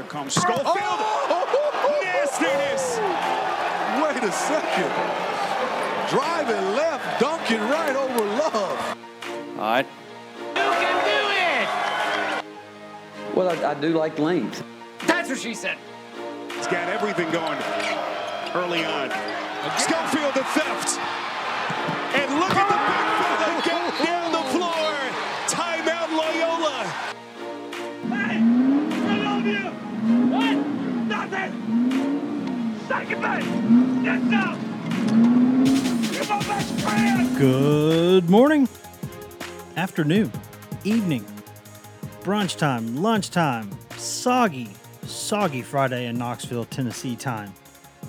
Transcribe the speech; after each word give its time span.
Here 0.00 0.08
comes 0.08 0.32
Schofield. 0.32 0.64
Oh! 0.66 2.00
Nastiness. 2.02 2.96
Wait 4.00 4.24
a 4.24 4.32
second. 4.32 4.90
Driving 6.08 6.74
left, 6.74 7.20
dunking 7.20 7.60
right 7.60 7.94
over 7.94 8.24
Love. 8.24 8.96
All 9.58 9.58
right. 9.58 9.86
Well, 13.34 13.50
I, 13.50 13.72
I 13.72 13.74
do 13.74 13.90
like 13.90 14.18
lanes. 14.18 14.62
That's 15.06 15.28
what 15.28 15.38
she 15.38 15.52
said. 15.52 15.76
He's 16.56 16.66
got 16.66 16.88
everything 16.88 17.30
going 17.30 17.58
early 18.54 18.86
on. 18.86 19.10
Schofield 19.76 20.32
the 20.32 20.44
theft. 20.44 21.19
Good 37.38 38.30
morning, 38.30 38.66
afternoon, 39.76 40.32
evening, 40.84 41.26
brunch 42.22 42.56
time, 42.56 42.96
lunchtime, 42.96 43.70
soggy, 43.98 44.70
soggy 45.04 45.60
Friday 45.60 46.06
in 46.06 46.16
Knoxville, 46.16 46.64
Tennessee 46.64 47.14
time. 47.14 47.52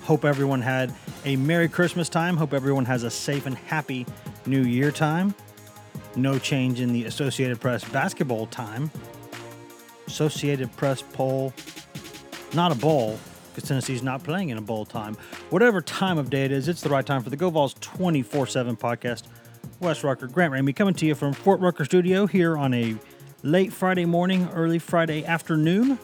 Hope 0.04 0.24
everyone 0.24 0.62
had 0.62 0.94
a 1.26 1.36
Merry 1.36 1.68
Christmas 1.68 2.08
time. 2.08 2.38
Hope 2.38 2.54
everyone 2.54 2.86
has 2.86 3.02
a 3.02 3.10
safe 3.10 3.44
and 3.44 3.56
happy 3.56 4.06
New 4.46 4.62
Year 4.62 4.90
time. 4.90 5.34
No 6.16 6.38
change 6.38 6.80
in 6.80 6.94
the 6.94 7.04
Associated 7.04 7.60
Press 7.60 7.84
basketball 7.84 8.46
time. 8.46 8.90
Associated 10.06 10.74
Press 10.76 11.02
poll, 11.02 11.52
not 12.54 12.72
a 12.72 12.74
bowl, 12.74 13.18
because 13.54 13.68
Tennessee's 13.68 14.02
not 14.02 14.22
playing 14.22 14.48
in 14.48 14.58
a 14.58 14.62
bowl 14.62 14.84
time. 14.84 15.16
Whatever 15.50 15.80
time 15.80 16.18
of 16.18 16.30
day 16.30 16.44
it 16.44 16.52
is, 16.52 16.68
it's 16.68 16.80
the 16.80 16.88
right 16.88 17.04
time 17.04 17.22
for 17.22 17.30
the 17.30 17.36
Go 17.36 17.50
Vols 17.50 17.74
24 17.80 18.46
7 18.46 18.76
podcast. 18.76 19.24
Wes 19.80 20.02
Rucker, 20.04 20.26
Grant 20.26 20.52
Ramey 20.52 20.74
coming 20.74 20.94
to 20.94 21.06
you 21.06 21.14
from 21.14 21.32
Fort 21.32 21.60
Rucker 21.60 21.84
Studio 21.84 22.26
here 22.26 22.56
on 22.56 22.72
a 22.72 22.96
late 23.42 23.72
Friday 23.72 24.04
morning, 24.04 24.48
early 24.54 24.78
Friday 24.78 25.24
afternoon. 25.24 25.98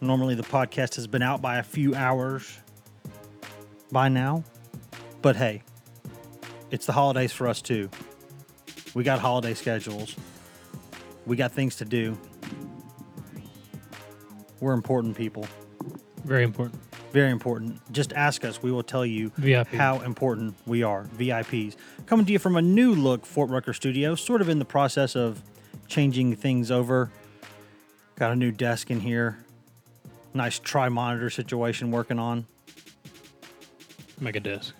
Normally 0.00 0.34
the 0.34 0.42
podcast 0.42 0.96
has 0.96 1.06
been 1.06 1.22
out 1.22 1.40
by 1.40 1.58
a 1.58 1.62
few 1.62 1.94
hours 1.94 2.58
by 3.90 4.08
now, 4.08 4.44
but 5.22 5.36
hey, 5.36 5.62
it's 6.70 6.86
the 6.86 6.92
holidays 6.92 7.32
for 7.32 7.48
us 7.48 7.62
too. 7.62 7.88
We 8.94 9.04
got 9.04 9.20
holiday 9.20 9.54
schedules, 9.54 10.16
we 11.24 11.36
got 11.36 11.52
things 11.52 11.76
to 11.76 11.84
do. 11.84 12.18
We're 14.60 14.74
important 14.74 15.16
people. 15.16 15.46
Very 16.24 16.44
important. 16.44 16.80
Very 17.12 17.30
important. 17.30 17.80
Just 17.92 18.12
ask 18.12 18.44
us. 18.44 18.62
We 18.62 18.72
will 18.72 18.82
tell 18.82 19.04
you 19.04 19.32
VIP. 19.36 19.68
how 19.68 20.00
important 20.00 20.54
we 20.66 20.82
are. 20.82 21.04
VIPs. 21.16 21.76
Coming 22.06 22.24
to 22.26 22.32
you 22.32 22.38
from 22.38 22.56
a 22.56 22.62
new 22.62 22.94
look 22.94 23.26
Fort 23.26 23.50
Rucker 23.50 23.72
studio, 23.72 24.14
sort 24.14 24.40
of 24.40 24.48
in 24.48 24.58
the 24.58 24.64
process 24.64 25.14
of 25.14 25.42
changing 25.88 26.36
things 26.36 26.70
over. 26.70 27.10
Got 28.16 28.32
a 28.32 28.36
new 28.36 28.50
desk 28.50 28.90
in 28.90 29.00
here. 29.00 29.44
Nice 30.32 30.58
tri 30.58 30.88
monitor 30.88 31.28
situation 31.28 31.90
working 31.90 32.18
on. 32.18 32.46
Mega 34.20 34.40
Desk. 34.40 34.74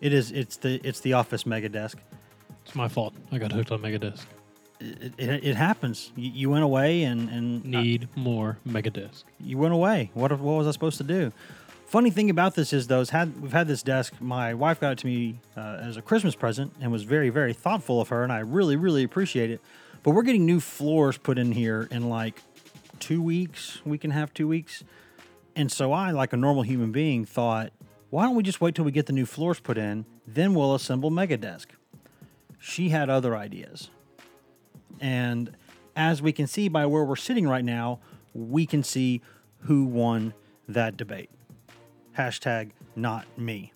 It 0.00 0.12
is 0.12 0.30
it's 0.32 0.56
the 0.56 0.80
it's 0.84 1.00
the 1.00 1.14
office 1.14 1.46
mega 1.46 1.68
desk. 1.68 1.98
It's 2.64 2.74
my 2.74 2.88
fault. 2.88 3.14
I 3.32 3.38
got 3.38 3.50
hooked 3.52 3.72
on 3.72 3.80
Mega 3.80 3.98
Desk. 3.98 4.28
It, 4.80 5.12
it, 5.18 5.44
it 5.44 5.56
happens. 5.56 6.12
You, 6.16 6.30
you 6.30 6.50
went 6.50 6.64
away 6.64 7.02
and 7.02 7.28
and 7.28 7.64
Need 7.64 8.08
more 8.14 8.58
Mega 8.64 8.90
Desk. 8.90 9.26
you 9.40 9.58
went 9.58 9.74
away. 9.74 10.10
What 10.14 10.30
what 10.32 10.40
was 10.58 10.66
I 10.66 10.70
supposed 10.70 10.98
to 10.98 11.04
do? 11.04 11.32
Funny 11.86 12.10
thing 12.10 12.28
about 12.28 12.54
this 12.54 12.72
is 12.72 12.86
though, 12.86 13.00
is 13.00 13.10
had 13.10 13.40
we've 13.40 13.52
had 13.52 13.66
this 13.66 13.82
desk. 13.82 14.14
My 14.20 14.54
wife 14.54 14.78
got 14.78 14.92
it 14.92 14.98
to 14.98 15.06
me 15.06 15.40
uh, 15.56 15.78
as 15.80 15.96
a 15.96 16.02
Christmas 16.02 16.34
present 16.34 16.74
and 16.80 16.92
was 16.92 17.02
very 17.02 17.30
very 17.30 17.52
thoughtful 17.54 18.00
of 18.00 18.08
her, 18.10 18.22
and 18.22 18.32
I 18.32 18.40
really 18.40 18.76
really 18.76 19.02
appreciate 19.04 19.50
it. 19.50 19.60
But 20.02 20.12
we're 20.12 20.22
getting 20.22 20.46
new 20.46 20.60
floors 20.60 21.18
put 21.18 21.38
in 21.38 21.52
here 21.52 21.88
in 21.90 22.08
like 22.08 22.42
two 23.00 23.22
weeks, 23.22 23.84
week 23.84 24.04
and 24.04 24.12
a 24.12 24.16
half, 24.16 24.32
two 24.34 24.46
weeks, 24.46 24.84
and 25.56 25.72
so 25.72 25.92
I, 25.92 26.10
like 26.12 26.32
a 26.32 26.36
normal 26.36 26.62
human 26.62 26.92
being, 26.92 27.24
thought, 27.24 27.72
why 28.10 28.24
don't 28.24 28.36
we 28.36 28.42
just 28.42 28.60
wait 28.60 28.74
till 28.74 28.84
we 28.84 28.92
get 28.92 29.06
the 29.06 29.12
new 29.12 29.26
floors 29.26 29.58
put 29.58 29.76
in, 29.78 30.04
then 30.26 30.54
we'll 30.54 30.74
assemble 30.74 31.10
Mega 31.10 31.36
Desk. 31.36 31.68
She 32.60 32.90
had 32.90 33.08
other 33.10 33.34
ideas. 33.36 33.90
And 35.00 35.54
as 35.96 36.22
we 36.22 36.32
can 36.32 36.46
see 36.46 36.68
by 36.68 36.86
where 36.86 37.04
we're 37.04 37.16
sitting 37.16 37.48
right 37.48 37.64
now, 37.64 38.00
we 38.34 38.66
can 38.66 38.82
see 38.82 39.20
who 39.60 39.84
won 39.84 40.34
that 40.68 40.96
debate. 40.96 41.30
Hashtag 42.16 42.70
not 42.94 43.26
me. 43.36 43.72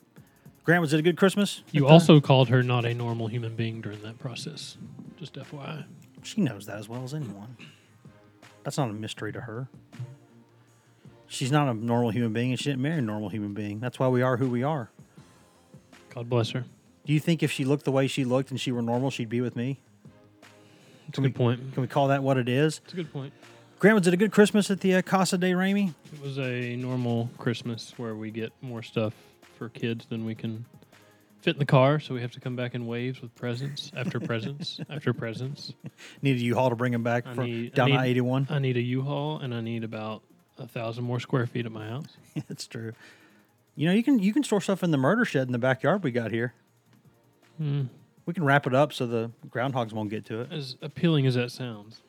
Grant, 0.65 0.81
was 0.81 0.93
it 0.93 1.01
a 1.01 1.03
good 1.03 1.17
Christmas? 1.17 1.63
You 1.73 1.89
also 1.89 2.21
called 2.21 2.49
her 2.49 2.63
not 2.63 2.85
a 2.85 2.95
normal 2.95 3.27
human 3.27 3.57
being 3.57 3.81
during 3.81 4.01
that 4.03 4.19
process. 4.19 4.77
Just 5.19 5.35
FYI. 5.35 5.85
She 6.23 6.41
knows 6.41 6.67
that 6.67 6.79
as 6.79 6.89
well 6.89 7.03
as 7.03 7.15
anyone. 7.15 7.57
That's 8.63 8.79
not 8.79 8.89
a 8.89 8.93
mystery 8.93 9.33
to 9.33 9.41
her. 9.41 9.69
She's 11.27 11.51
not 11.51 11.69
a 11.69 11.75
normal 11.75 12.11
human 12.11 12.33
being 12.33 12.51
and 12.51 12.61
she 12.61 12.71
didn't 12.71 12.83
marry 12.83 12.99
a 12.99 13.03
normal 13.03 13.29
human 13.29 13.55
being. 13.55 13.81
That's 13.81 13.99
why 13.99 14.09
we 14.09 14.23
are 14.23 14.37
who 14.37 14.49
we 14.49 14.63
are. 14.63 14.91
God 16.15 16.29
bless 16.29 16.51
her. 16.51 16.65
Do 17.05 17.13
you 17.13 17.19
think 17.19 17.43
if 17.43 17.51
she 17.51 17.65
looked 17.65 17.85
the 17.85 17.91
way 17.91 18.07
she 18.07 18.25
looked 18.25 18.51
and 18.51 18.61
she 18.61 18.71
were 18.71 18.83
normal, 18.83 19.11
she'd 19.11 19.29
be 19.29 19.41
with 19.41 19.57
me? 19.57 19.81
It's 21.09 21.19
a 21.19 21.21
good 21.23 21.35
point. 21.35 21.73
Can 21.75 21.83
we 21.83 21.89
call 21.89 22.09
that 22.09 22.23
what 22.23 22.37
it 22.39 22.49
is? 22.49 22.81
It's 22.85 22.93
a 22.93 22.97
good 22.97 23.13
point. 23.13 23.33
Grant, 23.79 23.97
was 23.99 24.07
it 24.07 24.15
a 24.15 24.17
good 24.17 24.33
Christmas 24.33 24.71
at 24.71 24.81
the 24.81 24.95
uh, 24.95 25.03
Casa 25.03 25.37
de 25.37 25.51
Ramey? 25.53 25.93
It 26.13 26.23
was 26.23 26.39
a 26.39 26.77
normal 26.77 27.29
Christmas 27.39 27.93
where 27.97 28.15
we 28.15 28.31
get 28.31 28.53
more 28.63 28.83
stuff 28.83 29.13
for 29.59 29.69
kids 29.69 30.07
than 30.09 30.25
we 30.25 30.35
can 30.35 30.65
fit 31.41 31.57
in 31.57 31.59
the 31.59 31.67
car, 31.67 31.99
so 31.99 32.15
we 32.15 32.21
have 32.21 32.31
to 32.31 32.39
come 32.41 32.55
back 32.55 32.75
in 32.77 32.87
waves 32.87 33.21
with 33.21 33.35
presents 33.35 33.91
after 33.97 34.21
presents 34.21 34.79
after 34.89 35.13
presents. 35.13 35.75
Needed 36.23 36.41
a 36.41 36.45
U-Haul 36.45 36.71
to 36.71 36.77
bring 36.77 36.93
them 36.93 37.03
back 37.03 37.27
I 37.27 37.35
from 37.35 37.47
need- 37.47 37.75
down 37.75 37.91
need- 37.91 37.97
I 37.97 38.07
eighty 38.07 38.21
one. 38.21 38.47
I 38.49 38.61
need 38.61 38.77
a 38.77 38.81
U-Haul 38.83 39.39
and 39.41 39.53
I 39.53 39.61
need 39.61 39.83
about 39.83 40.23
a 40.59 40.69
thousand 40.69 41.03
more 41.03 41.19
square 41.19 41.47
feet 41.47 41.67
at 41.67 41.73
my 41.73 41.89
house. 41.89 42.07
That's 42.49 42.69
true. 42.69 42.93
You 43.75 43.89
know, 43.89 43.93
you 43.95 44.05
can 44.05 44.21
you 44.21 44.33
can 44.33 44.45
store 44.45 44.61
stuff 44.61 44.85
in 44.85 44.93
the 44.93 44.99
murder 44.99 45.25
shed 45.25 45.49
in 45.49 45.53
the 45.53 45.59
backyard 45.59 46.05
we 46.05 46.13
got 46.13 46.31
here. 46.31 46.55
Hmm. 47.59 47.83
We 48.27 48.35
can 48.35 48.45
wrap 48.45 48.67
it 48.67 48.75
up 48.75 48.93
so 48.93 49.07
the 49.07 49.31
groundhogs 49.49 49.93
won't 49.93 50.11
get 50.11 50.25
to 50.27 50.41
it. 50.43 50.53
As 50.53 50.77
appealing 50.81 51.27
as 51.27 51.35
that 51.35 51.51
sounds. 51.51 52.03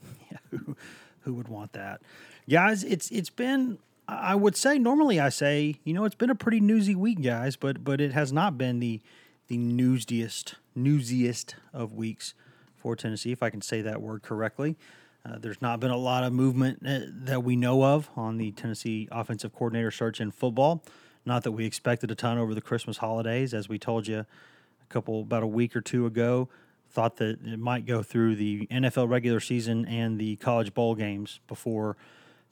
who, 0.50 0.76
who 1.20 1.34
would 1.34 1.48
want 1.48 1.72
that? 1.72 2.00
Guys, 2.48 2.82
it's 2.82 3.10
it's 3.10 3.30
been 3.30 3.78
I 4.08 4.34
would 4.34 4.56
say 4.56 4.78
normally 4.78 5.20
I 5.20 5.28
say, 5.28 5.76
you 5.84 5.94
know, 5.94 6.04
it's 6.04 6.14
been 6.14 6.30
a 6.30 6.34
pretty 6.34 6.60
newsy 6.60 6.94
week, 6.94 7.22
guys, 7.22 7.56
but 7.56 7.84
but 7.84 8.00
it 8.00 8.12
has 8.12 8.32
not 8.32 8.58
been 8.58 8.80
the 8.80 9.00
the 9.48 9.56
newsiest 9.56 10.56
newsiest 10.74 11.56
of 11.72 11.92
weeks 11.92 12.34
for 12.74 12.96
Tennessee, 12.96 13.32
if 13.32 13.42
I 13.42 13.50
can 13.50 13.62
say 13.62 13.80
that 13.82 14.02
word 14.02 14.22
correctly. 14.22 14.76
Uh, 15.24 15.38
there's 15.38 15.62
not 15.62 15.78
been 15.78 15.92
a 15.92 15.96
lot 15.96 16.24
of 16.24 16.32
movement 16.32 16.82
uh, 16.84 17.00
that 17.06 17.44
we 17.44 17.54
know 17.54 17.84
of 17.84 18.10
on 18.16 18.38
the 18.38 18.50
Tennessee 18.52 19.08
offensive 19.12 19.52
coordinator 19.52 19.92
search 19.92 20.20
in 20.20 20.32
football. 20.32 20.82
Not 21.24 21.44
that 21.44 21.52
we 21.52 21.64
expected 21.64 22.10
a 22.10 22.16
ton 22.16 22.38
over 22.38 22.54
the 22.54 22.60
Christmas 22.60 22.96
holidays, 22.96 23.54
as 23.54 23.68
we 23.68 23.78
told 23.78 24.08
you 24.08 24.26
couple 24.92 25.22
about 25.22 25.42
a 25.42 25.46
week 25.46 25.74
or 25.74 25.80
two 25.80 26.06
ago. 26.06 26.48
Thought 26.90 27.16
that 27.16 27.38
it 27.44 27.58
might 27.58 27.86
go 27.86 28.02
through 28.02 28.36
the 28.36 28.66
NFL 28.66 29.08
regular 29.08 29.40
season 29.40 29.86
and 29.86 30.18
the 30.18 30.36
college 30.36 30.74
bowl 30.74 30.94
games 30.94 31.40
before 31.48 31.96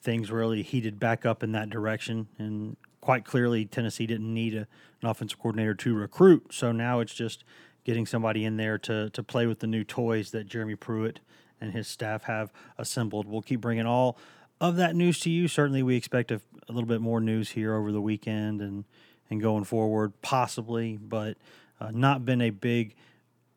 things 0.00 0.30
really 0.30 0.62
heated 0.62 0.98
back 0.98 1.26
up 1.26 1.42
in 1.42 1.52
that 1.52 1.68
direction. 1.68 2.28
And 2.38 2.76
quite 3.00 3.24
clearly, 3.24 3.66
Tennessee 3.66 4.06
didn't 4.06 4.32
need 4.32 4.54
a, 4.54 4.66
an 5.02 5.08
offensive 5.08 5.38
coordinator 5.38 5.74
to 5.74 5.94
recruit. 5.94 6.52
So 6.52 6.72
now 6.72 7.00
it's 7.00 7.14
just 7.14 7.44
getting 7.84 8.06
somebody 8.06 8.44
in 8.44 8.56
there 8.56 8.78
to, 8.78 9.10
to 9.10 9.22
play 9.22 9.46
with 9.46 9.60
the 9.60 9.66
new 9.66 9.84
toys 9.84 10.30
that 10.30 10.46
Jeremy 10.46 10.74
Pruitt 10.74 11.20
and 11.60 11.72
his 11.72 11.88
staff 11.88 12.24
have 12.24 12.52
assembled. 12.78 13.26
We'll 13.26 13.42
keep 13.42 13.60
bringing 13.60 13.86
all 13.86 14.16
of 14.60 14.76
that 14.76 14.94
news 14.94 15.20
to 15.20 15.30
you. 15.30 15.48
Certainly, 15.48 15.82
we 15.82 15.96
expect 15.96 16.30
a, 16.30 16.40
a 16.68 16.72
little 16.72 16.88
bit 16.88 17.00
more 17.00 17.20
news 17.20 17.50
here 17.50 17.74
over 17.74 17.92
the 17.92 18.00
weekend 18.00 18.60
and, 18.60 18.84
and 19.28 19.40
going 19.40 19.64
forward, 19.64 20.12
possibly, 20.22 20.96
but 20.96 21.36
uh, 21.80 21.90
not 21.92 22.24
been 22.24 22.40
a 22.40 22.50
big 22.50 22.94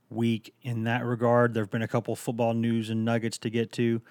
week 0.09 0.53
in 0.61 0.83
that 0.83 1.05
regard. 1.05 1.53
There 1.53 1.63
have 1.63 1.71
been 1.71 1.81
a 1.81 1.87
couple 1.87 2.15
football 2.15 2.53
news 2.53 2.89
and 2.89 3.03
nuggets 3.03 3.37
to 3.39 3.49
get 3.49 3.71
to. 3.73 4.01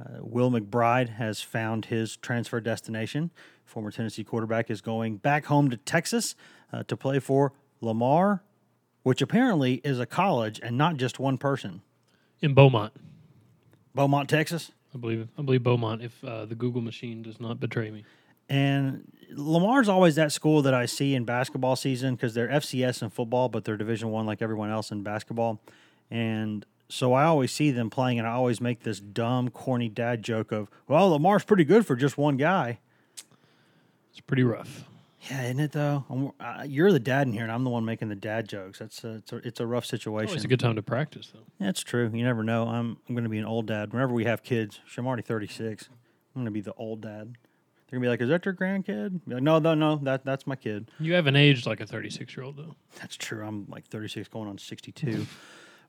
Uh, 0.00 0.18
Will 0.20 0.50
McBride 0.50 1.10
has 1.10 1.40
found 1.40 1.86
his 1.86 2.16
transfer 2.16 2.60
destination. 2.60 3.30
Former 3.64 3.90
Tennessee 3.90 4.24
quarterback 4.24 4.70
is 4.70 4.80
going 4.80 5.16
back 5.16 5.46
home 5.46 5.70
to 5.70 5.76
Texas 5.76 6.36
uh, 6.72 6.84
to 6.84 6.96
play 6.96 7.18
for 7.18 7.52
Lamar, 7.80 8.42
which 9.02 9.20
apparently 9.20 9.74
is 9.84 9.98
a 9.98 10.06
college 10.06 10.60
and 10.62 10.78
not 10.78 10.96
just 10.96 11.18
one 11.18 11.36
person. 11.36 11.82
In 12.40 12.54
Beaumont. 12.54 12.92
Beaumont, 13.94 14.28
Texas. 14.28 14.70
I 14.94 14.98
believe 14.98 15.28
I 15.36 15.42
believe 15.42 15.62
Beaumont 15.62 16.02
if 16.02 16.24
uh, 16.24 16.46
the 16.46 16.54
Google 16.54 16.80
machine 16.80 17.22
does 17.22 17.40
not 17.40 17.60
betray 17.60 17.90
me. 17.90 18.04
And 18.48 19.12
Lamar's 19.30 19.88
always 19.88 20.14
that 20.14 20.32
school 20.32 20.62
that 20.62 20.74
I 20.74 20.86
see 20.86 21.14
in 21.14 21.24
basketball 21.24 21.76
season 21.76 22.14
because 22.14 22.34
they're 22.34 22.48
FCS 22.48 23.02
in 23.02 23.10
football, 23.10 23.48
but 23.48 23.64
they're 23.64 23.76
Division 23.76 24.10
One 24.10 24.26
like 24.26 24.40
everyone 24.40 24.70
else 24.70 24.90
in 24.90 25.02
basketball. 25.02 25.60
And 26.10 26.64
So 26.88 27.12
I 27.12 27.24
always 27.24 27.52
see 27.52 27.70
them 27.70 27.90
playing, 27.90 28.18
and 28.18 28.26
I 28.26 28.32
always 28.32 28.60
make 28.62 28.80
this 28.84 28.98
dumb, 29.00 29.50
corny 29.50 29.90
dad 29.90 30.22
joke 30.22 30.50
of, 30.52 30.70
"Well, 30.86 31.10
Lamar's 31.10 31.44
pretty 31.44 31.64
good 31.64 31.84
for 31.86 31.94
just 31.96 32.16
one 32.16 32.38
guy." 32.38 32.78
It's 34.10 34.20
pretty 34.20 34.42
rough. 34.42 34.88
Yeah, 35.30 35.42
isn't 35.44 35.60
it 35.60 35.72
though? 35.72 36.32
Uh, 36.40 36.64
you're 36.66 36.90
the 36.92 37.00
dad 37.00 37.26
in 37.26 37.34
here, 37.34 37.42
and 37.42 37.52
I'm 37.52 37.64
the 37.64 37.70
one 37.70 37.84
making 37.84 38.08
the 38.08 38.14
dad 38.14 38.48
jokes. 38.48 38.78
That's 38.78 39.04
a, 39.04 39.16
it's 39.16 39.32
a, 39.32 39.36
it's 39.38 39.60
a 39.60 39.66
rough 39.66 39.84
situation. 39.84 40.34
It's 40.34 40.44
a 40.44 40.48
good 40.48 40.60
time 40.60 40.76
to 40.76 40.82
practice, 40.82 41.30
though. 41.34 41.40
That's 41.60 41.82
true. 41.82 42.10
You 42.14 42.24
never 42.24 42.42
know. 42.42 42.68
I'm 42.68 42.96
I'm 43.08 43.14
going 43.14 43.24
to 43.24 43.28
be 43.30 43.38
an 43.38 43.44
old 43.44 43.66
dad. 43.66 43.92
Whenever 43.92 44.14
we 44.14 44.24
have 44.24 44.42
kids, 44.42 44.80
I'm 44.96 45.06
already 45.06 45.22
36. 45.22 45.88
I'm 46.34 46.42
going 46.42 46.46
to 46.46 46.50
be 46.50 46.60
the 46.62 46.72
old 46.74 47.02
dad. 47.02 47.36
They're 47.88 47.98
going 47.98 48.02
to 48.02 48.06
be 48.06 48.10
like, 48.10 48.20
"Is 48.20 48.28
that 48.28 48.44
your 48.44 48.54
grandkid?" 48.54 49.20
Be 49.26 49.34
like, 49.34 49.42
no, 49.42 49.58
no, 49.58 49.74
no. 49.74 49.96
That 49.96 50.24
that's 50.24 50.46
my 50.46 50.56
kid. 50.56 50.90
You 51.00 51.14
haven't 51.14 51.36
aged 51.36 51.66
like 51.66 51.80
a 51.80 51.86
36 51.86 52.36
year 52.36 52.44
old, 52.44 52.56
though. 52.56 52.74
That's 53.00 53.16
true. 53.16 53.44
I'm 53.44 53.66
like 53.68 53.86
36 53.88 54.28
going 54.28 54.48
on 54.48 54.58
62. 54.58 55.26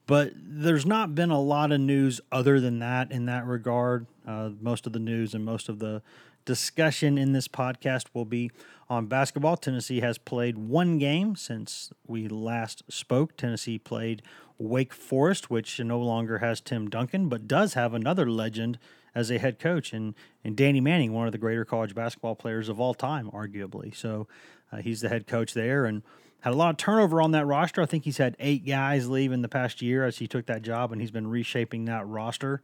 but 0.06 0.32
there's 0.34 0.86
not 0.86 1.14
been 1.14 1.30
a 1.30 1.40
lot 1.40 1.72
of 1.72 1.80
news 1.80 2.20
other 2.32 2.58
than 2.58 2.78
that 2.78 3.12
in 3.12 3.26
that 3.26 3.44
regard. 3.46 4.06
Uh, 4.26 4.50
most 4.60 4.86
of 4.86 4.92
the 4.92 4.98
news 4.98 5.34
and 5.34 5.44
most 5.44 5.68
of 5.68 5.78
the 5.78 6.02
discussion 6.46 7.18
in 7.18 7.32
this 7.32 7.48
podcast 7.48 8.06
will 8.14 8.24
be 8.24 8.50
on 8.88 9.06
basketball. 9.06 9.56
Tennessee 9.56 10.00
has 10.00 10.18
played 10.18 10.56
one 10.56 10.98
game 10.98 11.36
since 11.36 11.92
we 12.06 12.28
last 12.28 12.82
spoke. 12.88 13.36
Tennessee 13.36 13.78
played 13.78 14.22
Wake 14.58 14.92
Forest, 14.92 15.50
which 15.50 15.78
no 15.80 16.00
longer 16.00 16.38
has 16.38 16.60
Tim 16.60 16.88
Duncan, 16.88 17.28
but 17.28 17.46
does 17.46 17.74
have 17.74 17.94
another 17.94 18.28
legend 18.28 18.78
as 19.14 19.30
a 19.30 19.38
head 19.38 19.58
coach, 19.58 19.92
and, 19.92 20.14
and 20.44 20.56
Danny 20.56 20.80
Manning, 20.80 21.12
one 21.12 21.26
of 21.26 21.32
the 21.32 21.38
greater 21.38 21.64
college 21.64 21.94
basketball 21.94 22.34
players 22.34 22.68
of 22.68 22.80
all 22.80 22.94
time, 22.94 23.30
arguably. 23.30 23.94
So 23.94 24.28
uh, 24.72 24.78
he's 24.78 25.00
the 25.00 25.08
head 25.08 25.26
coach 25.26 25.54
there 25.54 25.84
and 25.84 26.02
had 26.40 26.52
a 26.52 26.56
lot 26.56 26.70
of 26.70 26.76
turnover 26.76 27.20
on 27.20 27.32
that 27.32 27.46
roster. 27.46 27.82
I 27.82 27.86
think 27.86 28.04
he's 28.04 28.18
had 28.18 28.36
eight 28.38 28.66
guys 28.66 29.08
leave 29.08 29.32
in 29.32 29.42
the 29.42 29.48
past 29.48 29.82
year 29.82 30.04
as 30.04 30.18
he 30.18 30.26
took 30.26 30.46
that 30.46 30.62
job, 30.62 30.92
and 30.92 31.00
he's 31.00 31.10
been 31.10 31.26
reshaping 31.26 31.84
that 31.84 32.06
roster. 32.06 32.62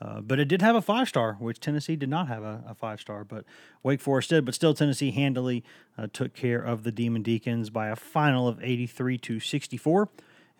Uh, 0.00 0.20
but 0.20 0.38
it 0.38 0.46
did 0.46 0.62
have 0.62 0.76
a 0.76 0.82
five 0.82 1.08
star, 1.08 1.34
which 1.40 1.58
Tennessee 1.58 1.96
did 1.96 2.08
not 2.08 2.28
have 2.28 2.44
a, 2.44 2.62
a 2.68 2.74
five 2.74 3.00
star, 3.00 3.24
but 3.24 3.44
Wake 3.82 4.00
Forest 4.00 4.30
did. 4.30 4.44
But 4.44 4.54
still, 4.54 4.72
Tennessee 4.72 5.10
handily 5.10 5.64
uh, 5.96 6.06
took 6.12 6.34
care 6.34 6.60
of 6.60 6.84
the 6.84 6.92
Demon 6.92 7.22
Deacons 7.22 7.68
by 7.68 7.88
a 7.88 7.96
final 7.96 8.46
of 8.46 8.62
83 8.62 9.18
to 9.18 9.40
64. 9.40 10.08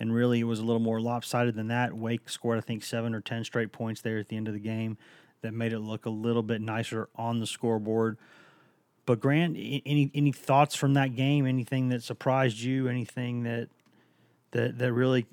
And 0.00 0.12
really, 0.12 0.40
it 0.40 0.44
was 0.44 0.58
a 0.58 0.64
little 0.64 0.80
more 0.80 1.00
lopsided 1.00 1.54
than 1.54 1.68
that. 1.68 1.94
Wake 1.94 2.28
scored, 2.28 2.58
I 2.58 2.60
think, 2.60 2.82
seven 2.82 3.14
or 3.14 3.20
10 3.20 3.44
straight 3.44 3.72
points 3.72 4.00
there 4.00 4.18
at 4.18 4.28
the 4.28 4.36
end 4.36 4.48
of 4.48 4.54
the 4.54 4.60
game 4.60 4.98
that 5.42 5.54
made 5.54 5.72
it 5.72 5.80
look 5.80 6.06
a 6.06 6.10
little 6.10 6.42
bit 6.42 6.60
nicer 6.60 7.08
on 7.16 7.40
the 7.40 7.46
scoreboard. 7.46 8.18
But 9.06 9.20
Grant, 9.20 9.56
any 9.56 10.10
any 10.14 10.32
thoughts 10.32 10.74
from 10.74 10.94
that 10.94 11.16
game? 11.16 11.46
Anything 11.46 11.88
that 11.88 12.02
surprised 12.02 12.60
you? 12.60 12.88
Anything 12.88 13.44
that 13.44 13.68
that 14.50 14.78
that 14.78 14.92
really, 14.92 15.26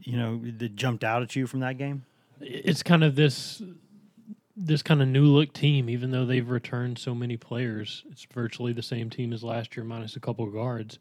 you 0.00 0.16
know, 0.16 0.40
that 0.58 0.74
jumped 0.74 1.04
out 1.04 1.22
at 1.22 1.36
you 1.36 1.46
from 1.46 1.60
that 1.60 1.78
game? 1.78 2.04
It's 2.40 2.82
kind 2.82 3.04
of 3.04 3.14
this 3.14 3.62
this 4.56 4.82
kind 4.82 5.00
of 5.00 5.06
new 5.06 5.24
look 5.24 5.52
team, 5.52 5.88
even 5.88 6.10
though 6.10 6.26
they've 6.26 6.48
returned 6.48 6.98
so 6.98 7.14
many 7.14 7.36
players. 7.36 8.04
It's 8.10 8.26
virtually 8.34 8.72
the 8.72 8.82
same 8.82 9.08
team 9.08 9.32
as 9.32 9.44
last 9.44 9.76
year, 9.76 9.84
minus 9.84 10.16
a 10.16 10.20
couple 10.20 10.44
of 10.44 10.52
guards. 10.52 10.98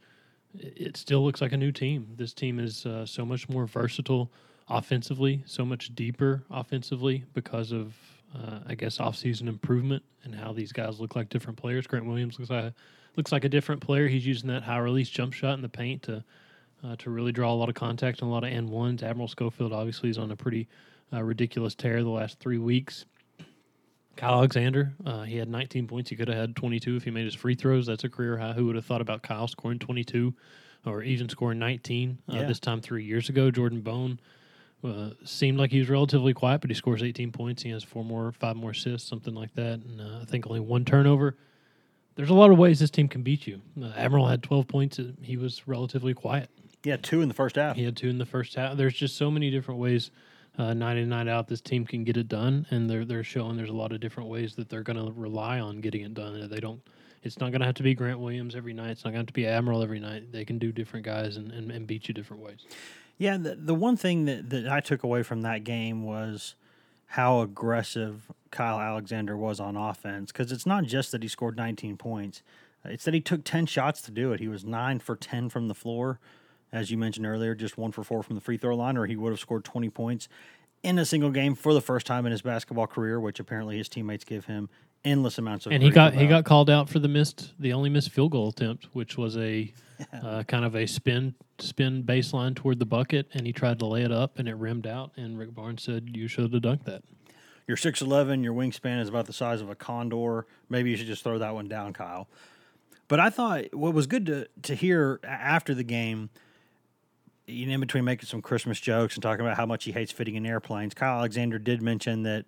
It 0.54 0.74
it 0.76 0.98
still 0.98 1.24
looks 1.24 1.42
like 1.42 1.52
a 1.52 1.58
new 1.58 1.72
team. 1.72 2.10
This 2.16 2.34
team 2.34 2.60
is 2.60 2.86
uh, 2.86 3.06
so 3.06 3.26
much 3.26 3.50
more 3.50 3.66
versatile 3.66 4.32
offensively, 4.70 5.44
so 5.46 5.66
much 5.66 5.96
deeper 5.96 6.44
offensively 6.52 7.24
because 7.34 7.72
of, 7.72 7.96
uh, 8.36 8.60
I 8.68 8.76
guess, 8.76 8.98
offseason 8.98 9.48
improvement 9.48 10.04
and 10.24 10.36
how 10.36 10.54
these 10.54 10.72
guys 10.72 11.00
look 11.00 11.16
like 11.16 11.30
different 11.30 11.58
players. 11.58 11.88
Grant 11.88 12.06
Williams 12.06 12.38
looks 12.40 12.50
like 12.52 12.64
a, 12.66 12.74
looks 13.16 13.32
like 13.32 13.46
a 13.46 13.50
different 13.50 13.82
player. 13.82 14.08
He's 14.08 14.26
using 14.26 14.50
that 14.50 14.64
high 14.64 14.78
release 14.80 15.10
jump 15.10 15.34
shot 15.34 15.54
in 15.54 15.62
the 15.62 15.70
paint 15.70 16.04
to 16.04 16.24
uh, 16.84 16.96
to 16.98 17.10
really 17.10 17.32
draw 17.32 17.52
a 17.52 17.56
lot 17.56 17.70
of 17.70 17.76
contact 17.76 18.22
and 18.22 18.30
a 18.30 18.32
lot 18.32 18.44
of 18.44 18.52
n 18.52 18.70
ones. 18.70 19.02
Admiral 19.02 19.28
Schofield 19.28 19.74
obviously 19.74 20.10
is 20.10 20.18
on 20.18 20.32
a 20.32 20.36
pretty 20.36 20.68
uh, 21.12 21.24
ridiculous 21.24 21.74
tear 21.74 22.04
the 22.04 22.10
last 22.10 22.40
three 22.40 22.60
weeks. 22.60 23.06
Kyle 24.16 24.34
Alexander, 24.36 24.94
uh, 25.06 25.24
he 25.24 25.38
had 25.38 25.48
19 25.48 25.88
points. 25.88 26.10
He 26.10 26.16
could 26.16 26.28
have 26.28 26.38
had 26.38 26.56
22 26.56 26.96
if 26.96 27.04
he 27.04 27.12
made 27.12 27.26
his 27.26 27.36
free 27.36 27.54
throws. 27.56 27.86
That's 27.86 28.04
a 28.04 28.10
career 28.10 28.38
high. 28.38 28.54
Who 28.54 28.66
would 28.66 28.76
have 28.76 28.86
thought 28.86 29.02
about 29.02 29.22
Kyle 29.22 29.48
scoring 29.48 29.78
22 29.80 30.34
or 30.86 31.04
even 31.04 31.30
scoring 31.30 31.60
19 31.60 32.18
uh, 32.30 32.34
Yeah. 32.36 32.44
this 32.44 32.60
time 32.60 32.82
three 32.82 33.04
years 33.04 33.30
ago? 33.30 33.52
Jordan 33.52 33.82
Bone 33.82 34.20
uh, 34.84 35.10
seemed 35.24 35.58
like 35.58 35.72
he 35.72 35.80
was 35.80 35.90
relatively 35.90 36.34
quiet, 36.34 36.62
but 36.62 36.70
he 36.70 36.74
scores 36.76 37.04
18 37.04 37.32
points. 37.32 37.64
He 37.64 37.70
has 37.70 37.84
four 37.84 38.04
more, 38.06 38.32
five 38.32 38.56
more 38.56 38.72
assists, 38.72 39.10
something 39.10 39.34
like 39.34 39.54
that. 39.56 39.80
And 39.80 40.00
uh, 40.02 40.20
I 40.22 40.26
think 40.26 40.48
only 40.48 40.60
one 40.60 40.86
turnover. 40.86 41.36
There's 42.16 42.30
a 42.30 42.34
lot 42.34 42.52
of 42.52 42.58
ways 42.58 42.80
this 42.80 42.90
team 42.90 43.08
can 43.08 43.22
beat 43.22 43.46
you. 43.48 43.62
Uh, 43.82 43.92
Admiral 43.96 44.28
had 44.28 44.42
12 44.44 44.68
points. 44.68 45.00
Uh, 45.00 45.12
He 45.22 45.38
was 45.38 45.68
relatively 45.68 46.14
quiet. 46.14 46.50
Yeah, 46.84 46.98
two 46.98 47.22
in 47.22 47.28
the 47.28 47.34
first 47.34 47.56
half. 47.56 47.76
He 47.76 47.84
had 47.84 47.98
two 47.98 48.08
in 48.10 48.18
the 48.18 48.26
first 48.26 48.56
half. 48.56 48.78
There's 48.78 48.94
just 48.94 49.18
so 49.18 49.30
many 49.30 49.52
different 49.52 49.80
ways, 49.80 50.12
uh, 50.58 50.74
night 50.74 50.98
in 50.98 51.10
night 51.10 51.28
out, 51.28 51.48
this 51.48 51.62
team 51.62 51.86
can 51.86 52.04
get 52.04 52.18
it 52.18 52.28
done, 52.28 52.66
and 52.72 52.90
they're 52.90 53.06
they're 53.06 53.24
showing 53.24 53.58
there's 53.58 53.70
a 53.70 53.74
lot 53.74 53.92
of 53.92 54.00
different 54.00 54.30
ways 54.30 54.56
that 54.56 54.70
they're 54.70 54.84
going 54.84 54.98
to 55.04 55.12
rely 55.12 55.60
on 55.60 55.82
getting 55.82 56.02
it 56.02 56.14
done. 56.14 56.48
They 56.50 56.60
don't. 56.60 56.82
It's 57.24 57.40
not 57.40 57.52
going 57.52 57.60
to 57.62 57.66
have 57.66 57.76
to 57.76 57.84
be 57.84 57.94
Grant 57.94 58.20
Williams 58.20 58.56
every 58.56 58.74
night. 58.74 58.92
It's 58.92 59.04
not 59.04 59.12
going 59.12 59.16
to 59.18 59.22
have 59.22 59.28
to 59.28 59.34
be 59.34 59.46
Admiral 59.46 59.84
every 59.84 60.00
night. 60.00 60.32
They 60.32 60.46
can 60.46 60.60
do 60.60 60.72
different 60.72 61.06
guys 61.06 61.38
and, 61.38 61.52
and, 61.52 61.72
and 61.72 61.86
beat 61.86 62.08
you 62.08 62.14
different 62.14 62.42
ways. 62.44 62.60
Yeah, 63.18 63.38
the, 63.38 63.56
the 63.56 63.76
one 63.76 63.98
thing 63.98 64.26
that, 64.26 64.50
that 64.50 64.68
I 64.68 64.80
took 64.80 65.04
away 65.04 65.24
from 65.24 65.42
that 65.42 65.64
game 65.64 66.04
was 66.04 66.56
how 67.08 67.42
aggressive 67.42 68.32
Kyle 68.52 68.80
Alexander 68.80 69.36
was 69.36 69.60
on 69.60 69.76
offense. 69.76 70.32
Because 70.32 70.52
it's 70.52 70.66
not 70.66 70.84
just 70.84 71.12
that 71.12 71.24
he 71.24 71.30
scored 71.30 71.58
19 71.58 71.98
points, 71.98 72.44
it's 72.86 73.06
that 73.06 73.14
he 73.14 73.22
took 73.22 73.44
10 73.44 73.66
shots 73.66 74.02
to 74.04 74.12
do 74.12 74.32
it. 74.34 74.40
He 74.40 74.48
was 74.48 74.64
9 74.64 75.00
for 75.00 75.16
10 75.16 75.50
from 75.50 75.68
the 75.68 75.74
floor, 75.74 76.20
as 76.72 76.92
you 76.92 76.98
mentioned 76.98 77.26
earlier, 77.26 77.56
just 77.56 77.78
1 77.78 77.92
for 77.92 78.04
4 78.04 78.24
from 78.24 78.36
the 78.36 78.42
free 78.42 78.58
throw 78.58 78.76
line, 78.76 78.98
or 78.98 79.06
he 79.06 79.16
would 79.16 79.32
have 79.32 79.40
scored 79.40 79.64
20 79.64 79.90
points 79.90 80.28
in 80.84 81.00
a 81.00 81.06
single 81.06 81.32
game 81.32 81.56
for 81.56 81.74
the 81.74 81.82
first 81.82 82.06
time 82.06 82.26
in 82.26 82.32
his 82.32 82.42
basketball 82.42 82.88
career, 82.88 83.20
which 83.20 83.40
apparently 83.40 83.78
his 83.78 83.90
teammates 83.90 84.24
give 84.24 84.46
him 84.46 84.70
endless 85.04 85.38
amounts 85.38 85.66
of 85.66 85.72
And 85.72 85.82
he 85.82 85.90
got 85.90 86.14
he 86.14 86.28
got 86.28 86.46
called 86.46 86.70
out 86.70 86.90
for 86.90 87.00
the 87.00 87.08
missed 87.08 87.54
the 87.60 87.74
only 87.74 87.90
missed 87.90 88.12
field 88.12 88.32
goal 88.32 88.50
attempt, 88.50 88.88
which 88.94 89.18
was 89.18 89.38
a 89.38 89.74
uh, 90.24 90.44
kind 90.44 90.66
of 90.66 90.76
a 90.76 90.86
spin 90.86 91.36
spin 91.60 92.04
baseline 92.04 92.56
toward 92.56 92.80
the 92.80 92.86
bucket, 92.86 93.28
and 93.34 93.46
he 93.48 93.54
tried 93.54 93.80
to 93.80 93.86
lay 93.86 94.04
it 94.04 94.12
up, 94.12 94.40
and 94.40 94.48
it 94.48 94.56
rimmed 94.56 94.88
out. 94.88 95.12
And 95.18 95.38
Rick 95.38 95.56
Barnes 95.56 95.84
said, 95.84 96.12
"You 96.14 96.28
should 96.28 96.52
have 96.52 96.62
dunked 96.62 96.86
that." 96.86 97.04
You're 97.68 97.76
6'11, 97.76 98.46
your 98.46 98.54
wingspan 98.54 99.02
is 99.02 99.10
about 99.10 99.26
the 99.26 99.34
size 99.34 99.60
of 99.60 99.70
a 99.70 99.76
condor. 99.76 100.46
Maybe 100.70 100.90
you 100.90 100.96
should 100.96 101.08
just 101.08 101.22
throw 101.22 101.38
that 101.40 101.54
one 101.54 101.68
down, 101.68 101.92
Kyle. 101.92 102.30
But 103.10 103.20
I 103.20 103.30
thought 103.30 103.74
what 103.74 103.94
was 103.94 104.08
good 104.08 104.26
to, 104.28 104.48
to 104.64 104.74
hear 104.74 105.20
after 105.24 105.74
the 105.76 105.84
game, 105.84 106.30
you 107.46 107.66
know, 107.66 107.74
in 107.74 107.80
between 107.82 108.06
making 108.06 108.28
some 108.28 108.42
Christmas 108.42 108.80
jokes 108.80 109.16
and 109.16 109.24
talking 109.24 109.46
about 109.46 109.58
how 109.58 109.66
much 109.66 109.84
he 109.84 109.92
hates 109.92 110.14
fitting 110.14 110.36
in 110.36 110.46
airplanes, 110.46 110.94
Kyle 110.94 111.18
Alexander 111.18 111.60
did 111.60 111.82
mention 111.82 112.24
that 112.24 112.46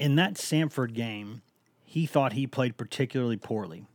in 0.00 0.16
that 0.16 0.34
Samford 0.34 0.94
game, 0.94 1.42
he 1.84 2.06
thought 2.06 2.32
he 2.32 2.46
played 2.46 2.76
particularly 2.76 3.36
poorly. 3.36 3.86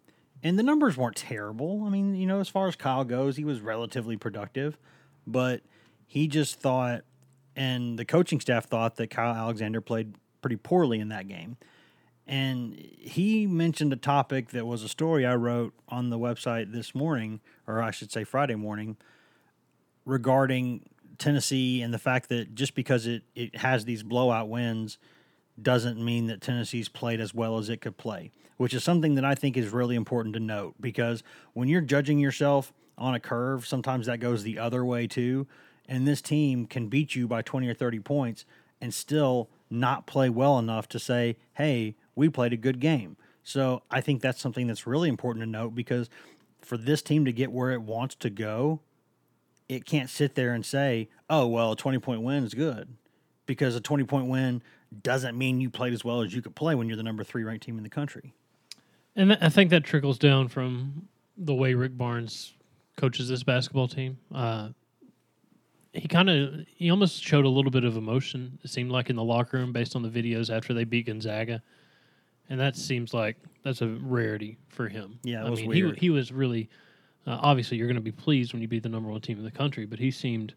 And 0.44 0.60
the 0.60 0.64
numbers 0.64 0.96
weren't 0.96 1.16
terrible. 1.16 1.84
I 1.86 1.90
mean, 1.90 2.14
you 2.16 2.28
know, 2.28 2.40
as 2.40 2.48
far 2.48 2.68
as 2.68 2.76
Kyle 2.76 3.04
goes, 3.04 3.36
he 3.36 3.44
was 3.44 3.60
relatively 3.60 4.16
productive, 4.16 4.78
but 5.26 5.62
he 6.06 6.28
just 6.28 6.60
thought, 6.60 7.02
and 7.56 7.98
the 7.98 8.06
coaching 8.06 8.40
staff 8.40 8.66
thought 8.66 8.98
that 8.98 9.10
Kyle 9.10 9.34
Alexander 9.34 9.82
played 9.82 10.14
pretty 10.42 10.58
poorly 10.58 11.00
in 11.00 11.10
that 11.10 11.28
game. 11.28 11.58
And 12.28 12.76
he 12.76 13.48
mentioned 13.48 13.92
a 13.92 13.98
topic 13.98 14.50
that 14.50 14.68
was 14.68 14.84
a 14.84 14.90
story 14.90 15.26
I 15.26 15.36
wrote 15.36 15.74
on 15.90 16.12
the 16.12 16.20
website 16.20 16.72
this 16.72 16.94
morning, 16.94 17.40
or 17.66 17.82
I 17.82 17.90
should 17.90 18.12
say 18.12 18.24
Friday 18.24 18.56
morning, 18.56 18.98
regarding 20.06 20.88
Tennessee 21.18 21.82
and 21.82 21.92
the 21.92 22.00
fact 22.00 22.30
that 22.30 22.54
just 22.54 22.76
because 22.76 23.08
it, 23.08 23.24
it 23.34 23.56
has 23.58 23.86
these 23.86 24.04
blowout 24.04 24.50
wins 24.50 25.00
doesn't 25.62 26.04
mean 26.04 26.28
that 26.28 26.42
Tennessee's 26.42 26.90
played 26.90 27.20
as 27.20 27.34
well 27.34 27.58
as 27.58 27.70
it 27.70 27.82
could 27.82 27.98
play, 27.98 28.32
which 28.58 28.74
is 28.74 28.84
something 28.84 29.16
that 29.16 29.26
I 29.26 29.36
think 29.36 29.58
is 29.58 29.70
really 29.70 29.96
important 29.96 30.34
to 30.34 30.40
note 30.40 30.76
because 30.80 31.24
when 31.54 31.68
you're 31.68 31.82
judging 31.82 32.20
yourself 32.20 32.74
on 32.98 33.14
a 33.14 33.20
curve, 33.20 33.66
sometimes 33.66 34.06
that 34.06 34.20
goes 34.20 34.44
the 34.44 34.60
other 34.60 34.84
way 34.84 35.08
too. 35.08 35.48
And 35.88 36.08
this 36.08 36.22
team 36.22 36.66
can 36.66 36.88
beat 36.88 37.16
you 37.16 37.28
by 37.28 37.42
20 37.42 37.68
or 37.68 37.74
30 37.74 38.00
points 38.00 38.46
and 38.82 38.94
still 38.94 39.50
not 39.70 40.08
play 40.08 40.30
well 40.30 40.58
enough 40.60 40.88
to 40.90 41.00
say, 41.00 41.38
hey, 41.54 41.96
we 42.16 42.30
played 42.30 42.54
a 42.54 42.58
good 42.58 42.80
game. 42.80 43.18
So 43.44 43.84
I 43.92 44.02
think 44.02 44.22
that's 44.22 44.42
something 44.42 44.68
that's 44.68 44.88
really 44.88 45.10
important 45.10 45.44
to 45.44 45.50
note 45.50 45.76
because 45.76 46.10
for 46.62 46.78
this 46.78 47.02
team 47.02 47.26
to 47.26 47.32
get 47.32 47.52
where 47.52 47.72
it 47.72 47.82
wants 47.82 48.16
to 48.16 48.30
go, 48.30 48.82
it 49.70 49.86
can't 49.86 50.10
sit 50.10 50.36
there 50.36 50.54
and 50.54 50.66
say, 50.66 51.10
oh, 51.30 51.48
well, 51.48 51.74
a 51.74 51.76
20 51.76 52.00
point 52.00 52.22
win 52.22 52.44
is 52.44 52.54
good 52.54 52.90
because 53.46 53.76
a 53.76 53.82
20 53.82 54.04
point 54.06 54.28
win 54.28 54.64
doesn't 55.04 55.38
mean 55.38 55.62
you 55.62 55.70
played 55.70 55.94
as 55.94 56.04
well 56.04 56.22
as 56.22 56.34
you 56.34 56.42
could 56.42 56.56
play 56.56 56.76
when 56.76 56.88
you're 56.88 56.98
the 56.98 57.04
number 57.04 57.24
three 57.24 57.44
ranked 57.44 57.66
team 57.66 57.78
in 57.78 57.84
the 57.84 57.90
country. 57.90 58.34
And 59.16 59.30
th- 59.30 59.40
I 59.42 59.50
think 59.50 59.70
that 59.70 59.84
trickles 59.84 60.18
down 60.18 60.48
from 60.48 61.08
the 61.38 61.54
way 61.54 61.74
Rick 61.74 61.98
Barnes 61.98 62.54
coaches 62.98 63.30
this 63.30 63.44
basketball 63.44 63.88
team. 63.88 64.18
Uh, 64.34 64.70
he 65.94 66.08
kind 66.08 66.30
of 66.30 66.66
he 66.76 66.90
almost 66.90 67.24
showed 67.24 67.46
a 67.46 67.50
little 67.50 67.72
bit 67.72 67.86
of 67.86 67.96
emotion. 67.96 68.60
It 68.64 68.70
seemed 68.70 68.92
like 68.92 69.10
in 69.10 69.16
the 69.16 69.24
locker 69.24 69.58
room, 69.58 69.72
based 69.72 69.96
on 69.96 70.02
the 70.02 70.10
videos 70.10 70.56
after 70.56 70.74
they 70.74 70.84
beat 70.84 71.06
Gonzaga, 71.06 71.62
and 72.50 72.60
that 72.60 72.76
seems 72.76 73.14
like 73.14 73.38
that's 73.64 73.82
a 73.82 73.88
rarity 73.88 74.58
for 74.68 74.90
him. 74.90 75.20
Yeah, 75.24 75.46
I 75.46 75.50
was 75.50 75.62
mean, 75.62 75.70
weird. 75.70 75.96
he 75.96 76.08
he 76.08 76.10
was 76.10 76.32
really 76.32 76.70
uh, 77.26 77.40
obviously 77.42 77.78
you're 77.78 77.88
going 77.88 77.96
to 77.96 78.02
be 78.02 78.12
pleased 78.12 78.54
when 78.54 78.62
you 78.62 78.68
beat 78.68 78.84
the 78.84 78.90
number 78.90 79.10
one 79.10 79.22
team 79.22 79.38
in 79.38 79.44
the 79.46 79.52
country, 79.52 79.86
but 79.86 80.00
he 80.00 80.12
seemed 80.12 80.54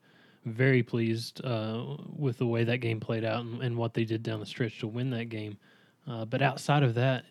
very 0.52 0.82
pleased 0.82 1.44
uh, 1.44 1.96
with 2.16 2.38
the 2.38 2.46
way 2.46 2.64
that 2.64 2.78
game 2.78 3.00
played 3.00 3.24
out 3.24 3.44
and, 3.44 3.62
and 3.62 3.76
what 3.76 3.94
they 3.94 4.04
did 4.04 4.22
down 4.22 4.40
the 4.40 4.46
stretch 4.46 4.78
to 4.80 4.86
win 4.86 5.10
that 5.10 5.26
game. 5.26 5.58
Uh, 6.06 6.24
but 6.24 6.40
outside 6.40 6.82
of 6.82 6.94
that, 6.94 7.24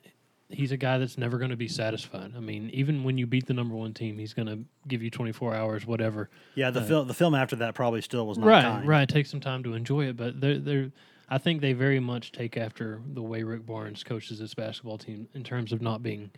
he's 0.49 0.71
a 0.71 0.77
guy 0.77 0.97
that's 0.97 1.17
never 1.17 1.37
going 1.37 1.49
to 1.49 1.57
be 1.57 1.67
satisfied. 1.67 2.33
I 2.35 2.39
mean, 2.39 2.69
even 2.71 3.03
when 3.03 3.17
you 3.17 3.27
beat 3.27 3.47
the 3.47 3.53
number 3.53 3.75
one 3.75 3.93
team, 3.93 4.17
he's 4.17 4.33
going 4.33 4.47
to 4.47 4.59
give 4.87 5.01
you 5.01 5.09
24 5.09 5.55
hours, 5.55 5.85
whatever. 5.85 6.29
Yeah, 6.55 6.69
the 6.69 6.81
film 6.81 7.07
the 7.07 7.13
film 7.13 7.35
after 7.35 7.55
that 7.57 7.75
probably 7.75 8.01
still 8.01 8.27
was 8.27 8.37
not 8.37 8.47
right, 8.47 8.63
kind. 8.63 8.87
right. 8.87 9.09
Take 9.09 9.25
some 9.25 9.39
time 9.39 9.63
to 9.63 9.73
enjoy 9.73 10.05
it, 10.05 10.17
but 10.17 10.39
they're 10.39 10.59
they're. 10.59 10.91
I 11.29 11.37
think 11.39 11.59
they 11.59 11.73
very 11.73 11.99
much 11.99 12.31
take 12.31 12.55
after 12.55 13.01
the 13.13 13.21
way 13.21 13.43
Rick 13.43 13.65
Barnes 13.65 14.01
coaches 14.01 14.39
this 14.39 14.53
basketball 14.53 14.97
team 14.97 15.27
in 15.33 15.43
terms 15.43 15.73
of 15.73 15.81
not 15.81 16.01
being 16.01 16.31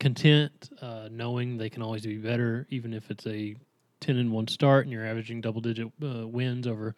content, 0.00 0.70
uh, 0.80 1.08
knowing 1.12 1.58
they 1.58 1.70
can 1.70 1.80
always 1.80 2.02
be 2.02 2.16
better, 2.16 2.66
even 2.68 2.92
if 2.92 3.08
it's 3.08 3.24
a 3.28 3.54
ten 4.02 4.18
and 4.18 4.30
one 4.30 4.48
start 4.48 4.84
and 4.84 4.92
you're 4.92 5.06
averaging 5.06 5.40
double 5.40 5.62
digit 5.62 5.88
uh, 6.02 6.28
wins 6.28 6.66
over, 6.66 6.94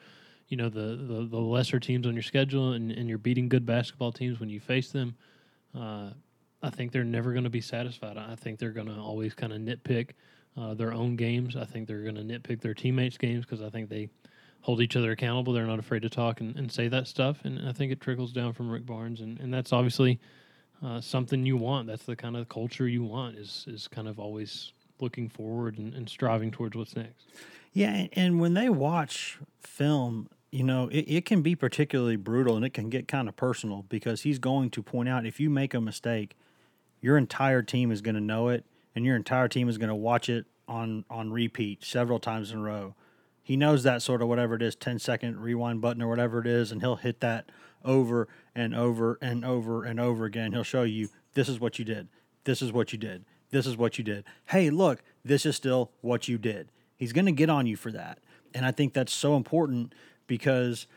you 0.49 0.57
know, 0.57 0.69
the, 0.69 0.97
the 0.97 1.29
the 1.31 1.39
lesser 1.39 1.79
teams 1.79 2.07
on 2.07 2.15
your 2.15 2.23
schedule, 2.23 2.73
and, 2.73 2.91
and 2.91 3.09
you're 3.09 3.19
beating 3.19 3.49
good 3.49 3.65
basketball 3.65 4.11
teams 4.11 4.41
when 4.41 4.49
you 4.49 4.59
face 4.59 4.91
them. 4.91 5.15
Uh, 5.73 6.11
I 6.63 6.71
think 6.71 6.93
they're 6.93 7.05
never 7.05 7.33
going 7.33 7.45
to 7.45 7.51
be 7.51 7.61
satisfied. 7.61 8.17
I 8.17 8.37
think 8.37 8.59
they're 8.59 8.71
going 8.71 8.89
to 8.89 8.99
always 8.99 9.35
kind 9.35 9.53
of 9.53 9.61
nitpick 9.61 10.11
uh, 10.57 10.75
their 10.75 10.93
own 10.93 11.17
games. 11.17 11.57
I 11.57 11.65
think 11.65 11.87
they're 11.87 12.03
going 12.03 12.15
to 12.15 12.23
nitpick 12.23 12.61
their 12.61 12.75
teammates' 12.75 13.19
games 13.19 13.45
because 13.45 13.61
I 13.61 13.71
think 13.71 13.91
they 13.91 14.09
hold 14.61 14.81
each 14.81 14.97
other 14.97 15.11
accountable. 15.11 15.53
They're 15.53 15.67
not 15.67 15.79
afraid 15.79 16.03
to 16.03 16.09
talk 16.09 16.41
and, 16.41 16.57
and 16.57 16.73
say 16.73 16.89
that 16.89 17.07
stuff. 17.07 17.45
And 17.45 17.69
I 17.69 17.73
think 17.73 17.93
it 17.93 18.01
trickles 18.01 18.33
down 18.33 18.53
from 18.55 18.71
Rick 18.71 18.87
Barnes. 18.87 19.21
And, 19.21 19.41
and 19.41 19.53
that's 19.53 19.73
obviously 19.73 20.21
uh, 20.83 21.01
something 21.01 21.45
you 21.45 21.57
want. 21.57 21.87
That's 21.87 22.05
the 22.05 22.17
kind 22.17 22.37
of 22.37 22.49
culture 22.49 22.89
you 22.89 23.03
want 23.03 23.37
is, 23.37 23.67
is 23.69 23.89
kind 23.89 24.09
of 24.09 24.19
always 24.19 24.73
looking 25.01 25.29
forward 25.29 25.79
and, 25.79 25.95
and 25.95 26.09
striving 26.09 26.51
towards 26.51 26.77
what's 26.77 26.97
next. 26.97 27.27
Yeah, 27.73 28.07
and, 28.13 28.41
when 28.41 28.55
they 28.55 28.69
watch 28.69 29.39
film, 29.61 30.29
you 30.53 30.63
know, 30.63 30.89
it, 30.93 31.03
it 31.09 31.25
can 31.25 31.43
be 31.43 31.57
particularly 31.57 32.17
brutal 32.17 32.55
and 32.55 32.65
it 32.65 32.73
can 32.73 32.89
get 32.89 33.09
kind 33.09 33.29
of 33.29 33.35
personal 33.35 33.85
because 33.89 34.23
he's 34.23 34.39
going 34.39 34.71
to 34.71 34.83
point 34.83 35.09
out 35.09 35.27
if 35.27 35.41
you 35.41 35.51
make 35.51 35.75
a 35.75 35.81
mistake, 35.81 36.37
your 37.01 37.19
entire 37.19 37.63
team 37.63 37.91
is 37.91 38.01
going 38.01 38.15
to 38.15 38.21
know 38.21 38.49
it 38.49 38.65
and 38.95 39.05
your 39.05 39.17
entire 39.17 39.49
team 39.49 39.69
is 39.69 39.77
going 39.77 39.89
to 39.89 39.95
watch 39.95 40.29
it 40.29 40.47
on 40.67 41.05
on 41.11 41.33
repeat 41.33 41.85
several 41.85 42.19
times 42.19 42.51
in 42.51 42.59
a 42.59 42.63
row. 42.63 42.95
He 43.43 43.57
knows 43.57 43.83
that 43.83 44.01
sort 44.01 44.23
of 44.23 44.29
whatever 44.29 44.55
it 44.55 44.63
is, 44.63 44.75
10 44.75 44.99
second 44.99 45.39
rewind 45.39 45.83
button 45.83 46.03
or 46.03 46.09
whatever 46.09 46.39
it 46.39 46.47
is, 46.47 46.73
and 46.73 46.81
he'll 46.81 46.97
hit 46.97 47.21
that 47.21 47.51
over 47.85 48.27
and 48.55 48.75
over 48.75 49.19
and 49.21 49.45
over 49.45 49.85
and 49.85 50.01
over 50.01 50.25
again. 50.25 50.53
He'll 50.53 50.63
show 50.63 50.85
you 50.85 51.11
this 51.35 51.49
is 51.49 51.61
what 51.61 51.79
you 51.79 51.85
did. 51.85 52.09
This 52.45 52.63
is 52.63 52.73
what 52.73 52.93
you 52.93 52.99
did. 52.99 53.25
This 53.55 53.69
is 53.69 53.77
what 53.77 53.99
you 53.99 54.05
did. 54.05 54.25
Hey, 54.47 54.69
look, 54.69 55.01
this 55.25 55.47
is 55.47 55.55
still 55.55 55.93
what 56.01 56.27
you 56.27 56.39
did. 56.39 56.73
He's 56.97 57.13
going 57.13 57.27
to 57.27 57.33
get 57.33 57.49
on 57.49 57.69
you 57.69 57.77
for 57.77 57.93
that. 57.93 58.19
And 58.53 58.67
I 58.67 58.73
think 58.73 58.95
that's 58.95 59.13
so 59.13 59.37
important 59.37 59.95
because 60.27 60.89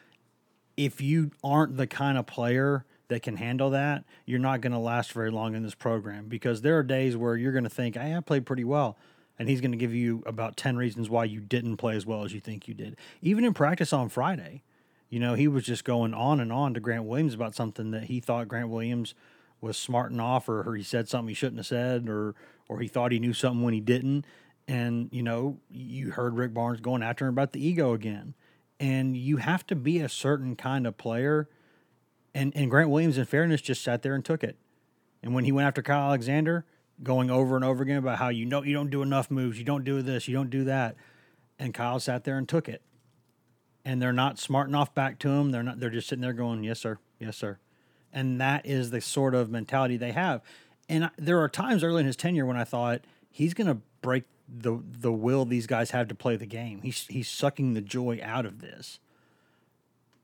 if 0.75 0.99
you 0.99 1.29
aren't 1.43 1.77
the 1.77 1.85
kind 1.85 2.17
of 2.17 2.25
player 2.25 2.83
that 3.09 3.21
can 3.21 3.37
handle 3.37 3.69
that, 3.69 4.05
you're 4.25 4.39
not 4.39 4.61
going 4.61 4.71
to 4.71 4.79
last 4.79 5.11
very 5.11 5.29
long 5.29 5.53
in 5.53 5.61
this 5.61 5.75
program 5.75 6.29
because 6.29 6.63
there 6.63 6.79
are 6.79 6.83
days 6.83 7.15
where 7.15 7.35
you're 7.35 7.51
going 7.51 7.63
to 7.63 7.69
think, 7.69 7.95
hey, 7.95 8.15
I 8.15 8.21
played 8.21 8.47
pretty 8.47 8.63
well. 8.63 8.97
And 9.37 9.47
he's 9.47 9.61
going 9.61 9.71
to 9.71 9.77
give 9.77 9.93
you 9.93 10.23
about 10.25 10.57
10 10.57 10.77
reasons 10.77 11.11
why 11.11 11.25
you 11.25 11.39
didn't 11.39 11.77
play 11.77 11.95
as 11.95 12.07
well 12.07 12.23
as 12.23 12.33
you 12.33 12.39
think 12.39 12.67
you 12.67 12.73
did. 12.73 12.97
Even 13.21 13.45
in 13.45 13.53
practice 13.53 13.93
on 13.93 14.09
Friday, 14.09 14.63
you 15.11 15.19
know, 15.19 15.35
he 15.35 15.47
was 15.47 15.63
just 15.63 15.83
going 15.83 16.15
on 16.15 16.39
and 16.39 16.51
on 16.51 16.73
to 16.73 16.79
Grant 16.79 17.03
Williams 17.03 17.35
about 17.35 17.53
something 17.53 17.91
that 17.91 18.05
he 18.05 18.19
thought 18.19 18.47
Grant 18.47 18.69
Williams 18.69 19.13
was 19.61 19.77
smarting 19.77 20.19
off 20.19 20.47
or, 20.49 20.61
or 20.61 20.75
he 20.75 20.83
said 20.83 21.07
something 21.07 21.29
he 21.29 21.33
shouldn't 21.33 21.57
have 21.57 21.67
said 21.67 22.07
or 22.07 22.35
or 22.69 22.79
he 22.79 22.87
thought 22.87 23.11
he 23.11 23.19
knew 23.19 23.33
something 23.33 23.63
when 23.63 23.73
he 23.73 23.79
didn't. 23.79 24.25
And, 24.67 25.07
you 25.13 25.23
know, 25.23 25.59
you 25.71 26.11
heard 26.11 26.35
Rick 26.35 26.53
Barnes 26.53 26.81
going 26.81 27.01
after 27.01 27.25
him 27.25 27.29
about 27.33 27.53
the 27.53 27.65
ego 27.65 27.93
again. 27.93 28.33
And 28.77 29.15
you 29.15 29.37
have 29.37 29.65
to 29.67 29.75
be 29.75 29.99
a 29.99 30.09
certain 30.09 30.57
kind 30.57 30.85
of 30.85 30.97
player 30.97 31.47
and 32.37 32.55
and 32.55 32.69
Grant 32.69 32.91
Williams, 32.91 33.17
in 33.17 33.25
fairness, 33.25 33.61
just 33.61 33.83
sat 33.83 34.03
there 34.03 34.13
and 34.13 34.23
took 34.23 34.43
it. 34.43 34.57
And 35.23 35.33
when 35.33 35.43
he 35.43 35.51
went 35.51 35.67
after 35.67 35.81
Kyle 35.81 36.09
Alexander, 36.09 36.65
going 37.01 37.31
over 37.31 37.55
and 37.55 37.65
over 37.65 37.81
again 37.81 37.97
about 37.97 38.19
how 38.19 38.29
you 38.29 38.45
know 38.45 38.61
you 38.63 38.73
don't 38.73 38.91
do 38.91 39.01
enough 39.01 39.31
moves, 39.31 39.57
you 39.57 39.63
don't 39.63 39.83
do 39.83 40.03
this, 40.03 40.27
you 40.27 40.35
don't 40.35 40.51
do 40.51 40.63
that, 40.65 40.95
and 41.57 41.73
Kyle 41.73 41.99
sat 41.99 42.25
there 42.25 42.37
and 42.37 42.47
took 42.47 42.69
it. 42.69 42.83
And 43.83 43.99
they're 43.99 44.13
not 44.13 44.37
smarting 44.37 44.75
off 44.75 44.93
back 44.93 45.17
to 45.19 45.29
him. 45.29 45.51
They're 45.51 45.63
not. 45.63 45.79
They're 45.79 45.89
just 45.89 46.07
sitting 46.07 46.21
there 46.21 46.33
going, 46.33 46.63
"Yes, 46.63 46.79
sir. 46.79 46.99
Yes, 47.19 47.35
sir." 47.37 47.57
And 48.13 48.39
that 48.41 48.65
is 48.65 48.91
the 48.91 49.01
sort 49.01 49.35
of 49.35 49.49
mentality 49.49 49.97
they 49.97 50.11
have. 50.11 50.41
And 50.89 51.11
there 51.17 51.39
are 51.39 51.49
times 51.49 51.83
early 51.83 52.01
in 52.01 52.05
his 52.05 52.15
tenure 52.15 52.45
when 52.45 52.57
I 52.57 52.63
thought 52.63 53.01
he's 53.29 53.53
going 53.53 53.67
to 53.67 53.81
break 54.01 54.23
the 54.47 54.81
the 54.81 55.11
will 55.11 55.43
these 55.43 55.67
guys 55.67 55.91
have 55.91 56.07
to 56.07 56.15
play 56.15 56.37
the 56.37 56.45
game. 56.45 56.81
He's 56.81 57.05
he's 57.07 57.27
sucking 57.27 57.73
the 57.73 57.81
joy 57.81 58.19
out 58.23 58.45
of 58.45 58.61
this 58.61 58.99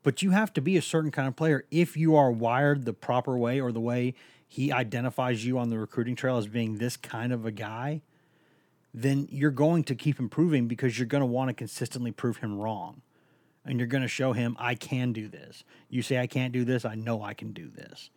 but 0.04 0.22
you 0.22 0.32
have 0.32 0.54
to 0.54 0.62
be 0.62 0.78
a 0.78 0.82
certain 0.82 1.10
kind 1.10 1.28
of 1.28 1.36
player 1.36 1.66
if 1.72 1.98
you 1.98 2.16
are 2.16 2.32
wired 2.32 2.86
the 2.86 2.94
proper 2.94 3.38
way 3.38 3.60
or 3.60 3.72
the 3.72 3.80
way 3.80 4.14
he 4.48 4.72
identifies 4.72 5.46
you 5.46 5.58
on 5.58 5.70
the 5.70 5.80
recruiting 5.80 6.16
trail 6.16 6.38
as 6.38 6.48
being 6.48 6.78
this 6.78 6.96
kind 6.96 7.34
of 7.34 7.46
a 7.46 7.52
guy 7.52 8.02
then 8.94 9.28
you're 9.32 9.50
going 9.50 9.84
to 9.84 9.96
keep 9.96 10.20
improving 10.20 10.68
because 10.68 11.00
you're 11.00 11.08
going 11.08 11.22
to 11.22 11.26
want 11.26 11.48
to 11.48 11.54
consistently 11.54 12.12
prove 12.12 12.38
him 12.38 12.60
wrong 12.60 13.02
and 13.66 13.80
you're 13.80 13.88
going 13.88 14.02
to 14.02 14.08
show 14.08 14.34
him 14.34 14.56
I 14.60 14.76
can 14.76 15.14
do 15.14 15.28
this. 15.28 15.64
You 15.90 16.02
say 16.02 16.20
I 16.20 16.28
can't 16.28 16.54
do 16.54 16.66
this, 16.66 16.86
I 16.86 16.96
know 16.96 17.24
I 17.24 17.34
can 17.34 17.54
do 17.54 17.70
this. 17.70 18.10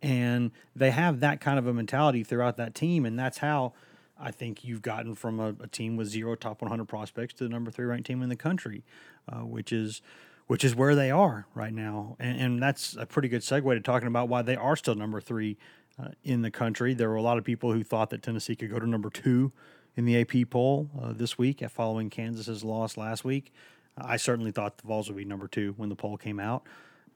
And 0.00 0.52
they 0.76 0.90
have 0.90 1.20
that 1.20 1.40
kind 1.40 1.58
of 1.58 1.66
a 1.66 1.74
mentality 1.74 2.22
throughout 2.22 2.56
that 2.56 2.74
team 2.74 3.04
and 3.04 3.18
that's 3.18 3.38
how 3.38 3.72
I 4.20 4.30
think 4.30 4.64
you've 4.64 4.82
gotten 4.82 5.14
from 5.14 5.38
a, 5.38 5.54
a 5.60 5.66
team 5.68 5.96
with 5.96 6.08
zero 6.08 6.34
top 6.34 6.60
100 6.60 6.86
prospects 6.86 7.34
to 7.34 7.44
the 7.44 7.50
number 7.50 7.70
three 7.70 7.86
ranked 7.86 8.06
team 8.06 8.22
in 8.22 8.28
the 8.28 8.36
country, 8.36 8.84
uh, 9.28 9.44
which 9.44 9.72
is 9.72 10.02
which 10.46 10.64
is 10.64 10.74
where 10.74 10.94
they 10.94 11.10
are 11.10 11.46
right 11.54 11.74
now. 11.74 12.16
And, 12.18 12.40
and 12.40 12.62
that's 12.62 12.96
a 12.96 13.04
pretty 13.04 13.28
good 13.28 13.42
segue 13.42 13.70
to 13.74 13.80
talking 13.80 14.08
about 14.08 14.30
why 14.30 14.40
they 14.40 14.56
are 14.56 14.76
still 14.76 14.94
number 14.94 15.20
three 15.20 15.58
uh, 16.02 16.08
in 16.24 16.40
the 16.40 16.50
country. 16.50 16.94
There 16.94 17.10
were 17.10 17.16
a 17.16 17.22
lot 17.22 17.36
of 17.36 17.44
people 17.44 17.72
who 17.72 17.84
thought 17.84 18.08
that 18.10 18.22
Tennessee 18.22 18.56
could 18.56 18.70
go 18.70 18.78
to 18.78 18.86
number 18.86 19.10
two 19.10 19.52
in 19.94 20.06
the 20.06 20.18
AP 20.20 20.48
poll 20.48 20.88
uh, 21.00 21.12
this 21.12 21.36
week 21.36 21.62
following 21.68 22.08
Kansas's 22.08 22.64
loss 22.64 22.96
last 22.96 23.24
week. 23.24 23.52
I 24.00 24.16
certainly 24.16 24.52
thought 24.52 24.78
the 24.78 24.86
Vols 24.86 25.08
would 25.08 25.16
be 25.16 25.24
number 25.24 25.48
two 25.48 25.74
when 25.76 25.88
the 25.88 25.96
poll 25.96 26.16
came 26.16 26.40
out. 26.40 26.64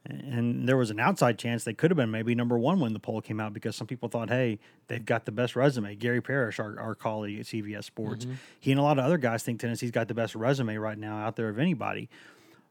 And 0.04 0.68
there 0.68 0.76
was 0.76 0.90
an 0.90 0.98
outside 0.98 1.38
chance 1.38 1.62
they 1.62 1.74
could 1.74 1.92
have 1.92 1.96
been 1.96 2.10
maybe 2.10 2.34
number 2.34 2.58
one 2.58 2.80
when 2.80 2.92
the 2.92 2.98
poll 2.98 3.20
came 3.20 3.38
out 3.38 3.52
because 3.52 3.76
some 3.76 3.86
people 3.86 4.08
thought, 4.08 4.30
hey, 4.30 4.58
they've 4.88 5.04
got 5.04 5.26
the 5.26 5.32
best 5.32 5.54
resume. 5.54 5.94
Gary 5.94 6.20
Parrish, 6.20 6.58
our, 6.58 6.78
our 6.80 6.96
colleague 6.96 7.38
at 7.38 7.46
CBS 7.46 7.84
Sports, 7.84 8.24
mm-hmm. 8.24 8.34
he 8.58 8.72
and 8.72 8.80
a 8.80 8.82
lot 8.82 8.98
of 8.98 9.04
other 9.04 9.18
guys 9.18 9.44
think 9.44 9.60
Tennessee's 9.60 9.92
got 9.92 10.08
the 10.08 10.14
best 10.14 10.34
resume 10.34 10.76
right 10.76 10.98
now 10.98 11.18
out 11.18 11.36
there 11.36 11.48
of 11.48 11.58
anybody. 11.58 12.08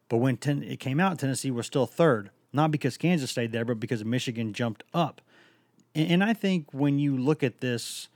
But 0.09 0.17
when 0.17 0.35
ten, 0.35 0.61
it 0.61 0.81
came 0.81 0.99
out, 0.99 1.19
Tennessee 1.19 1.51
was 1.51 1.65
still 1.65 1.85
third, 1.85 2.31
not 2.51 2.69
because 2.69 2.97
Kansas 2.97 3.31
stayed 3.31 3.53
there, 3.53 3.63
but 3.63 3.79
because 3.79 4.03
Michigan 4.03 4.51
jumped 4.51 4.83
up. 4.93 5.21
And, 5.95 6.11
and 6.11 6.23
I 6.23 6.33
think 6.33 6.73
when 6.73 6.99
you 6.99 7.15
look 7.15 7.43
at 7.43 7.61
this, 7.61 8.09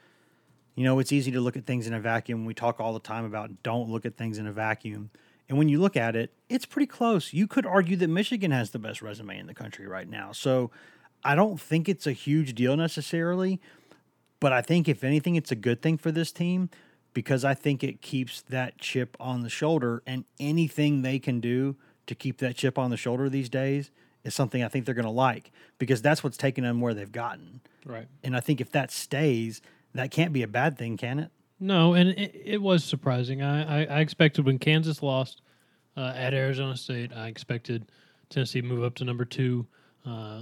you 0.76 0.84
know, 0.84 1.00
it's 1.00 1.14
easy 1.14 1.32
to 1.32 1.40
look 1.40 1.56
at 1.56 1.66
things 1.66 1.88
in 1.88 1.94
a 1.94 2.02
vacuum. 2.02 2.44
We 2.44 2.54
talk 2.54 2.82
all 2.82 2.92
the 2.92 3.00
time 3.00 3.24
about 3.24 3.64
don't 3.64 3.90
look 3.90 4.06
at 4.06 4.18
things 4.18 4.40
in 4.40 4.46
a 4.46 4.52
vacuum. 4.52 5.10
And 5.48 5.58
when 5.58 5.70
you 5.70 5.80
look 5.80 5.96
at 5.96 6.16
it, 6.16 6.34
it's 6.50 6.66
pretty 6.66 6.88
close. 6.88 7.34
You 7.34 7.48
could 7.48 7.66
argue 7.66 7.96
that 7.98 8.08
Michigan 8.08 8.52
has 8.52 8.72
the 8.72 8.80
best 8.80 9.02
resume 9.02 9.38
in 9.38 9.48
the 9.48 9.54
country 9.54 9.88
right 9.88 10.10
now. 10.10 10.32
So 10.32 10.72
I 11.24 11.36
don't 11.36 11.60
think 11.60 11.88
it's 11.88 12.08
a 12.08 12.12
huge 12.12 12.56
deal 12.56 12.76
necessarily, 12.76 13.62
but 14.40 14.54
I 14.54 14.62
think 14.62 14.88
if 14.88 15.04
anything, 15.04 15.36
it's 15.36 15.52
a 15.52 15.56
good 15.56 15.82
thing 15.82 15.98
for 15.98 16.12
this 16.12 16.32
team 16.32 16.70
because 17.14 17.46
I 17.46 17.54
think 17.54 17.84
it 17.84 18.02
keeps 18.02 18.42
that 18.44 18.78
chip 18.78 19.16
on 19.20 19.42
the 19.42 19.50
shoulder. 19.50 20.04
And 20.06 20.26
anything 20.40 21.02
they 21.02 21.20
can 21.20 21.40
do 21.40 21.76
to 22.08 22.16
keep 22.16 22.38
that 22.40 22.56
chip 22.56 22.78
on 22.78 22.90
the 22.90 22.98
shoulder 22.98 23.30
these 23.30 23.50
days 23.50 23.92
is 24.24 24.34
something 24.34 24.64
I 24.64 24.68
think 24.68 24.86
they're 24.86 24.96
going 24.96 25.06
to 25.06 25.12
like 25.12 25.52
because 25.78 26.02
that's 26.02 26.24
what's 26.24 26.38
taken 26.38 26.64
them 26.64 26.82
where 26.82 26.94
they've 26.94 27.12
gotten. 27.12 27.62
Right. 27.86 28.08
And 28.24 28.36
I 28.36 28.40
think 28.40 28.60
if 28.60 28.72
that 28.72 28.92
stays, 28.92 29.62
that 29.94 30.12
can't 30.12 30.34
be 30.34 30.44
a 30.44 30.48
bad 30.48 30.78
thing, 30.78 30.98
can 30.98 31.20
it? 31.20 31.32
No, 31.60 31.94
and 31.94 32.10
it, 32.10 32.42
it 32.44 32.62
was 32.62 32.84
surprising. 32.84 33.42
I, 33.42 33.84
I, 33.84 33.86
I 33.86 34.00
expected 34.00 34.46
when 34.46 34.60
Kansas 34.60 35.02
lost 35.02 35.42
uh, 35.96 36.14
at 36.16 36.34
Arizona 36.34 36.76
State, 36.76 37.12
I 37.16 37.28
expected 37.28 37.86
Tennessee 38.30 38.62
to 38.62 38.68
move 38.68 38.84
up 38.84 38.96
to 38.96 39.06
number 39.06 39.26
two, 39.26 39.66
uh, 40.06 40.42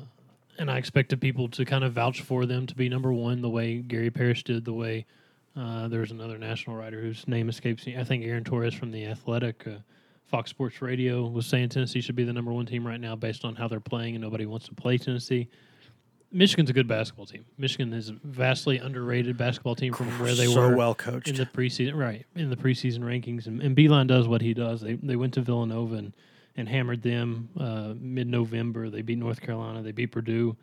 and 0.57 0.71
I 0.71 0.77
expected 0.77 1.21
people 1.21 1.47
to 1.49 1.65
kind 1.65 1.83
of 1.83 1.93
vouch 1.93 2.21
for 2.21 2.45
them 2.45 2.65
to 2.67 2.75
be 2.75 2.89
number 2.89 3.13
one, 3.13 3.41
the 3.41 3.49
way 3.49 3.77
Gary 3.77 4.09
Parrish 4.09 4.43
did, 4.43 4.65
the 4.65 4.73
way 4.73 5.05
uh, 5.55 5.87
there's 5.87 6.11
another 6.11 6.37
national 6.37 6.75
writer 6.75 6.99
whose 6.99 7.27
name 7.27 7.49
escapes 7.49 7.85
me. 7.85 7.97
I 7.97 8.03
think 8.03 8.23
Aaron 8.23 8.43
Torres 8.43 8.73
from 8.73 8.91
the 8.91 9.05
Athletic, 9.05 9.67
uh, 9.67 9.77
Fox 10.25 10.49
Sports 10.49 10.81
Radio, 10.81 11.27
was 11.27 11.45
saying 11.45 11.69
Tennessee 11.69 12.01
should 12.01 12.15
be 12.15 12.23
the 12.23 12.33
number 12.33 12.51
one 12.51 12.65
team 12.65 12.85
right 12.85 12.99
now 12.99 13.15
based 13.15 13.45
on 13.45 13.55
how 13.55 13.67
they're 13.67 13.79
playing, 13.79 14.15
and 14.15 14.23
nobody 14.23 14.47
wants 14.47 14.67
to 14.67 14.73
play 14.73 14.97
Tennessee. 14.97 15.47
Michigan's 16.33 16.69
a 16.69 16.73
good 16.73 16.87
basketball 16.87 17.25
team. 17.27 17.45
Michigan 17.57 17.93
is 17.93 18.09
a 18.09 18.15
vastly 18.23 18.79
underrated 18.79 19.37
basketball 19.37 19.75
team 19.75 19.93
from 19.93 20.07
where 20.19 20.33
they 20.33 20.47
so 20.47 20.59
were 20.69 20.75
well 20.75 20.95
coached. 20.95 21.27
in 21.27 21.35
the 21.35 21.45
preseason, 21.45 21.95
right? 21.95 22.25
In 22.35 22.49
the 22.49 22.55
preseason 22.55 22.99
rankings, 22.99 23.45
and, 23.45 23.61
and 23.61 23.75
Beilein 23.77 24.07
does 24.07 24.27
what 24.27 24.41
he 24.41 24.53
does. 24.53 24.81
They 24.81 24.95
they 24.95 25.15
went 25.15 25.33
to 25.35 25.41
Villanova 25.41 25.95
and, 25.95 26.13
and 26.57 26.67
hammered 26.67 27.03
them 27.03 27.49
uh, 27.59 27.93
mid 27.99 28.27
November. 28.27 28.89
They 28.89 29.03
beat 29.03 29.19
North 29.19 29.41
Carolina. 29.41 29.83
They 29.83 29.91
beat 29.91 30.07
Purdue. 30.11 30.57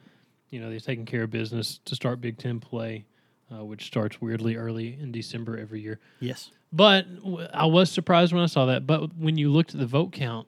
You 0.50 0.60
know, 0.60 0.68
they've 0.68 0.82
taken 0.82 1.06
care 1.06 1.22
of 1.22 1.30
business 1.30 1.78
to 1.84 1.94
start 1.94 2.20
Big 2.20 2.36
Ten 2.36 2.58
play, 2.58 3.04
uh, 3.52 3.64
which 3.64 3.86
starts 3.86 4.20
weirdly 4.20 4.56
early 4.56 4.98
in 5.00 5.12
December 5.12 5.56
every 5.56 5.80
year. 5.80 6.00
yes. 6.18 6.50
But 6.72 7.12
w- 7.22 7.46
I 7.52 7.66
was 7.66 7.90
surprised 7.90 8.32
when 8.32 8.42
I 8.42 8.46
saw 8.46 8.66
that. 8.66 8.86
But 8.86 9.16
when 9.16 9.36
you 9.36 9.50
looked 9.50 9.74
at 9.74 9.80
the 9.80 9.86
vote 9.86 10.12
count, 10.12 10.46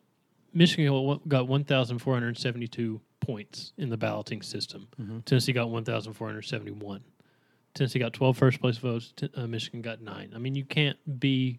Michigan 0.54 1.20
got 1.26 1.48
1,472 1.48 3.00
points 3.22 3.72
in 3.78 3.88
the 3.88 3.96
balloting 3.96 4.42
system. 4.42 4.88
Tennessee 5.24 5.52
got 5.52 5.70
1,471. 5.70 7.02
Tennessee 7.74 7.98
got 7.98 8.12
12 8.12 8.36
first 8.36 8.60
place 8.60 8.76
votes. 8.76 9.14
T- 9.16 9.30
uh, 9.34 9.46
Michigan 9.46 9.80
got 9.80 10.02
nine. 10.02 10.32
I 10.34 10.38
mean, 10.38 10.54
you 10.54 10.64
can't 10.64 10.98
be 11.18 11.58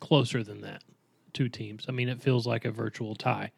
closer 0.00 0.42
than 0.42 0.60
that. 0.60 0.84
Two 1.32 1.48
teams. 1.48 1.86
I 1.88 1.92
mean, 1.92 2.08
it 2.08 2.20
feels 2.20 2.46
like 2.46 2.64
a 2.66 2.70
virtual 2.70 3.14
tie, 3.14 3.52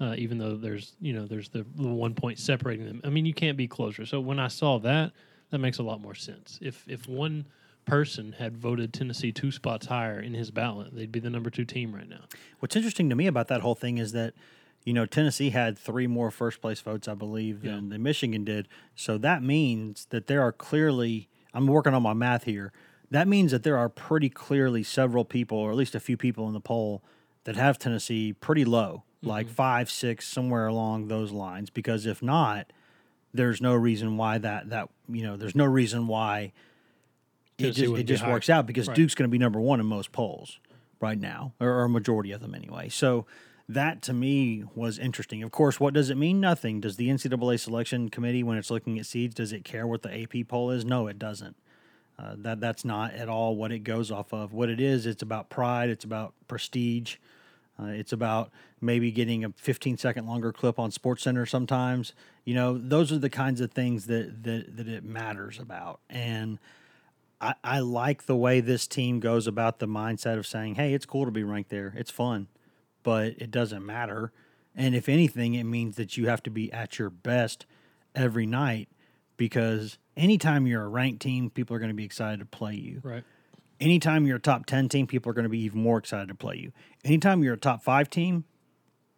uh, 0.00 0.14
even 0.16 0.38
though 0.38 0.56
there's 0.56 0.96
you 1.00 1.12
know 1.12 1.26
there's 1.26 1.48
the, 1.50 1.64
the 1.76 1.88
one 1.88 2.14
point 2.14 2.38
separating 2.38 2.86
them. 2.86 3.00
I 3.04 3.10
mean, 3.10 3.26
you 3.26 3.34
can't 3.34 3.56
be 3.56 3.68
closer. 3.68 4.06
So 4.06 4.20
when 4.20 4.38
I 4.38 4.48
saw 4.48 4.78
that, 4.80 5.12
that 5.50 5.58
makes 5.58 5.78
a 5.78 5.82
lot 5.82 6.00
more 6.00 6.14
sense. 6.14 6.58
If 6.62 6.84
if 6.88 7.08
one 7.08 7.46
person 7.84 8.32
had 8.32 8.56
voted 8.56 8.92
Tennessee 8.92 9.32
two 9.32 9.50
spots 9.50 9.86
higher 9.86 10.20
in 10.20 10.34
his 10.34 10.50
ballot, 10.50 10.94
they'd 10.94 11.12
be 11.12 11.20
the 11.20 11.30
number 11.30 11.50
two 11.50 11.64
team 11.64 11.94
right 11.94 12.08
now. 12.08 12.24
What's 12.60 12.76
interesting 12.76 13.08
to 13.10 13.16
me 13.16 13.26
about 13.26 13.48
that 13.48 13.60
whole 13.60 13.74
thing 13.74 13.98
is 13.98 14.12
that, 14.12 14.34
you 14.84 14.92
know, 14.92 15.06
Tennessee 15.06 15.50
had 15.50 15.78
three 15.78 16.06
more 16.06 16.30
first 16.30 16.60
place 16.60 16.80
votes, 16.80 17.06
I 17.08 17.14
believe, 17.14 17.62
than, 17.62 17.88
than 17.90 18.02
Michigan 18.02 18.44
did. 18.44 18.68
So 18.96 19.16
that 19.18 19.42
means 19.42 20.06
that 20.10 20.26
there 20.26 20.42
are 20.42 20.52
clearly, 20.52 21.28
I'm 21.54 21.66
working 21.66 21.94
on 21.94 22.02
my 22.02 22.14
math 22.14 22.44
here. 22.44 22.72
That 23.10 23.28
means 23.28 23.52
that 23.52 23.62
there 23.62 23.76
are 23.76 23.88
pretty 23.88 24.28
clearly 24.28 24.82
several 24.82 25.24
people, 25.24 25.58
or 25.58 25.70
at 25.70 25.76
least 25.76 25.94
a 25.94 26.00
few 26.00 26.16
people 26.16 26.48
in 26.48 26.54
the 26.54 26.60
poll, 26.60 27.02
that 27.44 27.56
have 27.56 27.78
Tennessee 27.78 28.32
pretty 28.32 28.64
low, 28.64 29.04
like 29.22 29.48
five, 29.48 29.90
six, 29.90 30.26
somewhere 30.26 30.66
along 30.66 31.08
those 31.08 31.30
lines. 31.30 31.70
Because 31.70 32.06
if 32.06 32.22
not, 32.22 32.72
there's 33.34 33.60
no 33.60 33.74
reason 33.74 34.16
why 34.16 34.38
that 34.38 34.70
that 34.70 34.88
you 35.08 35.22
know, 35.22 35.36
there's 35.36 35.54
no 35.54 35.64
reason 35.64 36.06
why 36.06 36.52
it 37.58 37.72
just, 37.72 37.92
it 37.94 38.04
just 38.04 38.26
works 38.26 38.48
out 38.50 38.66
because 38.66 38.88
Right. 38.88 38.96
Duke's 38.96 39.14
going 39.14 39.28
to 39.28 39.32
be 39.32 39.38
number 39.38 39.60
one 39.60 39.78
in 39.78 39.86
most 39.86 40.12
polls 40.12 40.58
right 41.00 41.18
now, 41.18 41.52
or, 41.60 41.68
or 41.68 41.84
a 41.84 41.88
majority 41.88 42.32
of 42.32 42.40
them 42.40 42.54
anyway. 42.54 42.88
So 42.88 43.26
that 43.74 44.02
to 44.02 44.12
me 44.12 44.64
was 44.74 44.98
interesting. 44.98 45.42
Of 45.42 45.50
course, 45.50 45.78
what 45.78 45.94
does 45.94 46.10
it 46.10 46.16
mean? 46.16 46.40
Nothing. 46.40 46.80
Does 46.80 46.96
the 46.96 47.08
NCAA 47.08 47.58
selection 47.60 48.08
committee, 48.08 48.42
when 48.42 48.58
it's 48.58 48.70
looking 48.70 48.98
at 48.98 49.06
seeds, 49.06 49.34
does 49.34 49.52
it 49.52 49.64
care 49.64 49.86
what 49.86 50.02
the 50.02 50.22
AP 50.22 50.48
poll 50.48 50.70
is? 50.70 50.84
No, 50.84 51.06
it 51.06 51.18
doesn't. 51.18 51.56
Uh, 52.18 52.34
that 52.38 52.60
that's 52.60 52.84
not 52.84 53.14
at 53.14 53.28
all 53.28 53.56
what 53.56 53.72
it 53.72 53.80
goes 53.80 54.10
off 54.10 54.32
of. 54.32 54.52
What 54.52 54.68
it 54.68 54.80
is, 54.80 55.06
it's 55.06 55.22
about 55.22 55.48
pride. 55.48 55.90
It's 55.90 56.04
about 56.04 56.34
prestige. 56.46 57.16
Uh, 57.80 57.86
it's 57.86 58.12
about 58.12 58.50
maybe 58.80 59.10
getting 59.10 59.44
a 59.44 59.50
15 59.50 59.96
second 59.96 60.26
longer 60.26 60.52
clip 60.52 60.78
on 60.78 60.90
Sports 60.90 61.22
Center 61.22 61.46
sometimes. 61.46 62.12
You 62.44 62.54
know, 62.54 62.76
those 62.76 63.10
are 63.12 63.18
the 63.18 63.30
kinds 63.30 63.60
of 63.60 63.72
things 63.72 64.06
that 64.06 64.44
that, 64.44 64.76
that 64.76 64.88
it 64.88 65.04
matters 65.04 65.58
about. 65.58 66.00
And 66.10 66.58
I, 67.40 67.54
I 67.64 67.78
like 67.80 68.26
the 68.26 68.36
way 68.36 68.60
this 68.60 68.86
team 68.86 69.18
goes 69.18 69.46
about 69.46 69.80
the 69.80 69.88
mindset 69.88 70.38
of 70.38 70.46
saying, 70.46 70.76
hey, 70.76 70.94
it's 70.94 71.06
cool 71.06 71.24
to 71.24 71.32
be 71.32 71.42
ranked 71.42 71.70
there. 71.70 71.92
It's 71.96 72.10
fun, 72.10 72.46
but 73.02 73.34
it 73.38 73.50
doesn't 73.50 73.84
matter. 73.84 74.32
And 74.74 74.94
if 74.94 75.08
anything, 75.08 75.54
it 75.54 75.64
means 75.64 75.96
that 75.96 76.16
you 76.16 76.28
have 76.28 76.42
to 76.44 76.50
be 76.50 76.72
at 76.72 76.98
your 76.98 77.10
best 77.10 77.66
every 78.14 78.46
night 78.46 78.88
because 79.36 79.98
anytime 80.16 80.66
you're 80.66 80.84
a 80.84 80.88
ranked 80.88 81.22
team, 81.22 81.50
people 81.50 81.76
are 81.76 81.78
going 81.78 81.90
to 81.90 81.94
be 81.94 82.04
excited 82.04 82.40
to 82.40 82.46
play 82.46 82.74
you. 82.74 83.00
Right. 83.02 83.24
Anytime 83.80 84.26
you're 84.26 84.36
a 84.36 84.40
top 84.40 84.66
10 84.66 84.88
team, 84.88 85.06
people 85.06 85.30
are 85.30 85.34
going 85.34 85.44
to 85.44 85.48
be 85.48 85.60
even 85.60 85.82
more 85.82 85.98
excited 85.98 86.28
to 86.28 86.34
play 86.34 86.56
you. 86.56 86.72
Anytime 87.04 87.42
you're 87.42 87.54
a 87.54 87.58
top 87.58 87.82
five 87.82 88.08
team, 88.08 88.44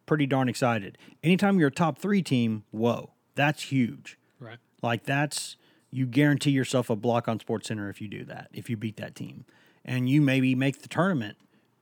pretty 0.07 0.27
darn 0.27 0.49
excited. 0.49 0.97
Anytime 1.23 1.59
you're 1.59 1.69
a 1.69 1.73
top 1.73 1.99
three 1.99 2.23
team, 2.23 2.65
whoa, 2.71 3.11
that's 3.35 3.65
huge. 3.65 4.19
Right. 4.41 4.59
Like 4.83 5.05
that's 5.05 5.57
you 5.91 6.07
guarantee 6.07 6.51
yourself 6.51 6.91
a 6.91 6.97
block 6.97 7.29
on 7.29 7.39
Sports 7.39 7.69
Center 7.69 7.89
if 7.89 8.01
you 8.01 8.09
do 8.09 8.25
that, 8.25 8.49
if 8.53 8.69
you 8.69 8.77
beat 8.77 8.97
that 8.97 9.15
team. 9.15 9.45
And 9.85 10.09
you 10.09 10.23
maybe 10.23 10.55
make 10.55 10.83
the 10.83 10.89
tournament 10.89 11.37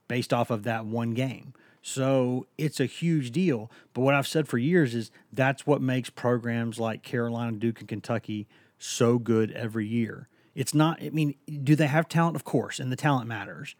based 0.08 0.32
off 0.32 0.50
of 0.50 0.64
that 0.64 0.84
one 0.84 1.14
game. 1.14 1.54
So 1.82 2.46
it's 2.56 2.78
a 2.78 2.86
huge 2.86 3.32
deal. 3.32 3.70
But 3.92 4.02
what 4.02 4.14
I've 4.14 4.26
said 4.26 4.48
for 4.48 4.56
years 4.56 4.94
is 4.94 5.10
that's 5.32 5.66
what 5.66 5.82
makes 5.82 6.08
programs 6.08 6.78
like 6.78 7.02
Carolina, 7.02 7.56
Duke, 7.56 7.80
and 7.80 7.88
Kentucky 7.88 8.46
so 8.78 9.18
good 9.18 9.50
every 9.50 9.86
year. 9.86 10.28
It's 10.54 10.74
not, 10.74 11.02
I 11.02 11.10
mean, 11.10 11.34
do 11.62 11.74
they 11.74 11.88
have 11.88 12.08
talent? 12.08 12.36
Of 12.36 12.44
course, 12.44 12.78
and 12.78 12.92
the 12.92 12.96
talent 12.96 13.26
matters. 13.26 13.74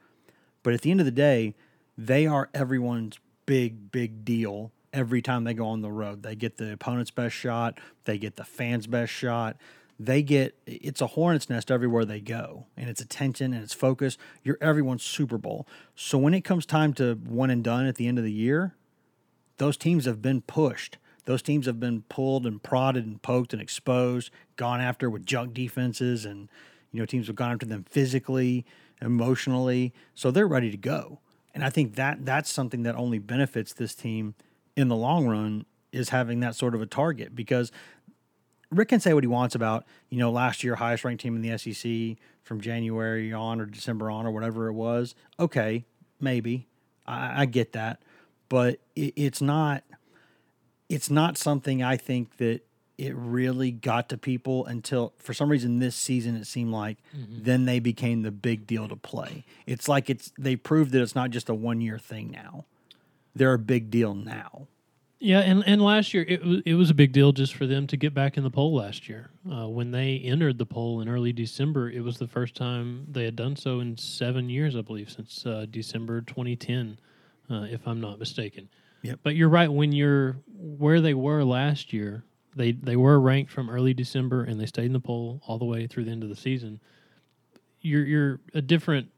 But 0.62 0.74
at 0.74 0.83
the 0.83 0.90
end 0.90 1.00
of 1.00 1.07
the 1.07 1.12
day, 1.12 1.55
they 1.96 2.26
are 2.26 2.48
everyone's 2.53 3.20
big, 3.46 3.92
big 3.92 4.24
deal 4.24 4.72
every 4.92 5.22
time 5.22 5.44
they 5.44 5.55
go 5.55 5.66
on 5.68 5.81
the 5.83 5.90
road. 5.90 6.22
They 6.22 6.35
get 6.35 6.57
the 6.57 6.72
opponent's 6.72 7.11
best 7.11 7.35
shot, 7.35 7.79
they 8.05 8.18
get 8.18 8.37
the 8.37 8.44
fans' 8.44 8.87
best 8.87 9.12
shot. 9.12 9.57
They 9.98 10.22
get 10.22 10.57
it's 10.66 11.00
a 11.00 11.09
hornet's 11.09 11.48
nest 11.48 11.70
everywhere 11.70 12.05
they 12.05 12.20
go, 12.20 12.66
and 12.76 12.88
it's 12.88 13.00
attention 13.00 13.52
and 13.52 13.62
it's 13.62 13.74
focus. 13.74 14.18
You're 14.42 14.59
everyone's 14.61 15.02
Super 15.02 15.38
Bowl. 15.38 15.66
So 15.94 16.18
when 16.18 16.35
it 16.35 16.42
comes 16.42 16.66
time 16.66 16.92
to 16.94 17.14
one 17.14 17.50
and 17.50 17.62
done 17.62 17.87
at 17.87 17.96
the 17.96 18.09
end 18.09 18.18
of 18.18 18.24
the 18.24 18.33
year, 18.33 18.74
those 19.59 19.76
teams 19.76 20.05
have 20.07 20.20
been 20.20 20.40
pushed. 20.42 20.98
Those 21.24 21.42
teams 21.42 21.66
have 21.66 21.78
been 21.78 22.02
pulled 22.02 22.46
and 22.46 22.61
prodded 22.61 23.07
and 23.07 23.22
poked 23.22 23.52
and 23.52 23.62
exposed, 23.62 24.33
gone 24.57 24.81
after 24.81 25.09
with 25.09 25.24
junk 25.24 25.55
defenses, 25.55 26.24
and 26.24 26.48
you 26.90 26.98
know 26.98 27.07
teams 27.07 27.28
have 27.28 27.37
gone 27.37 27.52
after 27.52 27.66
them 27.66 27.85
physically, 27.88 28.64
emotionally. 29.00 29.92
So 30.14 30.31
they're 30.31 30.48
ready 30.48 30.70
to 30.70 30.76
go. 30.76 31.20
And 31.55 31.62
I 31.62 31.70
think 31.70 31.94
that 31.96 32.24
that's 32.24 32.50
something 32.50 32.83
that 32.85 32.96
only 32.96 33.18
benefits 33.18 33.72
this 33.72 33.94
team 33.94 34.35
in 34.74 34.88
the 34.88 34.96
long 34.96 35.28
run 35.28 35.66
is 35.92 36.09
having 36.09 36.40
that 36.40 36.57
sort 36.57 36.74
of 36.74 36.81
a 36.81 36.87
target 36.87 37.37
because 37.37 37.70
Rick 38.72 38.88
can 38.88 39.00
say 39.00 39.12
what 39.12 39.22
he 39.22 39.28
wants 39.28 39.54
about, 39.54 39.85
you 40.08 40.18
know, 40.18 40.30
last 40.30 40.64
year 40.64 40.76
highest 40.76 41.04
ranked 41.04 41.22
team 41.22 41.37
in 41.37 41.42
the 41.42 41.56
SEC 41.58 42.16
from 42.42 42.61
January 42.61 43.32
on 43.32 43.61
or 43.61 43.66
December 43.66 44.11
on 44.11 44.26
or 44.26 44.30
whatever 44.30 44.68
it 44.68 44.72
was. 44.72 45.14
Okay, 45.38 45.85
maybe 46.20 46.66
I, 47.06 47.42
I 47.42 47.46
get 47.46 47.72
that, 47.72 48.02
but 48.48 48.80
it, 48.96 49.12
it's 49.16 49.40
not. 49.40 49.85
It's 50.88 51.08
not 51.08 51.38
something 51.38 51.82
I 51.82 51.96
think 51.96 52.37
that 52.37 52.61
it 52.98 53.14
really 53.16 53.70
got 53.70 54.11
to 54.11 54.18
people 54.18 54.66
until 54.66 55.14
for 55.18 55.32
some 55.32 55.48
reason 55.48 55.78
this 55.78 55.96
season 55.96 56.37
it 56.37 56.46
seemed 56.46 56.70
like 56.70 56.98
mm-hmm. 57.16 57.42
then 57.42 57.64
they 57.64 57.78
became 57.78 58.22
the 58.22 58.30
big 58.30 58.66
deal 58.66 58.88
to 58.88 58.96
play. 58.96 59.44
It's 59.66 59.88
like 59.88 60.11
it's 60.11 60.32
they 60.38 60.56
proved 60.56 60.92
that 60.92 61.00
it's 61.00 61.14
not 61.14 61.30
just 61.30 61.48
a 61.48 61.54
one 61.54 61.80
year 61.80 61.98
thing 61.98 62.30
now. 62.30 62.66
They're 63.35 63.54
a 63.54 63.58
big 63.58 63.90
deal 63.90 64.14
now. 64.14 64.66
Yeah, 65.24 65.38
and, 65.38 65.62
and 65.68 65.80
last 65.80 66.14
year 66.14 66.24
it 66.26 66.44
was 66.44 66.62
it 66.66 66.74
was 66.74 66.90
a 66.90 66.94
big 66.94 67.12
deal 67.12 67.30
just 67.30 67.54
for 67.54 67.64
them 67.64 67.87
to 67.87 67.96
get 67.96 68.12
back 68.12 68.37
in 68.37 68.42
the 68.42 68.50
poll 68.50 68.74
last 68.74 69.08
year. 69.08 69.30
Uh, 69.48 69.68
when 69.68 69.92
they 69.92 70.16
entered 70.16 70.58
the 70.58 70.66
poll 70.66 71.00
in 71.00 71.08
early 71.08 71.32
December, 71.32 71.88
it 71.88 72.00
was 72.00 72.18
the 72.18 72.26
first 72.26 72.56
time 72.56 73.06
they 73.08 73.24
had 73.24 73.37
done 73.37 73.54
so 73.54 73.78
in 73.78 73.96
seven 73.96 74.50
years, 74.50 74.74
I 74.74 74.80
believe, 74.80 75.11
since 75.11 75.46
uh, 75.46 75.66
December 75.70 76.22
2010, 76.22 76.98
uh, 77.48 77.66
if 77.70 77.87
I'm 77.87 78.00
not 78.00 78.18
mistaken. 78.18 78.68
Yep. 79.02 79.20
But 79.22 79.37
you're 79.37 79.48
right. 79.48 79.72
When 79.72 79.92
you're 79.92 80.38
where 80.58 81.00
they 81.00 81.14
were 81.14 81.44
last 81.44 81.92
year, 81.92 82.24
they 82.56 82.72
they 82.72 82.96
were 82.96 83.20
ranked 83.20 83.52
from 83.52 83.70
early 83.70 83.94
December 83.94 84.42
and 84.42 84.61
they 84.61 84.66
stayed 84.66 84.87
in 84.87 84.92
the 84.92 84.98
poll 84.98 85.40
all 85.46 85.56
the 85.56 85.64
way 85.64 85.87
through 85.87 86.06
the 86.06 86.11
end 86.11 86.24
of 86.24 86.30
the 86.30 86.37
season. 86.37 86.80
You're 87.80 88.04
you're 88.04 88.40
a 88.54 88.61
different 88.61 89.08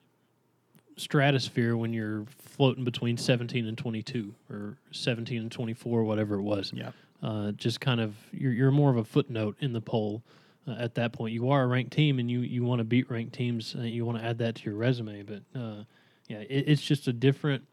stratosphere 0.96 1.76
when 1.76 1.92
you're 1.92 2.24
floating 2.38 2.84
between 2.84 3.16
17 3.16 3.66
and 3.66 3.76
22 3.76 4.34
or 4.50 4.76
17 4.92 5.38
and 5.42 5.50
24 5.52 6.04
whatever 6.04 6.36
it 6.36 6.42
was 6.42 6.72
Yeah. 6.74 6.90
uh, 7.22 7.52
just 7.52 7.80
kind 7.80 8.00
of 8.00 8.14
you're, 8.32 8.52
you're 8.52 8.70
more 8.70 8.90
of 8.90 8.96
a 8.96 9.04
footnote 9.04 9.56
in 9.60 9.72
the 9.72 9.80
poll 9.80 10.22
uh, 10.68 10.76
at 10.78 10.94
that 10.94 11.12
point 11.12 11.32
you 11.34 11.50
are 11.50 11.64
a 11.64 11.66
ranked 11.66 11.92
team 11.92 12.18
and 12.18 12.30
you, 12.30 12.40
you 12.40 12.62
want 12.64 12.78
to 12.78 12.84
beat 12.84 13.10
ranked 13.10 13.32
teams 13.34 13.74
uh, 13.78 13.82
you 13.82 14.04
want 14.04 14.18
to 14.18 14.24
add 14.24 14.38
that 14.38 14.54
to 14.56 14.64
your 14.66 14.74
resume 14.76 15.22
but 15.22 15.42
uh, 15.58 15.82
yeah 16.28 16.38
it, 16.38 16.64
it's 16.68 16.82
just 16.82 17.08
a 17.08 17.12
different 17.12 17.64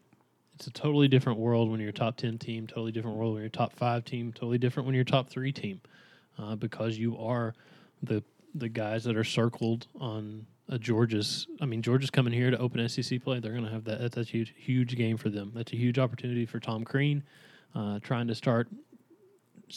it's 0.56 0.66
a 0.66 0.70
totally 0.70 1.08
different 1.08 1.38
world 1.38 1.70
when 1.70 1.80
you're 1.80 1.90
a 1.90 1.92
top 1.92 2.16
10 2.16 2.38
team 2.38 2.66
totally 2.66 2.92
different 2.92 3.16
world 3.16 3.34
when 3.34 3.42
you're 3.42 3.46
a 3.48 3.50
top 3.50 3.72
5 3.72 4.04
team 4.04 4.32
totally 4.32 4.58
different 4.58 4.86
when 4.86 4.94
you're 4.94 5.02
a 5.02 5.04
top 5.04 5.28
3 5.28 5.52
team 5.52 5.80
uh, 6.38 6.56
because 6.56 6.98
you 6.98 7.16
are 7.18 7.54
the 8.02 8.22
the 8.54 8.68
guys 8.68 9.04
that 9.04 9.16
are 9.16 9.24
circled 9.24 9.86
on 9.98 10.44
Georgia's. 10.78 11.46
I 11.60 11.66
mean, 11.66 11.82
Georgia's 11.82 12.10
coming 12.10 12.32
here 12.32 12.50
to 12.50 12.58
open 12.58 12.86
SEC 12.88 13.22
play. 13.22 13.40
They're 13.40 13.52
going 13.52 13.64
to 13.64 13.70
have 13.70 13.84
that. 13.84 14.00
That's 14.00 14.16
a 14.16 14.22
huge, 14.22 14.54
huge 14.56 14.96
game 14.96 15.16
for 15.16 15.28
them. 15.28 15.52
That's 15.54 15.72
a 15.72 15.76
huge 15.76 15.98
opportunity 15.98 16.46
for 16.46 16.60
Tom 16.60 16.84
Crean, 16.84 17.22
uh, 17.74 17.98
trying 18.00 18.28
to 18.28 18.34
start, 18.34 18.68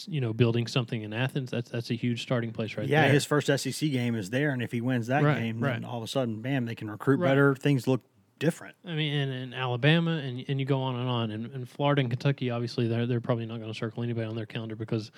you 0.06 0.20
know, 0.20 0.32
building 0.32 0.66
something 0.66 1.02
in 1.02 1.12
Athens. 1.12 1.50
That's 1.50 1.70
that's 1.70 1.90
a 1.90 1.94
huge 1.94 2.22
starting 2.22 2.52
place 2.52 2.76
right 2.76 2.86
yeah, 2.88 3.02
there. 3.02 3.12
his 3.12 3.24
first 3.24 3.46
SEC 3.46 3.90
game 3.90 4.14
is 4.14 4.30
there, 4.30 4.50
and 4.50 4.62
if 4.62 4.72
he 4.72 4.80
wins 4.80 5.06
that 5.08 5.22
Right, 5.22 5.38
game, 5.40 5.60
right. 5.60 5.72
then 5.74 5.84
all 5.84 5.98
of 5.98 6.04
a 6.04 6.08
sudden, 6.08 6.40
bam, 6.42 6.66
they 6.66 6.74
can 6.74 6.90
recruit 6.90 7.18
Right. 7.20 7.28
better. 7.28 7.54
Things 7.54 7.86
look 7.86 8.02
different. 8.38 8.76
I 8.84 8.94
mean, 8.94 9.14
and, 9.14 9.32
and 9.32 9.54
Alabama, 9.54 10.12
and 10.12 10.44
and 10.48 10.60
you 10.60 10.66
go 10.66 10.80
on 10.82 10.96
and 10.96 11.08
on, 11.08 11.30
and, 11.30 11.46
and 11.52 11.68
Florida 11.68 12.00
and 12.00 12.10
Kentucky. 12.10 12.50
Obviously, 12.50 12.86
they're 12.88 13.06
they're 13.06 13.20
probably 13.20 13.46
not 13.46 13.58
going 13.58 13.72
to 13.72 13.78
circle 13.78 14.02
anybody 14.02 14.26
on 14.26 14.36
their 14.36 14.44
calendar 14.46 14.76
because, 14.76 15.10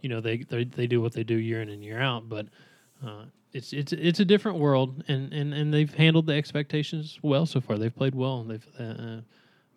you 0.00 0.08
know, 0.08 0.20
they 0.20 0.38
they 0.38 0.64
they 0.64 0.86
do 0.88 1.00
what 1.00 1.12
they 1.12 1.22
do 1.24 1.36
year 1.36 1.62
in 1.62 1.68
and 1.68 1.84
year 1.84 2.00
out. 2.00 2.28
But 2.28 2.46
uh, 3.06 3.26
it's 3.54 3.72
it's 3.72 3.92
it's 3.92 4.20
a 4.20 4.24
different 4.24 4.58
world, 4.58 5.04
and, 5.06 5.32
and 5.32 5.54
and 5.54 5.72
they've 5.72 5.94
handled 5.94 6.26
the 6.26 6.34
expectations 6.34 7.18
well 7.22 7.46
so 7.46 7.60
far. 7.60 7.78
They've 7.78 7.94
played 7.94 8.14
well. 8.14 8.42
They've 8.42 8.66
uh, 8.78 8.82
uh, 8.82 9.20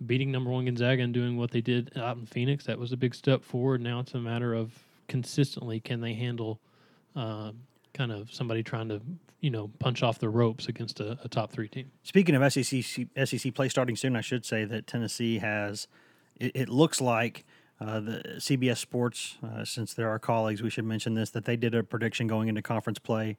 beating 0.06 0.32
number 0.32 0.50
one 0.50 0.66
Gonzaga 0.66 1.04
and 1.04 1.13
doing 1.13 1.38
what 1.38 1.52
they 1.52 1.62
did 1.62 1.96
out 1.96 2.18
in 2.18 2.26
Phoenix. 2.26 2.66
That 2.66 2.80
was 2.80 2.92
a 2.92 2.98
big 2.98 3.13
step 3.13 3.44
forward. 3.44 3.82
Now 3.82 4.00
it's 4.00 4.16
a 4.16 4.20
matter 4.20 4.54
of 4.56 4.74
consistently 5.08 5.80
can 5.80 6.02
they 6.02 6.16
handle. 6.16 6.60
Uh, 7.16 7.52
kind 7.94 8.12
of 8.12 8.32
somebody 8.32 8.62
trying 8.62 8.90
to 8.90 9.02
you 9.42 9.50
know 9.52 9.70
punch 9.80 10.02
off 10.04 10.20
the 10.20 10.30
ropes 10.30 10.68
against 10.68 11.00
a, 11.00 11.18
a 11.24 11.30
top 11.30 11.52
three 11.52 11.68
team. 11.68 11.92
Speaking 12.02 12.36
of 12.36 12.52
SEC 12.52 12.84
SEC 13.26 13.54
play 13.54 13.70
starting 13.70 13.96
soon, 13.96 14.16
I 14.16 14.22
should 14.22 14.44
say 14.44 14.66
that 14.66 14.88
Tennessee 14.88 15.38
has. 15.38 15.88
It, 16.36 16.52
it 16.56 16.70
looks 16.70 17.00
like 17.00 17.46
uh, 17.80 18.00
the 18.00 18.22
CBS 18.38 18.78
Sports, 18.78 19.38
uh, 19.44 19.63
since 19.66 19.94
they're 19.94 20.10
our 20.10 20.20
colleagues, 20.20 20.63
we 20.63 20.70
should 20.72 20.86
mention 20.86 21.13
this 21.13 21.30
that 21.32 21.46
they 21.46 21.56
did 21.56 21.76
a 21.76 21.84
prediction 21.84 22.26
going 22.26 22.48
into 22.48 22.63
conference 22.63 22.98
play 22.98 23.38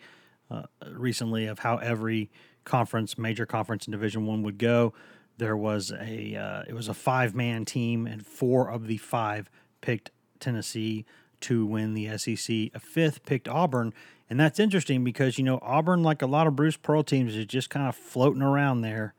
uh, 0.50 0.62
recently 0.90 1.46
of 1.46 1.61
how 1.61 1.76
every 1.78 2.30
conference, 2.64 3.18
major 3.18 3.46
conference 3.46 3.87
in 3.87 3.92
Division 3.92 4.26
One 4.26 4.42
would 4.42 4.58
go. 4.58 4.92
There 5.38 5.56
was 5.56 5.92
a 5.92 6.37
uh, 6.37 6.62
it 6.68 6.74
was 6.74 6.88
a 6.88 6.94
five 6.94 7.34
man 7.34 7.64
team, 7.64 8.06
and 8.06 8.26
four 8.26 8.70
of 8.70 8.87
the 8.87 8.96
five 8.96 9.50
picked 9.80 10.11
Tennessee 10.40 11.04
to 11.42 11.64
win 11.64 11.94
the 11.94 12.16
SEC. 12.18 12.70
A 12.74 12.80
fifth 12.80 13.24
picked 13.24 13.48
Auburn, 13.48 13.94
and 14.28 14.38
that's 14.38 14.58
interesting 14.58 15.04
because 15.04 15.38
you 15.38 15.44
know 15.44 15.58
Auburn, 15.62 16.02
like 16.02 16.22
a 16.22 16.26
lot 16.26 16.46
of 16.46 16.56
Bruce 16.56 16.76
Pearl 16.76 17.02
teams, 17.02 17.37
is 17.37 17.46
just 17.46 17.70
kind 17.70 17.88
of 17.88 17.94
floating 17.94 18.42
around 18.42 18.82
there. 18.82 19.14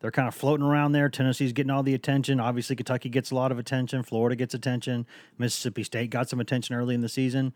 They're 0.00 0.10
kind 0.10 0.28
of 0.28 0.34
floating 0.34 0.64
around 0.64 0.92
there. 0.92 1.10
Tennessee's 1.10 1.52
getting 1.52 1.70
all 1.70 1.82
the 1.82 1.92
attention. 1.92 2.40
Obviously, 2.40 2.74
Kentucky 2.74 3.10
gets 3.10 3.30
a 3.30 3.34
lot 3.34 3.52
of 3.52 3.58
attention. 3.58 4.02
Florida 4.02 4.34
gets 4.34 4.54
attention. 4.54 5.06
Mississippi 5.36 5.82
State 5.82 6.08
got 6.08 6.28
some 6.28 6.40
attention 6.40 6.74
early 6.74 6.94
in 6.94 7.02
the 7.02 7.08
season. 7.08 7.52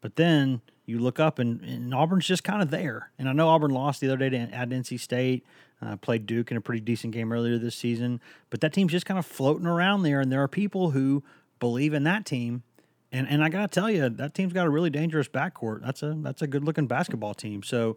But 0.00 0.16
then 0.16 0.60
you 0.86 0.98
look 0.98 1.20
up 1.20 1.38
and, 1.38 1.60
and 1.62 1.94
Auburn's 1.94 2.26
just 2.26 2.44
kind 2.44 2.62
of 2.62 2.70
there. 2.70 3.10
And 3.18 3.28
I 3.28 3.32
know 3.32 3.48
Auburn 3.48 3.70
lost 3.70 4.00
the 4.00 4.08
other 4.08 4.16
day 4.16 4.30
to, 4.30 4.38
at 4.38 4.68
NC 4.68 4.98
State, 5.00 5.44
uh, 5.82 5.96
played 5.96 6.26
Duke 6.26 6.50
in 6.50 6.56
a 6.56 6.60
pretty 6.60 6.80
decent 6.80 7.12
game 7.12 7.32
earlier 7.32 7.58
this 7.58 7.74
season. 7.74 8.20
But 8.50 8.60
that 8.60 8.72
team's 8.72 8.92
just 8.92 9.06
kind 9.06 9.18
of 9.18 9.26
floating 9.26 9.66
around 9.66 10.02
there. 10.02 10.20
And 10.20 10.32
there 10.32 10.42
are 10.42 10.48
people 10.48 10.90
who 10.90 11.22
believe 11.58 11.94
in 11.94 12.04
that 12.04 12.24
team. 12.24 12.62
And 13.10 13.26
and 13.28 13.42
I 13.42 13.48
gotta 13.48 13.68
tell 13.68 13.90
you, 13.90 14.08
that 14.08 14.34
team's 14.34 14.52
got 14.52 14.66
a 14.66 14.70
really 14.70 14.90
dangerous 14.90 15.28
backcourt. 15.28 15.80
That's 15.82 16.02
a 16.02 16.14
that's 16.18 16.42
a 16.42 16.46
good 16.46 16.62
looking 16.62 16.86
basketball 16.86 17.32
team. 17.32 17.62
So 17.62 17.96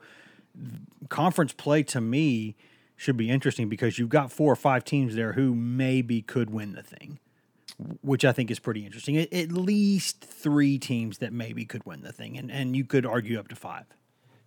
conference 1.09 1.53
play 1.53 1.83
to 1.83 2.01
me 2.01 2.55
should 2.95 3.17
be 3.17 3.29
interesting 3.29 3.67
because 3.67 3.97
you've 3.97 4.09
got 4.09 4.31
four 4.31 4.51
or 4.51 4.55
five 4.55 4.83
teams 4.83 5.15
there 5.15 5.33
who 5.33 5.55
maybe 5.55 6.21
could 6.21 6.49
win 6.49 6.73
the 6.73 6.83
thing, 6.83 7.19
which 8.01 8.25
I 8.25 8.31
think 8.31 8.51
is 8.51 8.59
pretty 8.59 8.85
interesting. 8.85 9.17
At, 9.17 9.51
least 9.51 10.21
three 10.23 10.77
teams 10.77 11.19
that 11.19 11.33
maybe 11.33 11.65
could 11.65 11.85
win 11.85 12.01
the 12.01 12.11
thing, 12.11 12.37
and, 12.37 12.51
and 12.51 12.75
you 12.75 12.83
could 12.85 13.05
argue 13.05 13.39
up 13.39 13.47
to 13.49 13.55
five. 13.55 13.85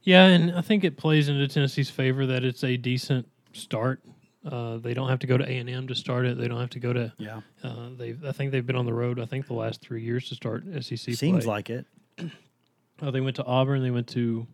Yeah, 0.02 0.26
and 0.26 0.52
I 0.52 0.60
think 0.60 0.84
it 0.84 0.96
plays 0.96 1.28
into 1.28 1.46
Tennessee's 1.48 1.90
favor 1.90 2.26
that 2.26 2.44
it's 2.44 2.62
a 2.62 2.76
decent 2.76 3.26
start. 3.52 4.02
Uh, 4.44 4.76
they 4.76 4.92
don't 4.92 5.08
have 5.08 5.20
to 5.20 5.26
go 5.26 5.38
to 5.38 5.44
A 5.44 5.56
and 5.56 5.70
M 5.70 5.88
to 5.88 5.94
start 5.94 6.26
it. 6.26 6.36
They 6.36 6.48
don't 6.48 6.60
have 6.60 6.70
to 6.70 6.78
go 6.80 6.92
to. 6.92 7.12
Yeah, 7.16 7.40
Uh, 7.62 7.88
they 7.96 8.14
I 8.26 8.32
think 8.32 8.52
they've 8.52 8.66
been 8.66 8.76
on 8.76 8.84
the 8.84 8.92
road. 8.92 9.18
I 9.18 9.24
think 9.24 9.46
the 9.46 9.54
last 9.54 9.80
three 9.80 10.02
years 10.02 10.28
to 10.28 10.34
start 10.34 10.64
SEC. 10.82 10.98
seems 11.14 11.44
play. 11.44 11.52
like 11.54 11.70
it. 11.70 11.86
Oh, 13.02 13.10
they 13.10 13.20
went 13.20 13.34
to 13.36 13.44
Auburn. 13.44 13.82
They 13.82 13.90
went 13.90 14.06
to 14.10 14.46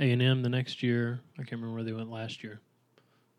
A 0.00 0.10
and 0.10 0.20
M 0.20 0.42
the 0.42 0.48
next 0.48 0.82
year. 0.82 1.20
I 1.34 1.42
can't 1.42 1.52
remember 1.52 1.74
where 1.76 1.84
they 1.84 1.92
went 1.92 2.10
last 2.10 2.42
year. 2.42 2.60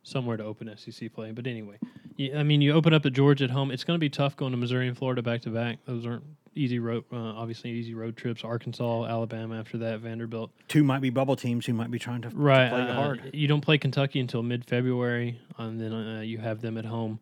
Somewhere 0.04 0.38
to 0.38 0.44
open 0.46 0.74
SEC 0.78 1.12
play. 1.14 1.32
But 1.32 1.48
anyway, 1.48 1.78
I 2.20 2.44
mean, 2.44 2.62
you 2.62 2.74
open 2.74 2.94
up 2.94 3.06
at 3.06 3.14
Georgia 3.14 3.44
at 3.46 3.52
home. 3.52 3.72
It's 3.72 3.84
going 3.84 3.96
to 3.98 4.00
be 4.00 4.10
tough 4.10 4.36
going 4.36 4.52
to 4.52 4.58
Missouri 4.58 4.88
and 4.88 4.98
Florida 4.98 5.22
back 5.22 5.42
to 5.44 5.50
back. 5.50 5.80
Those 5.86 6.06
aren't 6.06 6.24
easy 6.56 6.80
road. 6.80 7.04
Uh, 7.14 7.18
obviously, 7.18 7.70
easy 7.72 7.94
road 7.94 8.18
trips. 8.18 8.44
Arkansas, 8.44 9.06
Alabama. 9.06 9.60
After 9.60 9.78
that, 9.78 10.00
Vanderbilt. 10.00 10.50
Two 10.68 10.84
might 10.84 11.02
be 11.02 11.10
bubble 11.12 11.36
teams 11.36 11.66
who 11.68 11.74
might 11.74 11.92
be 11.92 12.00
trying 12.00 12.22
to, 12.24 12.30
to 12.30 12.36
Right. 12.36 12.70
play 12.70 12.80
you 12.82 12.88
uh, 12.88 12.94
hard. 12.94 13.30
You 13.34 13.48
don't 13.48 13.62
play 13.62 13.78
Kentucky 13.78 14.20
until 14.20 14.42
mid 14.42 14.66
February, 14.66 15.40
and 15.60 15.80
then 15.80 15.94
uh, 15.94 16.22
you 16.22 16.40
have 16.40 16.62
them 16.62 16.78
at 16.78 16.86
home 16.86 17.20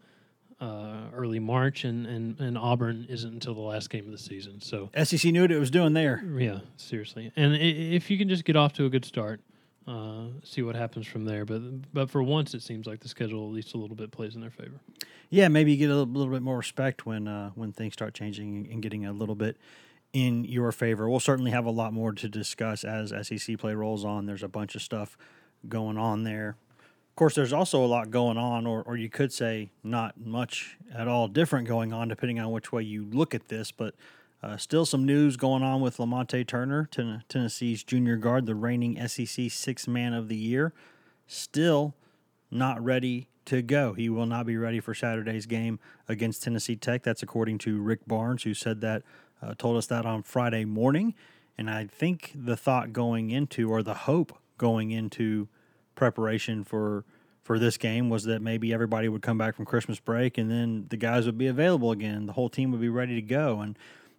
uh, 0.62 1.10
early 1.14 1.40
March, 1.40 1.84
and, 1.84 2.06
and, 2.08 2.40
and 2.40 2.58
Auburn 2.58 3.06
isn't 3.10 3.34
until 3.34 3.54
the 3.54 3.60
last 3.60 3.90
game 3.90 4.06
of 4.06 4.12
the 4.14 4.18
season. 4.18 4.62
So 4.62 4.90
SEC 5.04 5.32
knew 5.34 5.42
what 5.42 5.52
it 5.52 5.60
was 5.60 5.70
doing 5.70 5.92
there. 5.94 6.24
yeah, 6.38 6.60
seriously. 6.78 7.34
And 7.36 7.56
if 7.56 8.10
you 8.10 8.18
can 8.18 8.30
just 8.30 8.46
get 8.46 8.56
off 8.56 8.72
to 8.74 8.86
a 8.86 8.90
good 8.90 9.04
start, 9.04 9.42
uh, 9.88 10.28
see 10.44 10.62
what 10.62 10.76
happens 10.76 11.06
from 11.08 11.26
there. 11.26 11.46
But 11.46 11.94
but 11.94 12.10
for 12.10 12.24
once, 12.24 12.54
it 12.54 12.62
seems 12.62 12.88
like 12.88 13.02
the 13.02 13.08
schedule 13.08 13.48
at 13.48 13.54
least 13.54 13.74
a 13.74 13.78
little 13.78 13.96
bit 13.96 14.12
plays 14.12 14.36
in 14.36 14.42
their 14.42 14.52
favor. 14.52 14.80
Yeah, 15.30 15.48
maybe 15.48 15.72
you 15.72 15.78
get 15.78 15.90
a 15.90 15.96
little, 15.96 16.32
bit 16.32 16.42
more 16.42 16.58
respect 16.58 17.06
when 17.06 17.28
uh, 17.28 17.52
when 17.56 17.72
things 17.72 17.94
start 17.94 18.14
changing 18.14 18.68
and 18.72 18.82
getting 18.82 19.06
a 19.06 19.14
little 19.14 19.36
bit 19.36 19.58
in 20.14 20.46
your 20.46 20.72
favor. 20.72 21.10
We'll 21.10 21.20
certainly 21.20 21.52
have 21.52 21.66
a 21.66 21.72
lot 21.72 21.94
more 21.94 22.14
to 22.14 22.30
discuss 22.30 22.84
as 22.84 23.14
SEC 23.28 23.58
play 23.58 23.74
rolls 23.74 24.06
on. 24.06 24.26
There's 24.26 24.44
a 24.44 24.48
bunch 24.48 24.76
of 24.76 24.82
stuff 24.82 25.18
going 25.68 25.98
on 25.98 26.24
there. 26.24 26.58
Of 27.16 27.16
course, 27.18 27.36
there's 27.36 27.54
also 27.54 27.84
a 27.84 27.88
lot 27.88 28.12
going 28.12 28.38
on, 28.38 28.66
or, 28.66 28.84
or 28.84 28.98
you 28.98 29.10
could 29.10 29.32
say 29.32 29.72
not 29.84 30.20
much 30.20 30.78
at 30.94 31.08
all 31.08 31.28
different 31.28 31.68
going 31.68 31.94
on, 31.94 32.08
depending 32.08 32.40
on 32.40 32.52
which 32.52 32.72
way 32.72 32.84
you 32.84 33.06
look 33.06 33.34
at 33.34 33.48
this. 33.48 33.72
But 33.72 33.96
uh, 34.46 34.58
still 34.58 34.86
some 34.86 35.06
news 35.06 35.38
going 35.38 35.64
on 35.64 35.82
with 35.82 35.98
Lamonte 35.98 36.46
Turner, 36.46 36.88
Ten- 36.92 37.24
Tennessee's 37.28 37.84
junior 37.84 38.16
guard, 38.16 38.46
the 38.46 38.54
reigning 38.54 38.96
SEC 39.08 39.50
Sixth 39.50 39.88
Man 39.88 40.14
of 40.14 40.28
the 40.28 40.36
Year. 40.36 40.72
Still 41.26 41.96
not 42.52 42.84
ready 42.84 43.28
to 43.46 43.64
go. 43.64 43.94
He 43.94 44.08
will 44.08 44.28
not 44.28 44.46
be 44.46 44.56
ready 44.56 44.80
for 44.80 44.94
Saturday's 44.94 45.48
game 45.48 45.80
against 46.08 46.44
Tennessee 46.44 46.76
Tech. 46.76 47.02
That's 47.02 47.24
according 47.24 47.58
to 47.60 47.82
Rick 47.82 48.02
Barnes, 48.06 48.44
who 48.44 48.54
said 48.54 48.82
that, 48.82 49.02
uh, 49.42 49.56
told 49.58 49.78
us 49.78 49.88
that 49.88 50.06
on 50.06 50.22
Friday 50.22 50.64
morning. 50.64 51.16
And 51.58 51.68
I 51.68 51.88
think 51.88 52.32
the 52.36 52.56
thought 52.56 52.94
going 52.94 53.32
into, 53.32 53.72
or 53.72 53.82
the 53.82 53.94
hope 53.94 54.38
going 54.60 54.92
into 54.92 55.48
preparation 55.96 56.64
for 56.64 57.04
for 57.42 57.60
this 57.60 57.78
game 57.78 58.10
was 58.10 58.24
that 58.24 58.42
maybe 58.42 58.74
everybody 58.74 59.08
would 59.08 59.22
come 59.22 59.38
back 59.38 59.56
from 59.56 59.66
Christmas 59.66 60.00
break 60.00 60.40
and 60.40 60.50
then 60.50 60.88
the 60.90 60.98
guys 60.98 61.28
would 61.28 61.38
be 61.38 61.46
available 61.46 61.92
again. 61.92 62.26
The 62.26 62.34
whole 62.34 62.50
team 62.50 62.72
would 62.72 62.82
be 62.82 62.90
ready 62.90 63.14
to 63.14 63.22
go. 63.22 63.62
And 63.62 63.78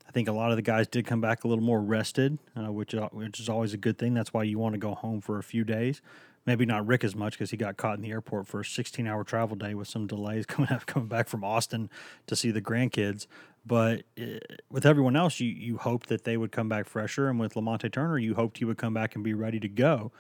I 0.09 0.13
think 0.13 0.29
a 0.29 0.33
lot 0.33 0.51
of 0.51 0.57
the 0.57 0.63
guys 0.63 0.87
did 0.87 1.07
come 1.07 1.21
back 1.21 1.45
a 1.45 1.49
little 1.49 1.65
more 1.65 1.81
rested, 1.81 2.39
uh, 2.57 2.73
which 2.73 2.95
which 3.13 3.41
is 3.41 3.49
always 3.49 3.75
a 3.75 3.77
good 3.77 3.99
thing. 3.99 4.15
That's 4.15 4.33
why 4.33 4.45
you 4.45 4.59
want 4.59 4.75
to 4.75 4.79
go 4.79 4.95
home 4.95 5.21
for 5.21 5.39
a 5.39 5.43
few 5.43 5.65
days. 5.65 6.01
Maybe 6.47 6.65
not 6.65 6.87
Rick 6.87 7.03
as 7.03 7.17
much 7.17 7.33
because 7.33 7.51
he 7.51 7.57
got 7.57 7.77
caught 7.77 7.97
in 7.97 8.03
the 8.03 8.13
airport 8.13 8.47
for 8.47 8.61
a 8.61 8.65
16 8.65 9.05
hour 9.07 9.25
travel 9.25 9.57
day 9.57 9.75
with 9.75 9.89
some 9.89 10.07
delays 10.07 10.47
coming 10.47 10.71
up, 10.71 10.87
coming 10.87 11.09
back 11.09 11.29
from 11.29 11.43
Austin 11.43 11.91
to 12.29 12.37
see 12.37 12.51
the 12.53 12.63
grandkids. 12.63 13.27
But 13.67 14.05
uh, 14.21 14.39
with 14.71 14.87
everyone 14.87 15.17
else, 15.17 15.41
you 15.41 15.49
you 15.49 15.79
hoped 15.79 16.09
that 16.09 16.25
they 16.25 16.37
would 16.37 16.53
come 16.53 16.69
back 16.69 16.87
fresher, 16.87 17.29
and 17.29 17.41
with 17.41 17.55
Lamonte 17.55 17.91
Turner, 17.93 18.19
you 18.19 18.35
hoped 18.35 18.59
he 18.59 18.65
would 18.65 18.79
come 18.79 18.95
back 18.95 19.15
and 19.15 19.25
be 19.25 19.35
ready 19.35 19.59
to 19.59 19.69
go. 19.69 20.13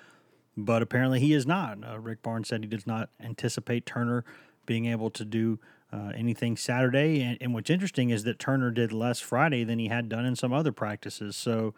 But 0.56 0.82
apparently, 0.82 1.20
he 1.20 1.32
is 1.32 1.46
not. 1.46 1.78
Uh, 1.86 2.00
Rick 2.00 2.22
Barnes 2.22 2.48
said 2.48 2.62
he 2.62 2.68
does 2.68 2.86
not 2.86 3.10
anticipate 3.20 3.86
Turner 3.86 4.24
being 4.64 4.86
able 4.86 5.10
to 5.10 5.24
do 5.24 5.60
uh, 5.92 6.12
anything 6.14 6.56
Saturday. 6.56 7.22
And, 7.22 7.38
and 7.40 7.54
what's 7.54 7.70
interesting 7.70 8.10
is 8.10 8.24
that 8.24 8.38
Turner 8.38 8.70
did 8.70 8.92
less 8.92 9.20
Friday 9.20 9.64
than 9.64 9.78
he 9.78 9.88
had 9.88 10.08
done 10.08 10.24
in 10.24 10.36
some 10.36 10.52
other 10.52 10.72
practices. 10.72 11.36
So 11.36 11.74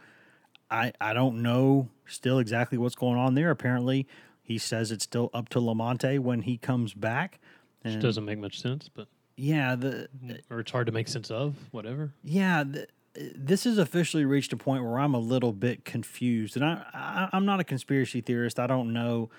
I 0.70 0.92
I 1.00 1.12
don't 1.12 1.42
know 1.42 1.88
still 2.06 2.38
exactly 2.38 2.78
what's 2.78 2.94
going 2.94 3.18
on 3.18 3.34
there. 3.34 3.50
Apparently, 3.50 4.06
he 4.42 4.58
says 4.58 4.90
it's 4.90 5.04
still 5.04 5.30
up 5.34 5.48
to 5.50 5.60
Lamonte 5.60 6.18
when 6.20 6.42
he 6.42 6.56
comes 6.56 6.94
back. 6.94 7.38
Which 7.82 8.00
doesn't 8.00 8.24
make 8.24 8.38
much 8.38 8.60
sense, 8.60 8.88
but 8.88 9.08
yeah, 9.36 9.76
the 9.76 10.08
or 10.50 10.60
it's 10.60 10.70
hard 10.70 10.86
to 10.86 10.92
make 10.92 11.08
sense 11.08 11.30
of. 11.30 11.54
Whatever. 11.70 12.12
yeah, 12.24 12.64
the, 12.64 12.88
this 13.14 13.64
has 13.64 13.78
officially 13.78 14.24
reached 14.24 14.52
a 14.52 14.56
point 14.56 14.84
where 14.84 14.98
I'm 14.98 15.14
a 15.14 15.18
little 15.18 15.52
bit 15.52 15.84
confused, 15.84 16.56
and 16.56 16.64
I, 16.64 16.84
I 16.92 17.28
I'm 17.32 17.46
not 17.46 17.60
a 17.60 17.64
conspiracy 17.64 18.20
theorist. 18.20 18.58
I 18.58 18.66
don't 18.66 18.92
know. 18.92 19.30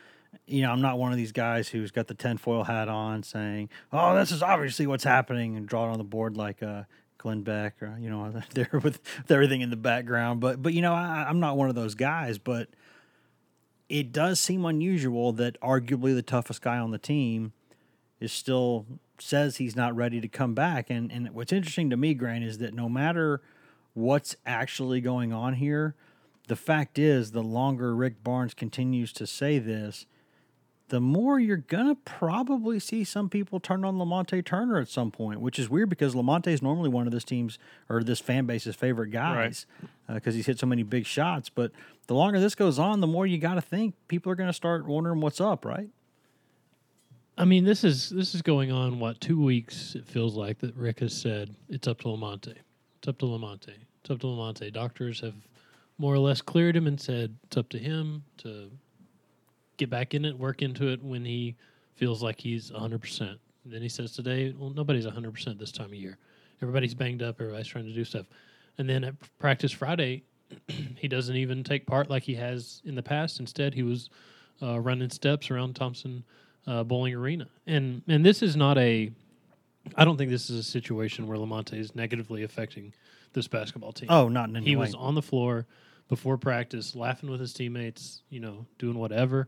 You 0.46 0.64
know, 0.64 0.72
I'm 0.72 0.82
not 0.82 0.98
one 0.98 1.12
of 1.12 1.18
these 1.18 1.32
guys 1.32 1.68
who's 1.68 1.92
got 1.92 2.08
the 2.08 2.14
tinfoil 2.14 2.64
hat 2.64 2.88
on, 2.88 3.24
saying, 3.24 3.70
"Oh, 3.92 4.16
this 4.16 4.32
is 4.32 4.42
obviously 4.44 4.88
what's 4.88 5.04
happening," 5.04 5.56
and 5.56 5.68
draw 5.68 5.88
it 5.88 5.92
on 5.92 5.98
the 5.98 6.04
board 6.04 6.38
like 6.38 6.62
uh, 6.64 6.84
Glenn 7.18 7.42
Beck, 7.44 7.82
or 7.82 7.98
you 8.00 8.10
know, 8.10 8.32
there 8.54 8.70
with, 8.74 8.84
with 8.84 9.32
everything 9.32 9.62
in 9.62 9.70
the 9.70 9.76
background. 9.76 10.40
But 10.40 10.62
but 10.62 10.74
you 10.74 10.82
know, 10.82 10.94
I, 10.94 11.26
I'm 11.28 11.40
not 11.40 11.58
one 11.58 11.70
of 11.70 11.76
those 11.76 11.96
guys. 11.96 12.38
But 12.38 12.70
it 13.90 14.12
does 14.12 14.40
seem 14.40 14.66
unusual 14.66 15.34
that 15.34 15.60
arguably 15.62 16.14
the 16.14 16.22
toughest 16.22 16.62
guy 16.62 16.78
on 16.78 16.92
the 16.92 16.98
team 16.98 17.54
is 18.20 18.32
still 18.32 18.86
says 19.20 19.58
he's 19.58 19.76
not 19.76 19.96
ready 19.96 20.22
to 20.22 20.28
come 20.28 20.54
back. 20.54 20.90
And 20.90 21.12
and 21.12 21.30
what's 21.32 21.54
interesting 21.54 21.90
to 21.90 21.98
me, 21.98 22.14
Grant, 22.14 22.44
is 22.44 22.60
that 22.60 22.74
no 22.74 22.90
matter 22.90 23.42
what's 23.94 24.36
actually 24.46 25.02
going 25.02 25.34
on 25.34 25.56
here, 25.56 25.96
the 26.48 26.56
fact 26.56 26.98
is 26.98 27.32
the 27.32 27.44
longer 27.44 27.96
Rick 27.96 28.24
Barnes 28.24 28.54
continues 28.54 29.14
to 29.14 29.28
say 29.28 29.60
this, 29.60 30.06
the 30.90 31.00
more 31.00 31.40
you're 31.40 31.58
gonna 31.58 31.96
probably 31.96 32.80
see 32.80 33.04
some 33.04 33.30
people 33.30 33.60
turn 33.60 33.86
on 33.86 33.96
Lamonte 33.98 34.44
Turner 34.44 34.80
at 34.80 34.90
some 34.90 35.12
point, 35.12 35.40
which 35.40 35.58
is 35.58 35.70
weird 35.70 35.90
because 35.90 36.14
Lamonte 36.14 36.48
is 36.48 36.62
normally 36.62 36.90
one 36.90 37.08
of 37.08 37.14
this 37.14 37.24
team's 37.24 37.58
or 37.90 38.04
this 38.04 38.20
fan 38.20 38.46
base's 38.46 38.76
favorite 38.76 39.10
guys 39.10 39.66
uh, 40.08 40.16
because 40.16 40.36
he's 40.36 40.46
hit 40.46 40.60
so 40.60 40.68
many 40.68 40.84
big 40.84 41.06
shots. 41.06 41.50
But 41.50 41.72
the 42.08 42.16
longer 42.16 42.40
this 42.40 42.56
goes 42.56 42.78
on, 42.78 43.00
the 43.00 43.08
more 43.08 43.26
you 43.26 43.38
got 43.38 43.56
to 43.56 43.62
think 43.62 43.96
people 44.08 44.32
are 44.32 44.36
going 44.36 44.50
to 44.50 44.54
start 44.54 44.86
wondering 44.86 45.22
what's 45.22 45.40
up, 45.40 45.66
right? 45.66 45.90
I 47.38 47.46
mean, 47.46 47.64
this 47.64 47.84
is 47.86 48.10
this 48.10 48.36
is 48.36 48.42
going 48.42 48.72
on 48.72 49.00
what 49.00 49.22
two 49.22 49.42
weeks? 49.42 49.96
It 49.96 50.06
feels 50.06 50.36
like 50.36 50.60
that 50.60 50.76
Rick 50.76 51.00
has 51.00 51.14
said 51.14 51.56
it's 51.70 51.88
up 51.88 52.00
to 52.02 52.08
Lamonte. 52.10 52.56
It's 52.98 53.08
up 53.08 53.18
to 53.20 53.26
Lamonte. 53.26 53.76
It's 54.02 54.10
up 54.10 54.20
to 54.20 54.28
Lamonte. 54.28 54.74
Doctors 54.74 55.22
have 55.22 55.36
more 55.98 56.14
or 56.14 56.20
less 56.20 56.42
cleared 56.42 56.76
him 56.76 56.86
and 56.86 57.00
said 57.00 57.36
it's 57.46 57.56
up 57.56 57.70
to 57.70 57.78
him 57.78 58.24
to 58.40 58.70
get 59.80 59.90
back 59.90 60.14
in 60.14 60.26
it, 60.26 60.38
work 60.38 60.62
into 60.62 60.90
it 60.90 61.04
when 61.04 61.26
he 61.26 61.56
feels 61.96 62.22
like 62.22 62.40
he's 62.40 62.70
100%. 62.70 63.38
then 63.66 63.82
he 63.82 63.90
says 63.90 64.12
today, 64.12 64.54
well, 64.58 64.70
nobody's 64.70 65.06
100% 65.08 65.58
this 65.58 65.72
time 65.72 65.88
of 65.88 65.94
year. 65.96 66.18
Everybody's 66.62 66.94
banged 66.94 67.24
up. 67.24 67.40
Everybody's 67.40 67.68
trying 67.68 67.86
to 67.86 67.94
do 67.94 68.04
stuff. 68.04 68.28
And 68.78 68.88
then 68.88 69.04
at 69.04 69.16
practice 69.40 69.72
Friday, 69.72 70.24
he 70.68 71.08
doesn't 71.08 71.36
even 71.36 71.64
take 71.64 71.86
part 71.86 72.10
like 72.10 72.24
he 72.24 72.36
has 72.36 72.82
in 72.86 72.96
the 72.96 73.04
past. 73.04 73.40
Instead, 73.40 73.74
he 73.74 73.84
was 73.84 74.10
uh, 74.62 74.80
running 74.80 75.10
steps 75.10 75.50
around 75.52 75.76
Thompson 75.76 76.24
uh, 76.68 76.84
Boling 76.84 77.14
Arena, 77.14 77.48
and 77.68 78.02
and 78.08 78.26
this 78.26 78.42
is 78.42 78.56
not 78.56 78.78
a. 78.78 79.12
I 79.96 80.06
don't 80.06 80.18
think 80.18 80.30
this 80.30 80.50
is 80.50 80.60
a 80.60 80.64
situation 80.64 81.28
where 81.28 81.38
Lamonte 81.38 81.74
is 81.74 81.96
negatively 81.96 82.44
affecting 82.44 82.94
this 83.34 83.48
basketball 83.48 83.94
team. 83.94 84.10
Oh, 84.12 84.28
not 84.28 84.50
in 84.50 84.58
any 84.58 84.66
he 84.66 84.76
way. 84.76 84.82
was 84.82 84.96
on 84.96 85.16
the 85.16 85.22
floor 85.22 85.66
before 86.10 86.38
practice, 86.38 86.96
laughing 86.96 87.30
with 87.30 87.40
his 87.40 87.54
teammates, 87.54 88.22
you 88.30 88.40
know, 88.40 88.66
doing 88.78 88.98
whatever. 88.98 89.48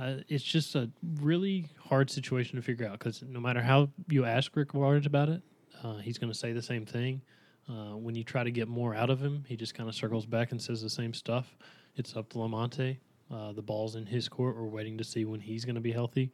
Uh, 0.00 0.16
it's 0.28 0.44
just 0.44 0.74
a 0.74 0.90
really 1.20 1.66
hard 1.78 2.08
situation 2.08 2.56
to 2.56 2.62
figure 2.62 2.86
out 2.86 2.92
because 2.92 3.22
no 3.22 3.40
matter 3.40 3.60
how 3.60 3.90
you 4.08 4.24
ask 4.24 4.54
Rick 4.56 4.72
Barnes 4.72 5.04
about 5.04 5.28
it, 5.28 5.42
uh, 5.82 5.96
he's 5.96 6.16
going 6.16 6.32
to 6.32 6.38
say 6.38 6.52
the 6.52 6.62
same 6.62 6.86
thing. 6.86 7.20
Uh, 7.68 7.96
when 7.96 8.14
you 8.14 8.24
try 8.24 8.42
to 8.42 8.50
get 8.50 8.66
more 8.66 8.94
out 8.94 9.10
of 9.10 9.20
him, 9.20 9.44
he 9.46 9.56
just 9.56 9.74
kind 9.74 9.88
of 9.88 9.94
circles 9.94 10.26
back 10.26 10.52
and 10.52 10.60
says 10.60 10.80
the 10.80 10.90
same 10.90 11.12
stuff. 11.12 11.54
It's 11.96 12.16
up 12.16 12.28
to 12.30 12.38
Lamonte. 12.38 12.96
Uh, 13.30 13.52
the 13.52 13.62
ball's 13.62 13.94
in 13.94 14.06
his 14.06 14.28
court. 14.28 14.56
We're 14.56 14.64
waiting 14.64 14.96
to 14.98 15.04
see 15.04 15.24
when 15.24 15.40
he's 15.40 15.64
going 15.64 15.74
to 15.74 15.80
be 15.80 15.92
healthy. 15.92 16.32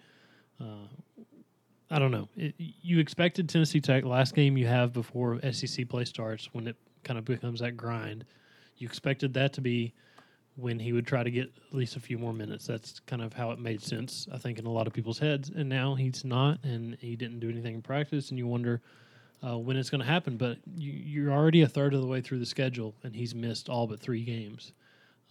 Uh, 0.61 0.87
I 1.91 1.99
don't 1.99 2.11
know. 2.11 2.29
It, 2.37 2.55
you 2.59 3.01
expected 3.01 3.49
Tennessee 3.49 3.81
Tech 3.81 4.05
last 4.05 4.35
game 4.35 4.57
you 4.57 4.67
have 4.67 4.93
before 4.93 5.41
SEC 5.53 5.89
play 5.89 6.05
starts 6.05 6.49
when 6.53 6.69
it 6.69 6.77
kind 7.03 7.19
of 7.19 7.25
becomes 7.25 7.61
that 7.61 7.77
grind. 7.77 8.25
You 8.77 8.87
expected 8.87 9.35
that 9.35 9.53
to 9.55 9.61
be 9.61 9.93
when 10.57 10.79
he 10.79 10.93
would 10.93 11.07
try 11.07 11.23
to 11.23 11.31
get 11.31 11.53
at 11.71 11.75
least 11.75 11.97
a 11.97 12.01
few 12.01 12.19
more 12.19 12.33
minutes. 12.33 12.67
That's 12.67 13.01
kind 13.01 13.23
of 13.23 13.33
how 13.33 13.51
it 13.51 13.59
made 13.59 13.83
sense, 13.83 14.27
I 14.33 14.39
think, 14.39 14.59
in 14.59 14.67
a 14.67 14.73
lot 14.73 14.87
of 14.87 14.93
people's 14.93 15.19
heads. 15.19 15.51
And 15.55 15.69
now 15.69 15.95
he's 15.95 16.25
not, 16.25 16.65
and 16.65 16.97
he 17.01 17.15
didn't 17.15 17.41
do 17.41 17.51
anything 17.51 17.75
in 17.75 17.83
practice, 17.83 18.31
and 18.31 18.39
you 18.39 18.47
wonder 18.47 18.81
uh, 19.47 19.59
when 19.59 19.77
it's 19.77 19.91
going 19.91 20.01
to 20.01 20.07
happen. 20.07 20.37
But 20.37 20.59
you, 20.77 20.93
you're 20.93 21.33
already 21.33 21.63
a 21.63 21.69
third 21.69 21.93
of 21.93 22.01
the 22.01 22.07
way 22.07 22.23
through 22.23 22.39
the 22.39 22.47
schedule, 22.47 22.95
and 23.05 23.15
he's 23.15 23.35
missed 23.35 23.69
all 23.69 23.87
but 23.87 24.01
three 24.01 24.25
games. 24.25 24.73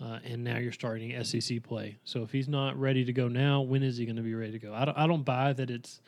Uh, 0.04 0.20
and 0.26 0.44
now 0.44 0.58
you're 0.58 0.74
starting 0.74 1.24
SEC 1.24 1.64
play. 1.64 1.98
So 2.04 2.22
if 2.22 2.32
he's 2.32 2.50
not 2.50 2.78
ready 2.78 3.06
to 3.06 3.14
go 3.14 3.28
now, 3.30 3.62
when 3.62 3.82
is 3.82 3.98
he 3.98 4.06
going 4.06 4.18
to 4.18 4.22
be 4.22 4.36
ready 4.36 4.52
to 4.52 4.60
go? 4.60 4.74
I 4.74 4.86
don't, 4.86 4.98
I 4.98 5.08
don't 5.08 5.24
buy 5.24 5.54
that 5.54 5.70
it's, 5.72 6.02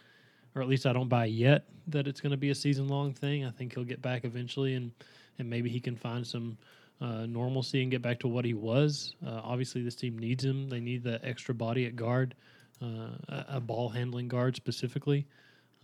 or 0.53 0.61
at 0.61 0.67
least 0.67 0.85
I 0.85 0.91
don't 0.91 1.07
buy 1.07 1.25
yet 1.25 1.63
that 1.87 2.05
it's 2.05 2.19
going 2.19 2.31
to 2.31 2.37
be 2.37 2.49
a 2.49 2.55
season 2.55 2.89
long 2.89 3.13
thing. 3.13 3.45
I 3.45 3.49
think 3.49 3.73
he'll 3.73 3.85
get 3.85 4.01
back 4.01 4.25
eventually, 4.25 4.75
and 4.75 4.91
and 5.39 5.49
maybe 5.49 5.69
he 5.69 5.79
can 5.79 5.95
find 5.95 6.25
some 6.25 6.57
uh, 7.01 7.25
normalcy 7.25 7.81
and 7.81 7.91
get 7.91 8.01
back 8.01 8.19
to 8.19 8.27
what 8.27 8.45
he 8.45 8.53
was. 8.53 9.15
Uh, 9.25 9.41
obviously, 9.43 9.81
this 9.83 9.95
team 9.95 10.17
needs 10.17 10.43
him. 10.43 10.69
They 10.69 10.79
need 10.79 11.03
the 11.03 11.19
extra 11.23 11.53
body 11.53 11.85
at 11.85 11.95
guard, 11.95 12.33
uh, 12.81 12.85
a, 13.29 13.45
a 13.49 13.59
ball 13.59 13.89
handling 13.89 14.27
guard 14.27 14.55
specifically. 14.55 15.25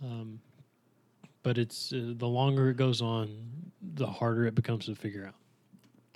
Um, 0.02 0.40
but 1.42 1.58
it's 1.58 1.92
uh, 1.92 2.14
the 2.16 2.26
longer 2.28 2.70
it 2.70 2.76
goes 2.76 3.00
on, 3.02 3.28
the 3.94 4.06
harder 4.06 4.46
it 4.46 4.54
becomes 4.54 4.86
to 4.86 4.94
figure 4.94 5.26
out. 5.26 5.34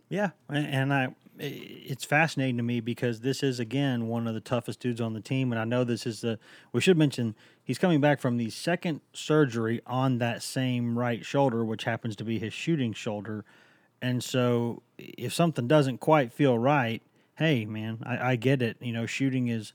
Yeah, 0.09 0.31
and, 0.49 0.93
i- 0.93 1.15
it's 1.39 2.05
fascinating 2.05 2.57
to 2.57 2.63
me 2.63 2.81
because 2.81 3.21
this 3.21 3.43
is 3.45 3.61
again 3.61 4.09
one 4.09 4.27
of 4.27 4.35
the 4.35 4.41
toughest 4.41 4.81
dudes 4.81 5.01
on 5.01 5.13
the 5.13 5.21
team, 5.21 5.53
and 5.53 5.61
I 5.61 5.65
know 5.65 5.85
this 5.85 6.07
is 6.07 6.23
the. 6.23 6.39
We 6.73 6.81
should 6.81 6.97
mention 6.99 7.37
he's 7.63 7.79
coming 7.79 8.01
back 8.01 8.21
from 8.21 8.39
the 8.39 8.51
second 8.51 9.03
surgery 9.13 9.81
on 9.87 10.19
that 10.19 10.43
same 10.43 10.99
right 10.99 11.25
shoulder, 11.25 11.65
which 11.65 11.85
happens 11.85 12.17
to 12.17 12.25
be 12.25 12.39
his 12.39 12.53
shooting 12.55 12.93
shoulder, 12.93 13.45
and 14.01 14.23
so 14.23 14.83
if 14.99 15.33
something 15.33 15.67
doesn't 15.67 15.99
quite 15.99 16.33
feel 16.33 16.59
right, 16.59 17.03
hey 17.37 17.65
man, 17.65 17.99
I, 18.05 18.33
I 18.33 18.37
get 18.37 18.63
it. 18.63 18.77
You 18.81 18.93
know, 18.93 19.07
shooting 19.07 19.49
is 19.49 19.73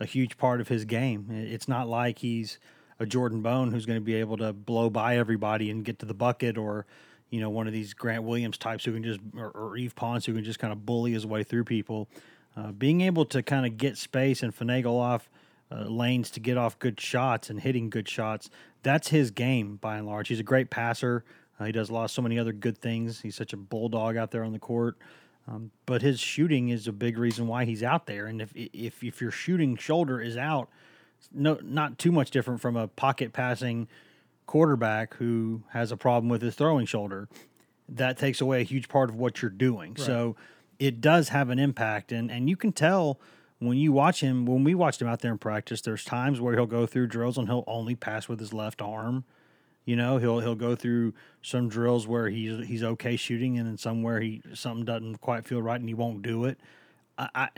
a 0.00 0.06
huge 0.06 0.36
part 0.36 0.60
of 0.60 0.68
his 0.68 0.84
game. 0.84 1.28
It's 1.30 1.68
not 1.68 1.88
like 1.88 2.18
he's 2.18 2.58
a 2.98 3.06
Jordan 3.06 3.42
Bone 3.42 3.72
who's 3.72 3.86
going 3.86 3.98
to 3.98 4.04
be 4.04 4.14
able 4.14 4.36
to 4.38 4.52
blow 4.52 4.90
by 4.90 5.16
everybody 5.16 5.70
and 5.70 5.84
get 5.84 5.98
to 6.00 6.06
the 6.06 6.14
bucket, 6.14 6.58
or 6.58 6.86
you 7.30 7.40
know, 7.40 7.50
one 7.50 7.66
of 7.66 7.72
these 7.72 7.94
Grant 7.94 8.22
Williams 8.22 8.58
types 8.58 8.84
who 8.84 8.92
can 8.92 9.02
just, 9.02 9.20
or, 9.36 9.50
or 9.50 9.76
Yves 9.76 9.94
Pons 9.94 10.24
who 10.26 10.34
can 10.34 10.44
just 10.44 10.58
kind 10.58 10.72
of 10.72 10.86
bully 10.86 11.12
his 11.12 11.26
way 11.26 11.42
through 11.42 11.64
people. 11.64 12.08
Uh, 12.56 12.70
being 12.70 13.00
able 13.00 13.24
to 13.24 13.42
kind 13.42 13.66
of 13.66 13.76
get 13.76 13.96
space 13.96 14.42
and 14.42 14.56
finagle 14.56 15.00
off 15.00 15.28
uh, 15.72 15.84
lanes 15.84 16.30
to 16.30 16.40
get 16.40 16.56
off 16.56 16.78
good 16.78 17.00
shots 17.00 17.50
and 17.50 17.60
hitting 17.60 17.90
good 17.90 18.08
shots, 18.08 18.50
that's 18.84 19.08
his 19.08 19.32
game 19.32 19.76
by 19.76 19.96
and 19.96 20.06
large. 20.06 20.28
He's 20.28 20.38
a 20.38 20.44
great 20.44 20.70
passer. 20.70 21.24
Uh, 21.58 21.64
he 21.64 21.72
does 21.72 21.90
a 21.90 21.92
lot, 21.92 22.10
so 22.10 22.22
many 22.22 22.38
other 22.38 22.52
good 22.52 22.78
things. 22.78 23.20
He's 23.20 23.36
such 23.36 23.52
a 23.52 23.56
bulldog 23.56 24.16
out 24.16 24.30
there 24.30 24.44
on 24.44 24.52
the 24.52 24.58
court. 24.58 24.96
Um, 25.46 25.70
but 25.86 26.02
his 26.02 26.18
shooting 26.20 26.70
is 26.70 26.88
a 26.88 26.92
big 26.92 27.18
reason 27.18 27.46
why 27.46 27.64
he's 27.64 27.82
out 27.82 28.06
there. 28.06 28.26
And 28.26 28.40
if 28.40 28.50
if 28.54 29.04
if 29.04 29.20
your 29.20 29.30
shooting 29.30 29.76
shoulder 29.76 30.20
is 30.20 30.36
out, 30.36 30.68
no, 31.32 31.58
not 31.62 31.98
too 31.98 32.12
much 32.12 32.30
different 32.30 32.60
from 32.60 32.76
a 32.76 32.88
pocket 32.88 33.32
passing 33.32 33.88
quarterback 34.46 35.14
who 35.14 35.62
has 35.70 35.92
a 35.92 35.96
problem 35.96 36.28
with 36.28 36.42
his 36.42 36.54
throwing 36.54 36.86
shoulder. 36.86 37.28
That 37.88 38.18
takes 38.18 38.40
away 38.40 38.60
a 38.62 38.64
huge 38.64 38.88
part 38.88 39.10
of 39.10 39.16
what 39.16 39.42
you're 39.42 39.50
doing. 39.50 39.96
So 39.96 40.36
it 40.78 41.00
does 41.02 41.28
have 41.28 41.50
an 41.50 41.58
impact, 41.58 42.10
and 42.10 42.30
and 42.30 42.48
you 42.48 42.56
can 42.56 42.72
tell 42.72 43.20
when 43.58 43.76
you 43.76 43.92
watch 43.92 44.20
him. 44.20 44.46
When 44.46 44.64
we 44.64 44.74
watched 44.74 45.02
him 45.02 45.08
out 45.08 45.20
there 45.20 45.32
in 45.32 45.38
practice, 45.38 45.82
there's 45.82 46.04
times 46.04 46.40
where 46.40 46.54
he'll 46.54 46.66
go 46.66 46.86
through 46.86 47.08
drills 47.08 47.36
and 47.36 47.48
he'll 47.48 47.64
only 47.66 47.94
pass 47.94 48.28
with 48.28 48.40
his 48.40 48.54
left 48.54 48.80
arm. 48.80 49.24
You 49.84 49.96
know, 49.96 50.16
he'll 50.16 50.40
he'll 50.40 50.54
go 50.54 50.74
through 50.74 51.12
some 51.42 51.68
drills 51.68 52.06
where 52.06 52.28
he's 52.28 52.66
he's 52.66 52.82
okay 52.82 53.16
shooting, 53.16 53.58
and 53.58 53.66
then 53.66 53.76
somewhere 53.76 54.20
he 54.20 54.42
something 54.54 54.84
doesn't 54.84 55.20
quite 55.20 55.44
feel 55.44 55.60
right, 55.60 55.78
and 55.78 55.88
he 55.88 55.94
won't 55.94 56.22
do 56.22 56.44
it. 56.46 56.58
I, 57.18 57.28
I, 57.34 57.48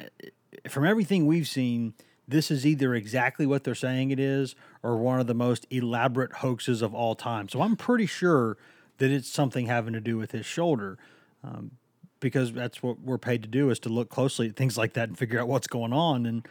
from 0.68 0.84
everything 0.84 1.26
we've 1.26 1.46
seen, 1.46 1.94
this 2.26 2.50
is 2.50 2.66
either 2.66 2.94
exactly 2.94 3.46
what 3.46 3.62
they're 3.62 3.74
saying 3.74 4.10
it 4.10 4.18
is, 4.18 4.56
or 4.82 4.96
one 4.96 5.20
of 5.20 5.28
the 5.28 5.34
most 5.34 5.66
elaborate 5.70 6.32
hoaxes 6.32 6.82
of 6.82 6.94
all 6.94 7.14
time. 7.14 7.48
So 7.48 7.62
I'm 7.62 7.76
pretty 7.76 8.06
sure 8.06 8.56
that 8.98 9.10
it's 9.10 9.28
something 9.28 9.66
having 9.66 9.92
to 9.92 10.00
do 10.00 10.16
with 10.16 10.32
his 10.32 10.44
shoulder, 10.44 10.98
um, 11.44 11.72
because 12.18 12.52
that's 12.52 12.82
what 12.82 13.00
we're 13.00 13.18
paid 13.18 13.42
to 13.42 13.48
do 13.48 13.70
is 13.70 13.78
to 13.80 13.88
look 13.88 14.08
closely 14.08 14.48
at 14.48 14.56
things 14.56 14.76
like 14.76 14.94
that 14.94 15.08
and 15.08 15.16
figure 15.16 15.38
out 15.38 15.46
what's 15.46 15.68
going 15.68 15.92
on. 15.92 16.26
And 16.26 16.48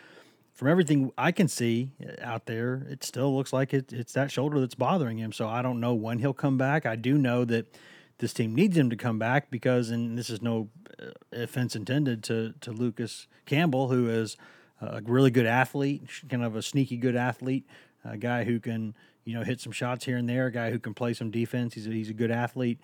from 0.56 0.70
everything 0.70 1.12
I 1.18 1.34
can 1.34 1.50
see 1.50 1.92
out 2.22 2.46
there, 2.46 2.88
it 2.90 3.04
still 3.04 3.36
looks 3.36 3.52
like 3.52 3.74
it, 3.74 3.92
it's 3.92 4.14
that 4.14 4.32
shoulder 4.32 4.60
that's 4.62 4.74
bothering 4.74 5.18
him. 5.18 5.34
So 5.34 5.48
I 5.48 5.62
don't 5.62 5.82
know 5.82 5.94
when 5.94 6.20
he'll 6.20 6.34
come 6.34 6.58
back. 6.58 6.86
I 6.86 6.96
do 6.96 7.18
know 7.18 7.44
that 7.46 7.78
this 8.20 8.34
team 8.34 8.56
needs 8.56 8.78
him 8.78 8.90
to 8.90 8.96
come 8.96 9.20
back 9.20 9.52
because, 9.52 9.90
and 9.90 10.18
this 10.18 10.30
is 10.30 10.42
no 10.42 10.70
uh, 10.98 11.12
offense 11.34 11.76
intended 11.76 12.24
to 12.24 12.54
to 12.62 12.72
Lucas 12.72 13.28
Campbell, 13.46 13.90
who 13.90 14.10
is 14.10 14.38
a 14.80 15.02
really 15.04 15.32
good 15.32 15.46
athlete, 15.46 16.04
kind 16.30 16.44
of 16.44 16.56
a 16.56 16.62
sneaky 16.62 16.96
good 16.96 17.18
athlete, 17.18 17.68
a 18.06 18.18
guy 18.18 18.46
who 18.46 18.62
can 18.62 18.96
you 19.26 19.34
know 19.34 19.44
hit 19.44 19.60
some 19.60 19.74
shots 19.74 20.06
here 20.06 20.16
and 20.16 20.30
there, 20.30 20.46
a 20.46 20.52
guy 20.52 20.72
who 20.72 20.80
can 20.80 20.94
play 20.94 21.14
some 21.14 21.32
defense. 21.32 21.74
He's 21.74 21.88
a, 21.88 21.90
he's 21.90 22.10
a 22.10 22.14
good 22.14 22.32
athlete. 22.32 22.80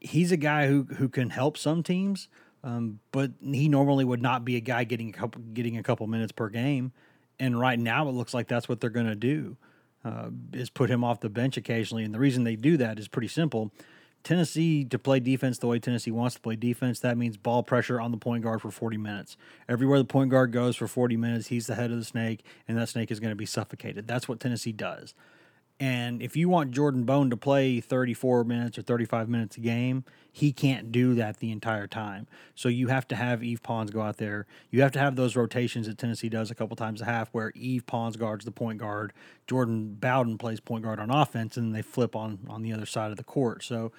He's 0.00 0.30
a 0.30 0.36
guy 0.36 0.68
who 0.68 0.84
who 0.84 1.08
can 1.08 1.30
help 1.30 1.58
some 1.58 1.82
teams, 1.82 2.28
um, 2.64 3.00
but 3.12 3.32
he 3.40 3.68
normally 3.68 4.04
would 4.04 4.22
not 4.22 4.44
be 4.44 4.56
a 4.56 4.60
guy 4.60 4.84
getting 4.84 5.10
a 5.10 5.12
couple 5.12 5.40
getting 5.52 5.76
a 5.76 5.82
couple 5.82 6.06
minutes 6.06 6.32
per 6.32 6.48
game. 6.48 6.92
And 7.40 7.58
right 7.58 7.78
now, 7.78 8.08
it 8.08 8.12
looks 8.12 8.34
like 8.34 8.48
that's 8.48 8.68
what 8.68 8.80
they're 8.80 8.90
going 8.90 9.06
to 9.06 9.14
do 9.14 9.56
uh, 10.04 10.30
is 10.52 10.70
put 10.70 10.90
him 10.90 11.04
off 11.04 11.20
the 11.20 11.28
bench 11.28 11.56
occasionally. 11.56 12.04
And 12.04 12.12
the 12.12 12.18
reason 12.18 12.44
they 12.44 12.56
do 12.56 12.76
that 12.78 12.98
is 12.98 13.08
pretty 13.08 13.28
simple. 13.28 13.72
Tennessee 14.24 14.84
to 14.84 14.98
play 14.98 15.20
defense 15.20 15.58
the 15.58 15.68
way 15.68 15.78
Tennessee 15.78 16.10
wants 16.10 16.34
to 16.34 16.40
play 16.40 16.56
defense, 16.56 17.00
that 17.00 17.16
means 17.16 17.36
ball 17.36 17.62
pressure 17.62 18.00
on 18.00 18.10
the 18.10 18.16
point 18.16 18.42
guard 18.42 18.60
for 18.60 18.70
40 18.70 18.96
minutes. 18.96 19.36
Everywhere 19.68 19.98
the 19.98 20.04
point 20.04 20.30
guard 20.30 20.52
goes 20.52 20.76
for 20.76 20.88
40 20.88 21.16
minutes, 21.16 21.46
he's 21.46 21.68
the 21.68 21.76
head 21.76 21.90
of 21.90 21.98
the 21.98 22.04
snake, 22.04 22.44
and 22.66 22.76
that 22.76 22.88
snake 22.88 23.10
is 23.10 23.20
going 23.20 23.30
to 23.30 23.36
be 23.36 23.46
suffocated. 23.46 24.08
That's 24.08 24.28
what 24.28 24.40
Tennessee 24.40 24.72
does. 24.72 25.14
And 25.80 26.20
if 26.20 26.34
you 26.36 26.48
want 26.48 26.72
Jordan 26.72 27.04
Bone 27.04 27.30
to 27.30 27.36
play 27.36 27.80
34 27.80 28.42
minutes 28.42 28.78
or 28.78 28.82
35 28.82 29.28
minutes 29.28 29.56
a 29.56 29.60
game, 29.60 30.04
he 30.32 30.52
can't 30.52 30.90
do 30.90 31.14
that 31.14 31.38
the 31.38 31.52
entire 31.52 31.86
time. 31.86 32.26
So 32.56 32.68
you 32.68 32.88
have 32.88 33.06
to 33.08 33.16
have 33.16 33.42
Yves 33.44 33.60
Pons 33.60 33.90
go 33.92 34.00
out 34.00 34.16
there. 34.16 34.46
You 34.70 34.82
have 34.82 34.90
to 34.92 34.98
have 34.98 35.14
those 35.14 35.36
rotations 35.36 35.86
that 35.86 35.96
Tennessee 35.96 36.28
does 36.28 36.50
a 36.50 36.54
couple 36.54 36.74
times 36.74 37.00
a 37.00 37.04
half 37.04 37.28
where 37.30 37.52
Yves 37.54 37.84
Pons 37.86 38.16
guards 38.16 38.44
the 38.44 38.50
point 38.50 38.78
guard, 38.78 39.12
Jordan 39.46 39.94
Bowden 39.94 40.36
plays 40.36 40.58
point 40.58 40.82
guard 40.82 40.98
on 40.98 41.10
offense, 41.10 41.56
and 41.56 41.72
they 41.74 41.82
flip 41.82 42.16
on 42.16 42.40
on 42.48 42.62
the 42.62 42.72
other 42.72 42.86
side 42.86 43.12
of 43.12 43.16
the 43.16 43.24
court. 43.24 43.62
So 43.62 43.92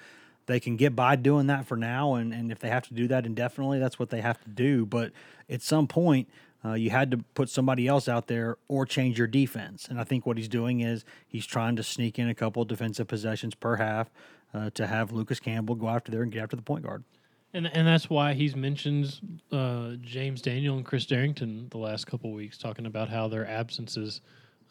they 0.46 0.60
can 0.60 0.76
get 0.76 0.94
by 0.96 1.16
doing 1.16 1.46
that 1.46 1.66
for 1.66 1.76
now, 1.76 2.14
and, 2.14 2.34
and 2.34 2.50
if 2.50 2.58
they 2.58 2.68
have 2.68 2.86
to 2.88 2.94
do 2.94 3.06
that 3.08 3.24
indefinitely, 3.24 3.78
that's 3.78 3.98
what 3.98 4.10
they 4.10 4.20
have 4.20 4.42
to 4.42 4.50
do. 4.50 4.84
But 4.84 5.12
at 5.48 5.62
some 5.62 5.86
point, 5.86 6.28
uh, 6.64 6.74
you 6.74 6.90
had 6.90 7.10
to 7.10 7.18
put 7.34 7.48
somebody 7.48 7.86
else 7.86 8.08
out 8.08 8.26
there 8.26 8.58
or 8.68 8.84
change 8.84 9.18
your 9.18 9.26
defense. 9.26 9.88
And 9.88 9.98
I 9.98 10.04
think 10.04 10.26
what 10.26 10.36
he's 10.36 10.48
doing 10.48 10.80
is 10.80 11.04
he's 11.26 11.46
trying 11.46 11.76
to 11.76 11.82
sneak 11.82 12.18
in 12.18 12.28
a 12.28 12.34
couple 12.34 12.64
defensive 12.64 13.08
possessions 13.08 13.54
per 13.54 13.76
half 13.76 14.10
uh, 14.52 14.70
to 14.70 14.86
have 14.86 15.12
Lucas 15.12 15.40
Campbell 15.40 15.74
go 15.74 15.88
after 15.88 16.10
there 16.12 16.22
and 16.22 16.30
get 16.30 16.42
after 16.42 16.56
the 16.56 16.62
point 16.62 16.84
guard. 16.84 17.04
And 17.52 17.66
and 17.66 17.86
that's 17.86 18.08
why 18.08 18.34
he's 18.34 18.54
mentioned 18.54 19.40
uh, 19.50 19.92
James 20.00 20.40
Daniel 20.40 20.76
and 20.76 20.84
Chris 20.84 21.04
Darrington 21.04 21.66
the 21.70 21.78
last 21.78 22.06
couple 22.06 22.32
weeks, 22.32 22.56
talking 22.56 22.86
about 22.86 23.08
how 23.08 23.26
their 23.26 23.46
absences. 23.46 24.20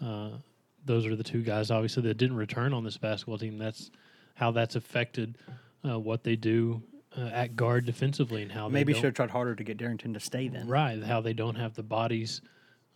Uh, 0.02 0.30
those 0.86 1.06
are 1.06 1.16
the 1.16 1.24
two 1.24 1.42
guys, 1.42 1.72
obviously, 1.72 2.04
that 2.04 2.14
didn't 2.14 2.38
return 2.38 2.74
on 2.74 2.86
this 2.86 2.96
basketball 2.96 3.38
team. 3.38 3.58
That's 3.58 3.92
how 4.36 4.52
that's 4.52 4.78
affected 4.78 5.38
uh, 5.86 6.00
what 6.00 6.24
they 6.24 6.38
do 6.38 6.82
uh, 7.18 7.22
at 7.34 7.56
guard 7.56 7.86
defensively, 7.86 8.42
and 8.42 8.52
how 8.52 8.70
Maybe 8.70 8.94
should 8.94 9.04
have 9.06 9.14
tried 9.14 9.32
harder 9.32 9.56
to 9.56 9.64
get 9.64 9.78
Darrington 9.78 10.14
to 10.14 10.20
stay 10.20 10.48
then. 10.48 10.68
right 10.68 11.02
how 11.04 11.22
they 11.22 11.34
don't 11.34 11.56
have 11.56 11.74
the 11.76 11.84
bodies 11.84 12.42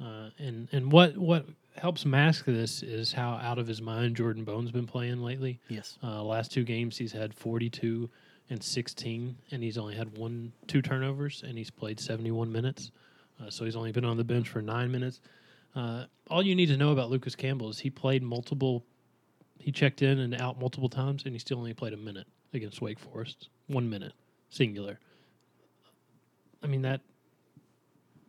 uh, 0.02 0.30
and 0.38 0.68
and 0.72 0.92
what 0.92 1.18
what 1.18 1.46
helps 1.78 2.06
mask 2.06 2.46
this 2.46 2.84
is 2.84 3.14
how 3.14 3.34
out 3.42 3.58
of 3.58 3.68
his 3.68 3.82
mind 3.82 4.16
Jordan 4.16 4.44
Bone's 4.44 4.72
been 4.72 4.86
playing 4.88 5.22
lately. 5.22 5.60
Yes. 5.70 5.98
Uh, 6.04 6.24
last 6.24 6.52
two 6.52 6.64
games 6.64 6.98
he's 6.98 7.12
had 7.12 7.34
42 7.34 8.10
and 8.50 8.62
16, 8.62 9.36
and 9.52 9.64
he's 9.64 9.78
only 9.78 9.96
had 9.96 10.16
one, 10.18 10.52
two 10.68 10.82
turnovers, 10.82 11.44
and 11.48 11.58
he's 11.58 11.72
played 11.72 12.00
71 12.00 12.52
minutes. 12.52 12.92
Uh, 13.42 13.50
so 13.50 13.66
he's 13.66 13.76
only 13.76 13.92
been 13.92 14.06
on 14.06 14.18
the 14.18 14.24
bench 14.24 14.50
for 14.50 14.62
nine 14.62 14.92
minutes. 14.92 15.22
Uh, 15.76 16.06
all 16.30 16.44
you 16.44 16.54
need 16.54 16.68
to 16.68 16.78
know 16.78 16.92
about 16.92 17.10
Lucas 17.10 17.36
Campbell 17.36 17.70
is 17.70 17.80
he 17.80 17.90
played 17.90 18.22
multiple, 18.22 18.84
he 19.58 19.72
checked 19.72 20.04
in 20.04 20.20
and 20.20 20.40
out 20.40 20.60
multiple 20.60 20.90
times, 20.90 21.24
and 21.24 21.34
he 21.34 21.40
still 21.40 21.58
only 21.58 21.74
played 21.74 21.94
a 21.94 21.98
minute 21.98 22.28
against 22.54 22.82
Wake 22.82 23.00
Forest. 23.00 23.50
One 23.68 23.90
minute, 23.90 24.14
singular. 24.50 25.00
I 26.62 26.68
mean 26.68 26.84
that. 26.84 27.02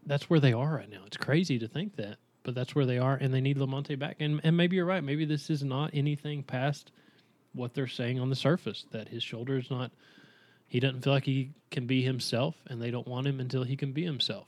That's 0.06 0.28
where 0.28 0.40
they 0.40 0.52
are 0.52 0.74
right 0.74 0.90
now. 0.90 1.02
It's 1.06 1.16
crazy 1.16 1.58
to 1.58 1.68
think 1.68 1.96
that, 1.96 2.18
but 2.42 2.54
that's 2.54 2.74
where 2.74 2.84
they 2.84 2.98
are, 2.98 3.14
and 3.14 3.32
they 3.32 3.40
need 3.40 3.56
Lamonte 3.56 3.98
back. 3.98 4.16
And 4.20 4.40
and 4.44 4.56
maybe 4.56 4.76
you're 4.76 4.84
right. 4.84 5.02
Maybe 5.02 5.24
this 5.24 5.50
is 5.50 5.62
not 5.62 5.90
anything 5.94 6.42
past 6.42 6.90
what 7.54 7.74
they're 7.74 7.87
saying 7.87 8.20
on 8.20 8.30
the 8.30 8.37
surface 8.37 8.84
that 8.90 9.08
his 9.08 9.22
shoulder 9.22 9.56
is 9.56 9.70
not. 9.70 9.92
He 10.66 10.80
doesn't 10.80 11.02
feel 11.02 11.12
like 11.12 11.24
he 11.24 11.52
can 11.70 11.87
be 11.87 12.02
himself, 12.02 12.56
and 12.66 12.82
they 12.82 12.90
don't 12.90 13.06
want 13.06 13.26
him 13.26 13.40
until 13.40 13.62
he 13.62 13.76
can 13.76 13.92
be 13.92 14.04
himself. 14.04 14.46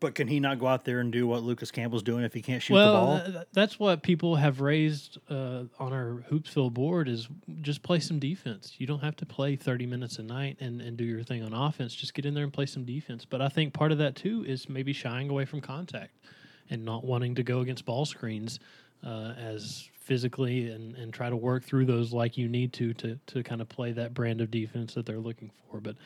But 0.00 0.14
can 0.14 0.28
he 0.28 0.40
not 0.40 0.58
go 0.58 0.66
out 0.66 0.86
there 0.86 1.00
and 1.00 1.12
do 1.12 1.26
what 1.26 1.42
Lucas 1.42 1.70
Campbell's 1.70 2.02
doing 2.02 2.24
if 2.24 2.32
he 2.32 2.40
can't 2.40 2.62
shoot 2.62 2.72
well, 2.72 2.92
the 2.92 3.22
ball? 3.22 3.32
th- 3.32 3.46
that's 3.52 3.78
what 3.78 4.02
people 4.02 4.36
have 4.36 4.62
raised 4.62 5.18
uh, 5.28 5.64
on 5.78 5.92
our 5.92 6.24
Hoopsville 6.30 6.72
board 6.72 7.06
is 7.06 7.28
just 7.60 7.82
play 7.82 8.00
some 8.00 8.18
defense. 8.18 8.74
You 8.78 8.86
don't 8.86 9.00
have 9.00 9.14
to 9.16 9.26
play 9.26 9.56
30 9.56 9.84
minutes 9.84 10.18
a 10.18 10.22
night 10.22 10.56
and, 10.58 10.80
and 10.80 10.96
do 10.96 11.04
your 11.04 11.22
thing 11.22 11.42
on 11.42 11.52
offense. 11.52 11.94
Just 11.94 12.14
get 12.14 12.24
in 12.24 12.32
there 12.32 12.44
and 12.44 12.52
play 12.52 12.64
some 12.64 12.86
defense. 12.86 13.26
But 13.26 13.42
I 13.42 13.50
think 13.50 13.74
part 13.74 13.92
of 13.92 13.98
that, 13.98 14.16
too, 14.16 14.42
is 14.48 14.70
maybe 14.70 14.94
shying 14.94 15.28
away 15.28 15.44
from 15.44 15.60
contact 15.60 16.16
and 16.70 16.82
not 16.82 17.04
wanting 17.04 17.34
to 17.34 17.42
go 17.42 17.60
against 17.60 17.84
ball 17.84 18.06
screens 18.06 18.58
uh, 19.04 19.34
as 19.36 19.88
physically 20.00 20.70
and, 20.70 20.96
and 20.96 21.12
try 21.12 21.28
to 21.28 21.36
work 21.36 21.62
through 21.64 21.84
those 21.84 22.12
like 22.12 22.36
you 22.36 22.48
need 22.48 22.72
to, 22.72 22.92
to 22.94 23.18
to 23.26 23.42
kind 23.42 23.60
of 23.60 23.68
play 23.68 23.92
that 23.92 24.12
brand 24.14 24.40
of 24.40 24.50
defense 24.50 24.94
that 24.94 25.06
they're 25.06 25.18
looking 25.18 25.50
for. 25.70 25.80
But 25.80 25.96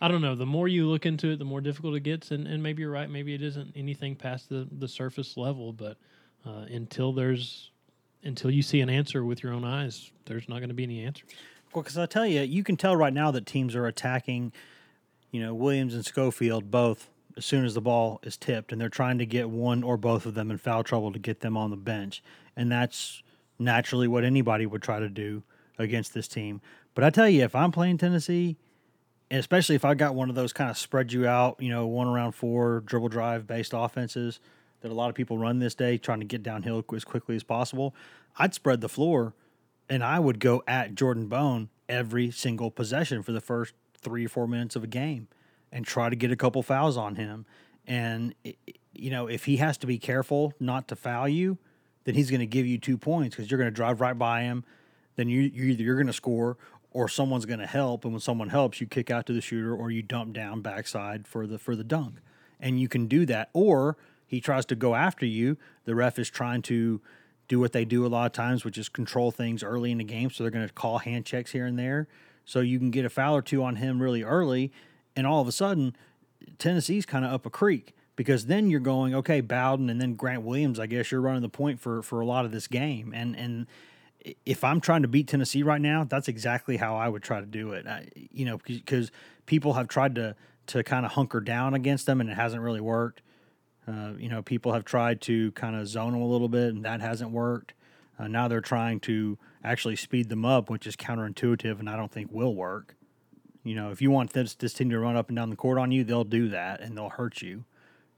I 0.00 0.08
don't 0.08 0.22
know. 0.22 0.34
The 0.34 0.46
more 0.46 0.66
you 0.66 0.86
look 0.86 1.04
into 1.04 1.30
it, 1.30 1.38
the 1.38 1.44
more 1.44 1.60
difficult 1.60 1.94
it 1.94 2.00
gets. 2.00 2.30
And, 2.30 2.46
and 2.46 2.62
maybe 2.62 2.82
you're 2.82 2.90
right. 2.90 3.10
Maybe 3.10 3.34
it 3.34 3.42
isn't 3.42 3.72
anything 3.76 4.16
past 4.16 4.48
the, 4.48 4.66
the 4.70 4.88
surface 4.88 5.36
level. 5.36 5.72
But 5.72 5.98
uh, 6.46 6.64
until 6.70 7.12
there's 7.12 7.70
until 8.22 8.50
you 8.50 8.62
see 8.62 8.80
an 8.80 8.90
answer 8.90 9.24
with 9.24 9.42
your 9.42 9.52
own 9.52 9.64
eyes, 9.64 10.10
there's 10.26 10.48
not 10.48 10.58
going 10.58 10.68
to 10.68 10.74
be 10.74 10.82
any 10.82 11.04
answers. 11.04 11.28
Well, 11.74 11.82
because 11.82 11.96
I 11.96 12.06
tell 12.06 12.26
you, 12.26 12.42
you 12.42 12.62
can 12.62 12.76
tell 12.76 12.96
right 12.96 13.12
now 13.12 13.30
that 13.30 13.46
teams 13.46 13.74
are 13.74 13.86
attacking, 13.86 14.52
you 15.30 15.40
know, 15.40 15.54
Williams 15.54 15.94
and 15.94 16.04
Schofield 16.04 16.70
both 16.70 17.08
as 17.36 17.46
soon 17.46 17.64
as 17.64 17.74
the 17.74 17.80
ball 17.80 18.20
is 18.22 18.36
tipped, 18.36 18.72
and 18.72 18.80
they're 18.80 18.88
trying 18.88 19.18
to 19.18 19.26
get 19.26 19.48
one 19.48 19.82
or 19.82 19.96
both 19.96 20.26
of 20.26 20.34
them 20.34 20.50
in 20.50 20.58
foul 20.58 20.82
trouble 20.82 21.12
to 21.12 21.18
get 21.18 21.40
them 21.40 21.56
on 21.56 21.70
the 21.70 21.76
bench, 21.76 22.22
and 22.56 22.70
that's 22.70 23.22
naturally 23.58 24.08
what 24.08 24.24
anybody 24.24 24.66
would 24.66 24.82
try 24.82 24.98
to 24.98 25.08
do 25.08 25.42
against 25.78 26.12
this 26.12 26.26
team. 26.28 26.60
But 26.94 27.04
I 27.04 27.10
tell 27.10 27.28
you, 27.28 27.44
if 27.44 27.54
I'm 27.54 27.70
playing 27.70 27.98
Tennessee, 27.98 28.56
and 29.30 29.38
especially 29.38 29.76
if 29.76 29.84
I 29.84 29.94
got 29.94 30.14
one 30.14 30.28
of 30.28 30.34
those 30.34 30.52
kind 30.52 30.70
of 30.70 30.76
spread 30.76 31.12
you 31.12 31.26
out, 31.26 31.56
you 31.60 31.68
know, 31.68 31.86
one 31.86 32.08
around 32.08 32.32
four 32.32 32.80
dribble 32.80 33.08
drive 33.08 33.46
based 33.46 33.72
offenses 33.74 34.40
that 34.80 34.90
a 34.90 34.94
lot 34.94 35.08
of 35.08 35.14
people 35.14 35.38
run 35.38 35.58
this 35.58 35.74
day, 35.74 35.98
trying 35.98 36.20
to 36.20 36.26
get 36.26 36.42
downhill 36.42 36.84
as 36.94 37.04
quickly 37.04 37.36
as 37.36 37.42
possible, 37.42 37.94
I'd 38.38 38.54
spread 38.54 38.80
the 38.80 38.88
floor 38.88 39.34
and 39.88 40.02
I 40.02 40.18
would 40.18 40.40
go 40.40 40.62
at 40.66 40.94
Jordan 40.94 41.26
Bone 41.26 41.68
every 41.88 42.30
single 42.30 42.70
possession 42.70 43.22
for 43.22 43.32
the 43.32 43.40
first 43.40 43.74
three 43.94 44.24
or 44.24 44.28
four 44.28 44.48
minutes 44.48 44.76
of 44.76 44.84
a 44.84 44.86
game 44.86 45.28
and 45.70 45.84
try 45.84 46.08
to 46.08 46.16
get 46.16 46.32
a 46.32 46.36
couple 46.36 46.62
fouls 46.62 46.96
on 46.96 47.16
him. 47.16 47.46
And, 47.86 48.34
you 48.92 49.10
know, 49.10 49.26
if 49.26 49.44
he 49.44 49.58
has 49.58 49.76
to 49.78 49.86
be 49.86 49.98
careful 49.98 50.54
not 50.58 50.88
to 50.88 50.96
foul 50.96 51.28
you, 51.28 51.58
then 52.04 52.14
he's 52.14 52.30
going 52.30 52.40
to 52.40 52.46
give 52.46 52.66
you 52.66 52.78
two 52.78 52.96
points 52.96 53.36
because 53.36 53.50
you're 53.50 53.58
going 53.58 53.70
to 53.70 53.74
drive 53.74 54.00
right 54.00 54.16
by 54.16 54.42
him. 54.42 54.64
Then 55.16 55.28
you, 55.28 55.42
you 55.42 55.64
either 55.64 55.82
you're 55.82 55.96
going 55.96 56.06
to 56.06 56.12
score 56.12 56.56
or 56.90 57.08
someone's 57.08 57.46
going 57.46 57.60
to 57.60 57.66
help. 57.66 58.04
And 58.04 58.12
when 58.12 58.20
someone 58.20 58.48
helps, 58.48 58.80
you 58.80 58.86
kick 58.86 59.10
out 59.10 59.26
to 59.26 59.32
the 59.32 59.40
shooter 59.40 59.74
or 59.74 59.90
you 59.90 60.02
dump 60.02 60.32
down 60.32 60.60
backside 60.60 61.26
for 61.26 61.46
the 61.46 61.58
for 61.58 61.76
the 61.76 61.84
dunk. 61.84 62.16
And 62.58 62.80
you 62.80 62.88
can 62.88 63.06
do 63.06 63.24
that. 63.26 63.50
Or 63.52 63.96
he 64.26 64.40
tries 64.40 64.66
to 64.66 64.74
go 64.74 64.94
after 64.94 65.24
you. 65.26 65.56
The 65.84 65.94
ref 65.94 66.18
is 66.18 66.30
trying 66.30 66.62
to 66.62 67.00
do 67.48 67.58
what 67.58 67.72
they 67.72 67.84
do 67.84 68.06
a 68.06 68.08
lot 68.08 68.26
of 68.26 68.32
times, 68.32 68.64
which 68.64 68.78
is 68.78 68.88
control 68.88 69.30
things 69.30 69.62
early 69.62 69.90
in 69.90 69.98
the 69.98 70.04
game. 70.04 70.30
So 70.30 70.44
they're 70.44 70.50
going 70.50 70.66
to 70.66 70.72
call 70.72 70.98
hand 70.98 71.26
checks 71.26 71.52
here 71.52 71.66
and 71.66 71.78
there. 71.78 72.06
So 72.44 72.60
you 72.60 72.78
can 72.78 72.90
get 72.90 73.04
a 73.04 73.10
foul 73.10 73.36
or 73.36 73.42
two 73.42 73.62
on 73.64 73.76
him 73.76 74.00
really 74.00 74.22
early. 74.22 74.72
And 75.16 75.26
all 75.26 75.40
of 75.40 75.48
a 75.48 75.52
sudden, 75.52 75.96
Tennessee's 76.58 77.06
kind 77.06 77.24
of 77.24 77.32
up 77.32 77.46
a 77.46 77.50
creek 77.50 77.94
because 78.16 78.46
then 78.46 78.70
you're 78.70 78.80
going, 78.80 79.14
okay, 79.14 79.40
Bowden 79.40 79.90
and 79.90 80.00
then 80.00 80.14
Grant 80.14 80.42
Williams, 80.42 80.78
I 80.78 80.86
guess 80.86 81.10
you're 81.10 81.20
running 81.20 81.42
the 81.42 81.48
point 81.48 81.80
for, 81.80 82.02
for 82.02 82.20
a 82.20 82.26
lot 82.26 82.44
of 82.44 82.52
this 82.52 82.66
game. 82.66 83.12
And, 83.14 83.34
and 83.34 83.66
if 84.44 84.64
I'm 84.64 84.80
trying 84.80 85.02
to 85.02 85.08
beat 85.08 85.28
Tennessee 85.28 85.62
right 85.62 85.80
now, 85.80 86.04
that's 86.04 86.28
exactly 86.28 86.76
how 86.76 86.96
I 86.96 87.08
would 87.08 87.22
try 87.22 87.40
to 87.40 87.46
do 87.46 87.72
it. 87.72 87.86
I, 87.86 88.08
you 88.14 88.44
know, 88.44 88.58
because 88.58 89.10
people 89.46 89.74
have 89.74 89.88
tried 89.88 90.14
to, 90.16 90.36
to 90.68 90.82
kind 90.82 91.06
of 91.06 91.12
hunker 91.12 91.40
down 91.40 91.74
against 91.74 92.06
them 92.06 92.20
and 92.20 92.30
it 92.30 92.34
hasn't 92.34 92.62
really 92.62 92.80
worked. 92.80 93.22
Uh, 93.88 94.12
you 94.18 94.28
know, 94.28 94.42
people 94.42 94.72
have 94.72 94.84
tried 94.84 95.20
to 95.22 95.52
kind 95.52 95.74
of 95.74 95.88
zone 95.88 96.12
them 96.12 96.20
a 96.20 96.26
little 96.26 96.48
bit, 96.48 96.74
and 96.74 96.84
that 96.84 97.00
hasn't 97.00 97.30
worked. 97.30 97.72
Uh, 98.18 98.28
now 98.28 98.46
they're 98.46 98.60
trying 98.60 99.00
to 99.00 99.38
actually 99.64 99.96
speed 99.96 100.28
them 100.28 100.44
up, 100.44 100.68
which 100.68 100.86
is 100.86 100.94
counterintuitive, 100.96 101.80
and 101.80 101.88
I 101.88 101.96
don't 101.96 102.12
think 102.12 102.30
will 102.30 102.54
work. 102.54 102.94
You 103.64 103.74
know, 103.74 103.90
if 103.90 104.00
you 104.00 104.10
want 104.10 104.32
this, 104.32 104.54
this 104.54 104.74
team 104.74 104.90
to 104.90 104.98
run 104.98 105.16
up 105.16 105.28
and 105.28 105.36
down 105.36 105.50
the 105.50 105.56
court 105.56 105.78
on 105.78 105.90
you, 105.90 106.04
they'll 106.04 106.24
do 106.24 106.48
that, 106.48 106.80
and 106.80 106.96
they'll 106.96 107.08
hurt 107.08 107.42
you 107.42 107.64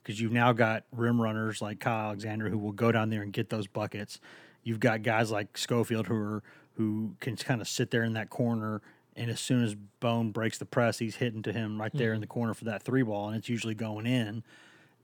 because 0.02 0.20
you've 0.20 0.32
now 0.32 0.52
got 0.52 0.84
rim 0.92 1.20
runners 1.20 1.62
like 1.62 1.78
Kyle 1.80 2.06
Alexander 2.06 2.48
who 2.48 2.58
will 2.58 2.72
go 2.72 2.90
down 2.90 3.10
there 3.10 3.22
and 3.22 3.32
get 3.32 3.48
those 3.48 3.66
buckets. 3.66 4.20
You've 4.62 4.80
got 4.80 5.02
guys 5.02 5.30
like 5.30 5.56
Schofield 5.58 6.06
who 6.06 6.14
are 6.14 6.42
who 6.74 7.14
can 7.20 7.36
kind 7.36 7.60
of 7.60 7.68
sit 7.68 7.90
there 7.90 8.02
in 8.02 8.14
that 8.14 8.30
corner, 8.30 8.80
and 9.14 9.30
as 9.30 9.40
soon 9.40 9.62
as 9.62 9.74
Bone 10.00 10.30
breaks 10.30 10.58
the 10.58 10.64
press, 10.64 10.98
he's 10.98 11.16
hitting 11.16 11.42
to 11.42 11.52
him 11.52 11.80
right 11.80 11.92
there 11.92 12.12
in 12.12 12.16
mm-hmm. 12.16 12.20
the 12.22 12.26
corner 12.28 12.54
for 12.54 12.64
that 12.64 12.82
three 12.82 13.02
ball, 13.02 13.28
and 13.28 13.36
it's 13.36 13.48
usually 13.48 13.74
going 13.74 14.06
in 14.06 14.42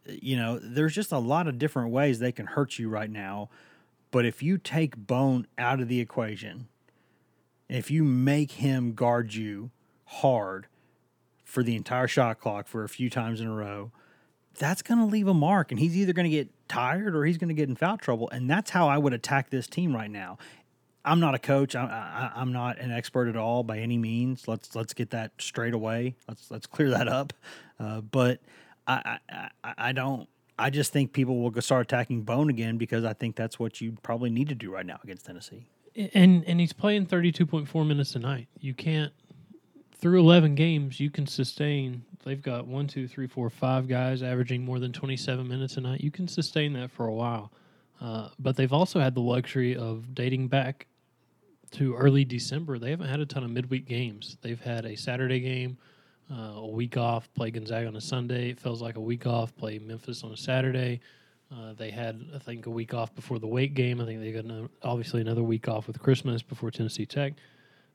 you 0.09 0.37
know, 0.37 0.59
there's 0.59 0.95
just 0.95 1.13
a 1.13 1.19
lot 1.19 1.47
of 1.47 1.59
different 1.59 1.91
ways 1.91 2.19
they 2.19 2.33
can 2.33 2.47
hurt 2.47 2.79
you 2.79 2.89
right 2.89 3.11
now. 3.11 3.51
But 4.11 4.25
if 4.25 4.43
you 4.43 4.59
take 4.59 4.97
Bone 4.97 5.47
out 5.59 5.81
of 5.81 5.89
the 5.89 6.01
equation, 6.01 6.69
if 7.69 7.91
you 7.91 8.05
make 8.05 8.53
him 8.53 8.95
guard 8.95 9.35
you 9.35 9.71
hard 10.07 10.67
for 11.45 11.63
the 11.63 11.77
entire 11.77 12.09
shot 12.09 12.41
clock 12.41 12.67
for 12.67 12.85
a 12.85 12.89
few 12.89 13.11
times 13.11 13.41
in 13.41 13.47
a 13.47 13.55
row, 13.55 13.91
that's 14.59 14.83
going 14.83 14.99
to 14.99 15.05
leave 15.05 15.29
a 15.29 15.35
mark. 15.35 15.71
And 15.71 15.79
he's 15.79 15.97
either 15.97 16.13
going 16.13 16.25
to 16.25 16.31
get 16.31 16.49
tired 16.69 17.15
or 17.15 17.25
he's 17.25 17.39
going 17.39 17.49
to 17.49 17.55
get 17.55 17.69
in 17.69 17.77
foul 17.77 17.97
trouble. 17.97 18.29
And 18.31 18.49
that's 18.49 18.71
how 18.71 18.89
I 18.89 18.99
would 18.99 19.13
attack 19.13 19.51
this 19.51 19.67
team 19.67 19.95
right 19.95 20.11
now. 20.11 20.39
I'm 21.05 21.21
not 21.21 21.35
a 21.35 21.39
coach. 21.39 21.75
I, 21.75 22.31
I'm 22.35 22.53
not 22.53 22.79
an 22.79 22.91
expert 22.91 23.29
at 23.29 23.37
all 23.37 23.63
by 23.63 23.79
any 23.79 23.97
means. 23.97 24.47
Let's 24.47 24.75
let's 24.75 24.93
get 24.93 25.11
that 25.11 25.33
straight 25.39 25.73
away. 25.73 26.17
Let's 26.29 26.51
let's 26.51 26.67
clear 26.67 26.91
that 26.91 27.09
up. 27.09 27.33
Uh, 27.81 28.03
but 28.03 28.41
I, 28.87 29.19
I 29.29 29.51
I 29.65 29.75
I 29.79 29.93
don't. 29.93 30.29
I 30.59 30.71
just 30.71 30.93
think 30.93 31.13
people 31.13 31.39
will 31.41 31.63
start 31.63 31.83
attacking 31.83 32.23
Bone 32.23 32.51
again 32.51 32.79
because 32.79 33.05
I 33.05 33.13
think 33.13 33.37
that's 33.37 33.59
what 33.61 33.81
you 33.81 33.97
probably 34.03 34.29
need 34.29 34.49
to 34.49 34.57
do 34.57 34.73
right 34.73 34.85
now 34.85 34.99
against 35.03 35.25
Tennessee. 35.25 35.67
And 36.15 36.45
and 36.47 36.61
he's 36.61 36.73
playing 36.73 37.07
32.4 37.07 37.87
minutes 37.87 38.15
a 38.17 38.19
night. 38.19 38.49
You 38.61 38.75
can't 38.75 39.13
through 39.99 40.21
11 40.21 40.55
games 40.55 41.01
you 41.01 41.11
can 41.11 41.27
sustain 41.27 42.03
they've 42.25 42.43
got 42.43 42.67
one 42.67 42.87
two 42.87 43.09
three 43.09 43.27
four 43.27 43.51
five 43.51 43.89
guys 43.89 44.23
averaging 44.23 44.65
more 44.65 44.79
than 44.79 44.93
27 44.93 45.47
minutes 45.47 45.77
a 45.77 45.81
night. 45.81 46.01
You 46.01 46.11
can 46.11 46.29
sustain 46.29 46.73
that 46.75 46.91
for 46.91 47.07
a 47.07 47.13
while. 47.13 47.51
Uh, 48.01 48.29
but 48.39 48.57
they've 48.57 48.73
also 48.73 49.01
had 49.01 49.15
the 49.15 49.21
luxury 49.21 49.75
of 49.75 50.15
dating 50.15 50.49
back 50.49 50.87
to 51.73 51.95
early 51.97 52.25
december. 52.25 52.79
They 52.79 52.91
haven't 52.91 53.09
had 53.09 53.21
a 53.21 53.27
ton 53.27 53.45
of 53.45 53.51
midweek 53.51 53.87
games. 53.87 54.37
They've 54.43 54.61
had 54.61 54.85
a 54.85 54.97
saturday 54.97 55.41
game 55.41 55.79
uh, 56.31 56.53
a 56.57 56.67
week 56.67 56.97
off 56.97 57.33
play 57.35 57.51
gonzaga 57.51 57.89
on 57.89 57.97
a 57.97 58.01
sunday. 58.01 58.51
It 58.51 58.61
feels 58.61 58.83
like 58.83 58.97
a 58.97 59.01
week 59.01 59.27
off 59.27 59.57
play 59.57 59.79
memphis 59.79 60.23
on 60.23 60.33
a 60.33 60.37
saturday. 60.37 61.01
Uh, 61.51 61.73
they 61.73 61.91
had, 61.91 62.23
I 62.35 62.39
think, 62.39 62.67
a 62.67 62.71
week 62.71 62.93
off 62.93 63.15
before 63.15 63.39
the 63.39 63.47
Wake 63.47 63.73
game. 63.73 64.03
I 64.03 64.05
think 64.05 64.21
they 64.21 64.33
got 64.33 64.45
ano- 64.45 64.69
obviously 64.83 65.23
another 65.23 65.43
week 65.43 65.67
off 65.67 65.87
with 65.87 65.99
Christmas 65.99 66.43
before 66.43 66.71
Tennessee 66.71 67.07
Tech. 67.07 67.33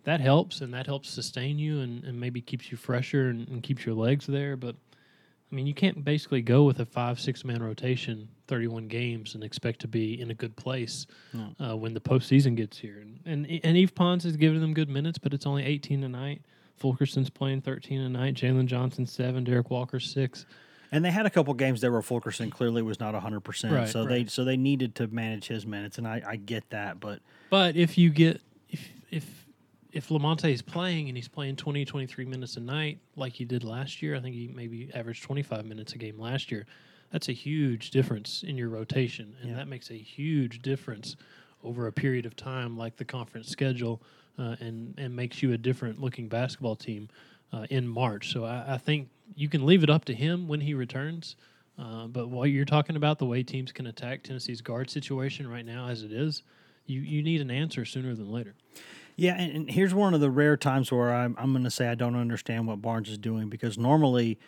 That 0.03 0.19
helps, 0.19 0.61
and 0.61 0.73
that 0.73 0.85
helps 0.85 1.09
sustain 1.09 1.57
you 1.57 1.79
and, 1.79 2.03
and 2.03 2.19
maybe 2.19 2.41
keeps 2.41 2.71
you 2.71 2.77
fresher 2.77 3.29
and, 3.29 3.47
and 3.47 3.63
keeps 3.63 3.85
your 3.85 3.95
legs 3.95 4.25
there. 4.25 4.57
But 4.57 4.75
I 5.51 5.55
mean, 5.55 5.67
you 5.67 5.73
can't 5.73 6.03
basically 6.03 6.41
go 6.41 6.63
with 6.63 6.79
a 6.79 6.85
five, 6.85 7.19
six 7.19 7.45
man 7.45 7.61
rotation, 7.61 8.27
31 8.47 8.87
games, 8.87 9.35
and 9.35 9.43
expect 9.43 9.81
to 9.81 9.87
be 9.87 10.19
in 10.19 10.31
a 10.31 10.33
good 10.33 10.55
place 10.55 11.05
uh, 11.59 11.77
when 11.77 11.93
the 11.93 12.01
postseason 12.01 12.55
gets 12.55 12.77
here. 12.77 12.99
And, 12.99 13.19
and 13.25 13.59
and 13.63 13.77
Yves 13.77 13.91
Pons 13.91 14.25
is 14.25 14.35
giving 14.35 14.61
them 14.61 14.73
good 14.73 14.89
minutes, 14.89 15.17
but 15.17 15.33
it's 15.33 15.45
only 15.45 15.63
18 15.63 16.01
tonight. 16.01 16.41
Fulkerson's 16.75 17.29
playing 17.29 17.61
13 17.61 18.01
a 18.01 18.09
night. 18.09 18.33
Jalen 18.33 18.65
Johnson 18.65 19.05
seven. 19.05 19.43
Derrick 19.43 19.69
Walker 19.69 19.99
six. 19.99 20.45
And 20.91 21.03
they 21.03 21.11
had 21.11 21.25
a 21.25 21.29
couple 21.29 21.53
games 21.55 21.81
there 21.81 21.91
where 21.91 22.01
Fulkerson 22.03 22.51
clearly 22.51 22.83
was 22.83 22.99
not 22.99 23.15
100%. 23.15 23.71
Right, 23.71 23.89
so 23.89 24.05
they 24.05 24.25
so 24.25 24.43
they 24.43 24.57
needed 24.57 24.95
to 24.95 25.07
manage 25.07 25.47
his 25.47 25.65
minutes 25.65 25.97
and 25.97 26.07
I, 26.07 26.21
I 26.27 26.35
get 26.35 26.69
that, 26.71 26.99
but 26.99 27.19
But 27.49 27.75
if 27.75 27.97
you 27.97 28.09
get 28.09 28.41
if 28.69 28.89
if 29.09 29.42
if 29.93 30.09
Lamonte 30.09 30.51
is 30.51 30.61
playing 30.61 31.07
and 31.07 31.15
he's 31.17 31.27
playing 31.27 31.55
20 31.55 31.85
23 31.85 32.25
minutes 32.25 32.57
a 32.57 32.59
night 32.59 32.99
like 33.15 33.33
he 33.33 33.45
did 33.45 33.63
last 33.63 34.01
year, 34.01 34.15
I 34.15 34.19
think 34.19 34.35
he 34.35 34.47
maybe 34.53 34.89
averaged 34.93 35.23
25 35.23 35.65
minutes 35.65 35.93
a 35.93 35.97
game 35.97 36.19
last 36.19 36.51
year. 36.51 36.65
That's 37.11 37.29
a 37.29 37.33
huge 37.33 37.91
difference 37.91 38.43
in 38.43 38.57
your 38.57 38.69
rotation 38.69 39.35
and 39.41 39.51
Yeah. 39.51 39.57
that 39.57 39.67
makes 39.67 39.89
a 39.91 39.97
huge 39.97 40.61
difference 40.61 41.15
over 41.63 41.87
a 41.87 41.91
period 41.93 42.25
of 42.25 42.35
time 42.35 42.75
like 42.77 42.97
the 42.97 43.05
conference 43.05 43.47
schedule 43.49 44.01
uh, 44.39 44.55
and 44.59 44.95
and 44.97 45.15
makes 45.15 45.41
you 45.43 45.53
a 45.53 45.57
different 45.57 46.01
looking 46.01 46.27
basketball 46.27 46.75
team. 46.75 47.07
uh, 47.53 47.67
in 47.69 47.87
March. 47.87 48.33
So 48.33 48.45
I, 48.45 48.73
I 48.73 48.77
think 48.79 49.09
you 49.35 49.47
can 49.47 49.63
leave 49.63 49.83
it 49.83 49.89
up 49.91 50.05
to 50.05 50.13
him 50.15 50.47
when 50.47 50.59
he 50.59 50.73
returns. 50.73 51.35
Uh, 51.77 52.07
but 52.07 52.29
while 52.29 52.47
you're 52.47 52.65
talking 52.65 52.95
about 52.95 53.19
the 53.19 53.27
way 53.27 53.43
teams 53.43 53.71
can 53.71 53.85
attack 53.85 54.23
Tennessee's 54.23 54.59
guard 54.59 54.89
situation 54.89 55.47
right 55.47 55.63
now, 55.63 55.87
as 55.87 56.01
it 56.01 56.11
is, 56.11 56.41
you, 56.87 57.01
you 57.01 57.21
need 57.21 57.41
an 57.41 57.51
answer 57.51 57.85
sooner 57.85 58.15
than 58.15 58.31
later. 58.31 58.55
Yeah, 59.15 59.35
and, 59.37 59.55
and 59.55 59.71
here's 59.71 59.93
one 59.93 60.13
of 60.13 60.21
the 60.21 60.31
rare 60.31 60.57
times 60.57 60.91
where 60.91 61.13
I'm, 61.13 61.35
I'm 61.37 61.51
going 61.51 61.63
to 61.63 61.71
say 61.71 61.87
I 61.87 61.95
don't 61.95 62.15
understand 62.15 62.67
what 62.67 62.81
Barnes 62.81 63.09
is 63.09 63.17
doing 63.17 63.49
because 63.49 63.77
normally 63.77 64.39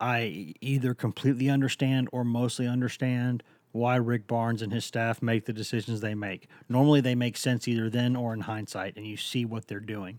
I 0.00 0.54
either 0.60 0.94
completely 0.94 1.48
understand 1.48 2.08
or 2.12 2.24
mostly 2.24 2.66
understand 2.66 3.42
why 3.72 3.96
Rick 3.96 4.26
Barnes 4.26 4.62
and 4.62 4.72
his 4.72 4.84
staff 4.84 5.20
make 5.20 5.44
the 5.44 5.52
decisions 5.52 6.00
they 6.00 6.14
make. 6.14 6.48
Normally 6.68 7.00
they 7.00 7.14
make 7.14 7.36
sense 7.36 7.68
either 7.68 7.90
then 7.90 8.16
or 8.16 8.32
in 8.32 8.40
hindsight, 8.40 8.96
and 8.96 9.06
you 9.06 9.16
see 9.16 9.44
what 9.44 9.68
they're 9.68 9.80
doing. 9.80 10.18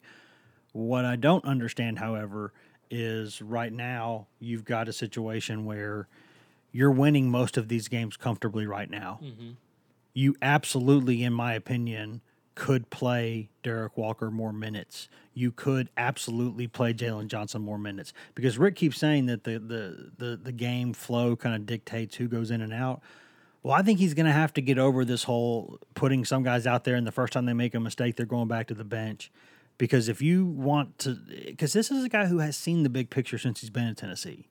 What 0.73 1.05
I 1.05 1.15
don't 1.15 1.43
understand, 1.43 1.97
however, 1.97 2.53
is 2.91 3.41
right 3.41 3.73
now 3.73 4.27
you've 4.39 4.63
got 4.63 4.87
a 4.87 4.93
situation 4.93 5.65
where 5.65 6.07
you're 6.71 6.91
winning 6.91 7.31
most 7.31 7.57
of 7.57 7.67
these 7.67 7.87
games 7.87 8.15
comfortably 8.15 8.67
right 8.67 8.89
now. 8.89 9.19
Mm-hmm. 9.23 9.51
You 10.13 10.35
absolutely, 10.41 11.23
in 11.23 11.33
my 11.33 11.53
opinion, 11.53 12.21
could 12.57 12.89
play 12.89 13.49
Derrick 13.61 13.95
Walker 13.97 14.31
more 14.31 14.51
minutes. 14.51 15.09
You 15.35 15.51
could 15.51 15.89
absolutely 15.95 16.65
play 16.65 16.91
Jalen 16.91 17.27
Johnson 17.27 17.61
more 17.61 17.77
minutes 17.77 18.13
because 18.33 18.57
Rick 18.57 18.75
keeps 18.75 18.97
saying 18.97 19.27
that 19.27 19.43
the 19.43 19.59
the 19.59 20.11
the, 20.17 20.37
the 20.37 20.51
game 20.51 20.93
flow 20.93 21.35
kind 21.35 21.55
of 21.55 21.67
dictates 21.67 22.15
who 22.15 22.27
goes 22.27 22.49
in 22.49 22.61
and 22.61 22.73
out. 22.73 23.01
Well, 23.61 23.75
I 23.75 23.83
think 23.83 23.99
he's 23.99 24.15
going 24.15 24.25
to 24.25 24.31
have 24.31 24.53
to 24.53 24.61
get 24.61 24.79
over 24.79 25.05
this 25.05 25.23
whole 25.23 25.79
putting 25.93 26.25
some 26.25 26.41
guys 26.41 26.65
out 26.65 26.83
there, 26.83 26.95
and 26.95 27.05
the 27.05 27.11
first 27.11 27.33
time 27.33 27.45
they 27.45 27.53
make 27.53 27.75
a 27.75 27.79
mistake, 27.79 28.15
they're 28.15 28.25
going 28.25 28.47
back 28.47 28.67
to 28.67 28.73
the 28.73 28.83
bench. 28.83 29.31
Because 29.77 30.09
if 30.09 30.21
you 30.21 30.45
want 30.45 30.97
to, 30.99 31.17
because 31.45 31.73
this 31.73 31.91
is 31.91 32.03
a 32.03 32.09
guy 32.09 32.25
who 32.25 32.39
has 32.39 32.57
seen 32.57 32.81
the 32.81 32.89
big 32.89 33.11
picture 33.11 33.37
since 33.37 33.61
he's 33.61 33.69
been 33.69 33.87
in 33.87 33.95
Tennessee. 33.95 34.47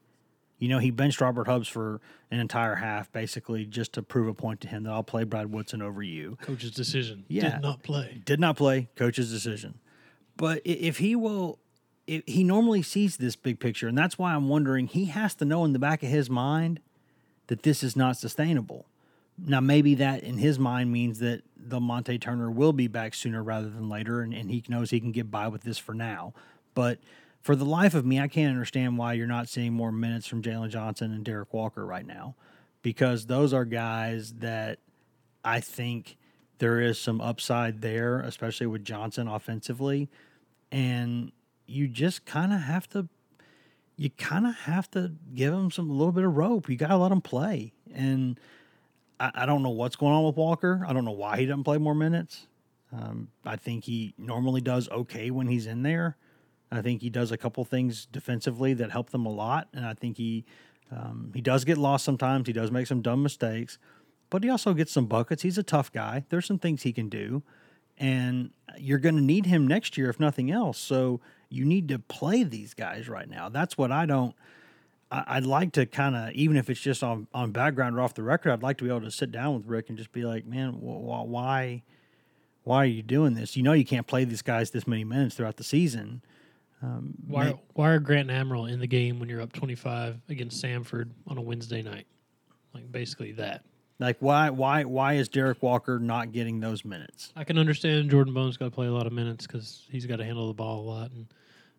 You 0.58 0.68
know, 0.68 0.78
he 0.78 0.90
benched 0.90 1.20
Robert 1.20 1.46
Hubbs 1.46 1.68
for 1.68 2.00
an 2.30 2.40
entire 2.40 2.76
half, 2.76 3.12
basically 3.12 3.66
just 3.66 3.92
to 3.94 4.02
prove 4.02 4.26
a 4.26 4.34
point 4.34 4.60
to 4.62 4.68
him 4.68 4.84
that 4.84 4.92
I'll 4.92 5.02
play 5.02 5.24
Brad 5.24 5.52
Woodson 5.52 5.82
over 5.82 6.02
you. 6.02 6.38
Coach's 6.40 6.70
decision 6.70 7.24
Yeah. 7.28 7.50
did 7.50 7.62
not 7.62 7.82
play. 7.82 8.22
Did 8.24 8.40
not 8.40 8.56
play, 8.56 8.88
coach's 8.96 9.30
decision. 9.30 9.78
But 10.36 10.62
if 10.64 10.98
he 10.98 11.14
will, 11.14 11.58
if 12.06 12.22
he 12.26 12.42
normally 12.42 12.82
sees 12.82 13.16
this 13.18 13.36
big 13.36 13.60
picture, 13.60 13.86
and 13.88 13.96
that's 13.98 14.18
why 14.18 14.34
I'm 14.34 14.48
wondering, 14.48 14.86
he 14.86 15.06
has 15.06 15.34
to 15.36 15.44
know 15.44 15.64
in 15.64 15.72
the 15.72 15.78
back 15.78 16.02
of 16.02 16.08
his 16.08 16.30
mind 16.30 16.80
that 17.48 17.62
this 17.62 17.82
is 17.82 17.94
not 17.96 18.16
sustainable. 18.16 18.86
Now, 19.38 19.60
maybe 19.60 19.94
that 19.96 20.22
in 20.22 20.38
his 20.38 20.58
mind 20.58 20.90
means 20.90 21.18
that 21.18 21.42
Lamonte 21.68 22.18
Turner 22.20 22.50
will 22.50 22.72
be 22.72 22.86
back 22.88 23.12
sooner 23.12 23.42
rather 23.42 23.68
than 23.68 23.88
later, 23.90 24.22
and, 24.22 24.32
and 24.32 24.50
he 24.50 24.64
knows 24.68 24.88
he 24.90 25.00
can 25.00 25.12
get 25.12 25.30
by 25.30 25.48
with 25.48 25.62
this 25.62 25.76
for 25.76 25.94
now. 25.94 26.32
But 26.74 26.98
for 27.46 27.54
the 27.54 27.64
life 27.64 27.94
of 27.94 28.04
me, 28.04 28.18
I 28.18 28.26
can't 28.26 28.50
understand 28.50 28.98
why 28.98 29.12
you're 29.12 29.28
not 29.28 29.48
seeing 29.48 29.72
more 29.72 29.92
minutes 29.92 30.26
from 30.26 30.42
Jalen 30.42 30.68
Johnson 30.68 31.12
and 31.12 31.24
Derrick 31.24 31.54
Walker 31.54 31.86
right 31.86 32.04
now, 32.04 32.34
because 32.82 33.26
those 33.26 33.52
are 33.52 33.64
guys 33.64 34.32
that 34.38 34.80
I 35.44 35.60
think 35.60 36.16
there 36.58 36.80
is 36.80 36.98
some 36.98 37.20
upside 37.20 37.82
there, 37.82 38.18
especially 38.18 38.66
with 38.66 38.84
Johnson 38.84 39.28
offensively. 39.28 40.08
And 40.72 41.30
you 41.68 41.86
just 41.86 42.24
kind 42.24 42.52
of 42.52 42.62
have 42.62 42.88
to, 42.88 43.08
you 43.96 44.10
kind 44.10 44.48
of 44.48 44.56
have 44.56 44.90
to 44.90 45.12
give 45.32 45.54
him 45.54 45.70
some 45.70 45.88
a 45.88 45.92
little 45.92 46.10
bit 46.10 46.24
of 46.24 46.36
rope. 46.36 46.68
You 46.68 46.74
got 46.74 46.88
to 46.88 46.96
let 46.96 47.12
him 47.12 47.20
play. 47.20 47.72
And 47.94 48.40
I, 49.20 49.30
I 49.32 49.46
don't 49.46 49.62
know 49.62 49.70
what's 49.70 49.94
going 49.94 50.14
on 50.14 50.24
with 50.24 50.34
Walker. 50.34 50.84
I 50.88 50.92
don't 50.92 51.04
know 51.04 51.12
why 51.12 51.38
he 51.38 51.46
doesn't 51.46 51.62
play 51.62 51.78
more 51.78 51.94
minutes. 51.94 52.48
Um, 52.92 53.28
I 53.44 53.54
think 53.54 53.84
he 53.84 54.14
normally 54.18 54.62
does 54.62 54.88
okay 54.88 55.30
when 55.30 55.46
he's 55.46 55.68
in 55.68 55.84
there. 55.84 56.16
I 56.70 56.82
think 56.82 57.00
he 57.02 57.10
does 57.10 57.30
a 57.32 57.36
couple 57.36 57.64
things 57.64 58.06
defensively 58.06 58.74
that 58.74 58.90
help 58.90 59.10
them 59.10 59.24
a 59.26 59.30
lot, 59.30 59.68
and 59.72 59.86
I 59.86 59.94
think 59.94 60.16
he 60.16 60.44
um, 60.90 61.30
he 61.34 61.40
does 61.40 61.64
get 61.64 61.78
lost 61.78 62.04
sometimes. 62.04 62.46
He 62.46 62.52
does 62.52 62.70
make 62.70 62.86
some 62.86 63.02
dumb 63.02 63.22
mistakes, 63.22 63.78
but 64.30 64.42
he 64.44 64.50
also 64.50 64.74
gets 64.74 64.92
some 64.92 65.06
buckets. 65.06 65.42
He's 65.42 65.58
a 65.58 65.62
tough 65.62 65.92
guy. 65.92 66.24
There's 66.28 66.46
some 66.46 66.58
things 66.58 66.82
he 66.82 66.92
can 66.92 67.08
do, 67.08 67.42
and 67.98 68.50
you're 68.78 68.98
going 68.98 69.16
to 69.16 69.22
need 69.22 69.46
him 69.46 69.66
next 69.66 69.96
year 69.96 70.10
if 70.10 70.18
nothing 70.20 70.50
else. 70.50 70.78
So 70.78 71.20
you 71.48 71.64
need 71.64 71.88
to 71.88 71.98
play 71.98 72.42
these 72.42 72.74
guys 72.74 73.08
right 73.08 73.28
now. 73.28 73.48
That's 73.48 73.78
what 73.78 73.90
I 73.92 74.06
don't. 74.06 74.34
I- 75.10 75.24
I'd 75.28 75.46
like 75.46 75.72
to 75.74 75.86
kind 75.86 76.16
of, 76.16 76.32
even 76.32 76.56
if 76.56 76.68
it's 76.68 76.80
just 76.80 77.02
on 77.04 77.28
on 77.32 77.52
background 77.52 77.96
or 77.96 78.00
off 78.00 78.14
the 78.14 78.22
record, 78.24 78.50
I'd 78.50 78.62
like 78.62 78.78
to 78.78 78.84
be 78.84 78.90
able 78.90 79.02
to 79.02 79.10
sit 79.10 79.30
down 79.30 79.54
with 79.54 79.66
Rick 79.66 79.88
and 79.88 79.96
just 79.98 80.10
be 80.12 80.24
like, 80.24 80.44
man, 80.46 80.72
wh- 80.72 81.26
why, 81.28 81.82
why 82.64 82.78
are 82.78 82.86
you 82.86 83.02
doing 83.02 83.34
this? 83.34 83.56
You 83.56 83.62
know, 83.62 83.72
you 83.72 83.84
can't 83.84 84.06
play 84.06 84.24
these 84.24 84.42
guys 84.42 84.70
this 84.72 84.86
many 84.86 85.04
minutes 85.04 85.36
throughout 85.36 85.56
the 85.56 85.64
season. 85.64 86.22
Why, 87.26 87.54
why 87.74 87.90
are 87.90 87.98
Grant 87.98 88.30
and 88.30 88.38
Admiral 88.38 88.66
in 88.66 88.80
the 88.80 88.86
game 88.86 89.18
when 89.18 89.28
you're 89.28 89.40
up 89.40 89.52
25 89.52 90.20
against 90.28 90.62
Samford 90.62 91.10
on 91.26 91.38
a 91.38 91.42
Wednesday 91.42 91.82
night? 91.82 92.06
Like 92.74 92.90
basically 92.92 93.32
that. 93.32 93.64
Like, 93.98 94.18
why, 94.20 94.50
why, 94.50 94.84
why 94.84 95.14
is 95.14 95.28
Derrick 95.28 95.62
Walker 95.62 95.98
not 95.98 96.32
getting 96.32 96.60
those 96.60 96.84
minutes? 96.84 97.32
I 97.34 97.44
can 97.44 97.56
understand 97.56 98.10
Jordan 98.10 98.34
Bones 98.34 98.58
got 98.58 98.66
to 98.66 98.70
play 98.70 98.86
a 98.86 98.92
lot 98.92 99.06
of 99.06 99.12
minutes 99.12 99.46
because 99.46 99.86
he's 99.90 100.04
got 100.04 100.16
to 100.16 100.24
handle 100.24 100.48
the 100.48 100.54
ball 100.54 100.80
a 100.80 100.86
lot, 100.86 101.10
and 101.12 101.26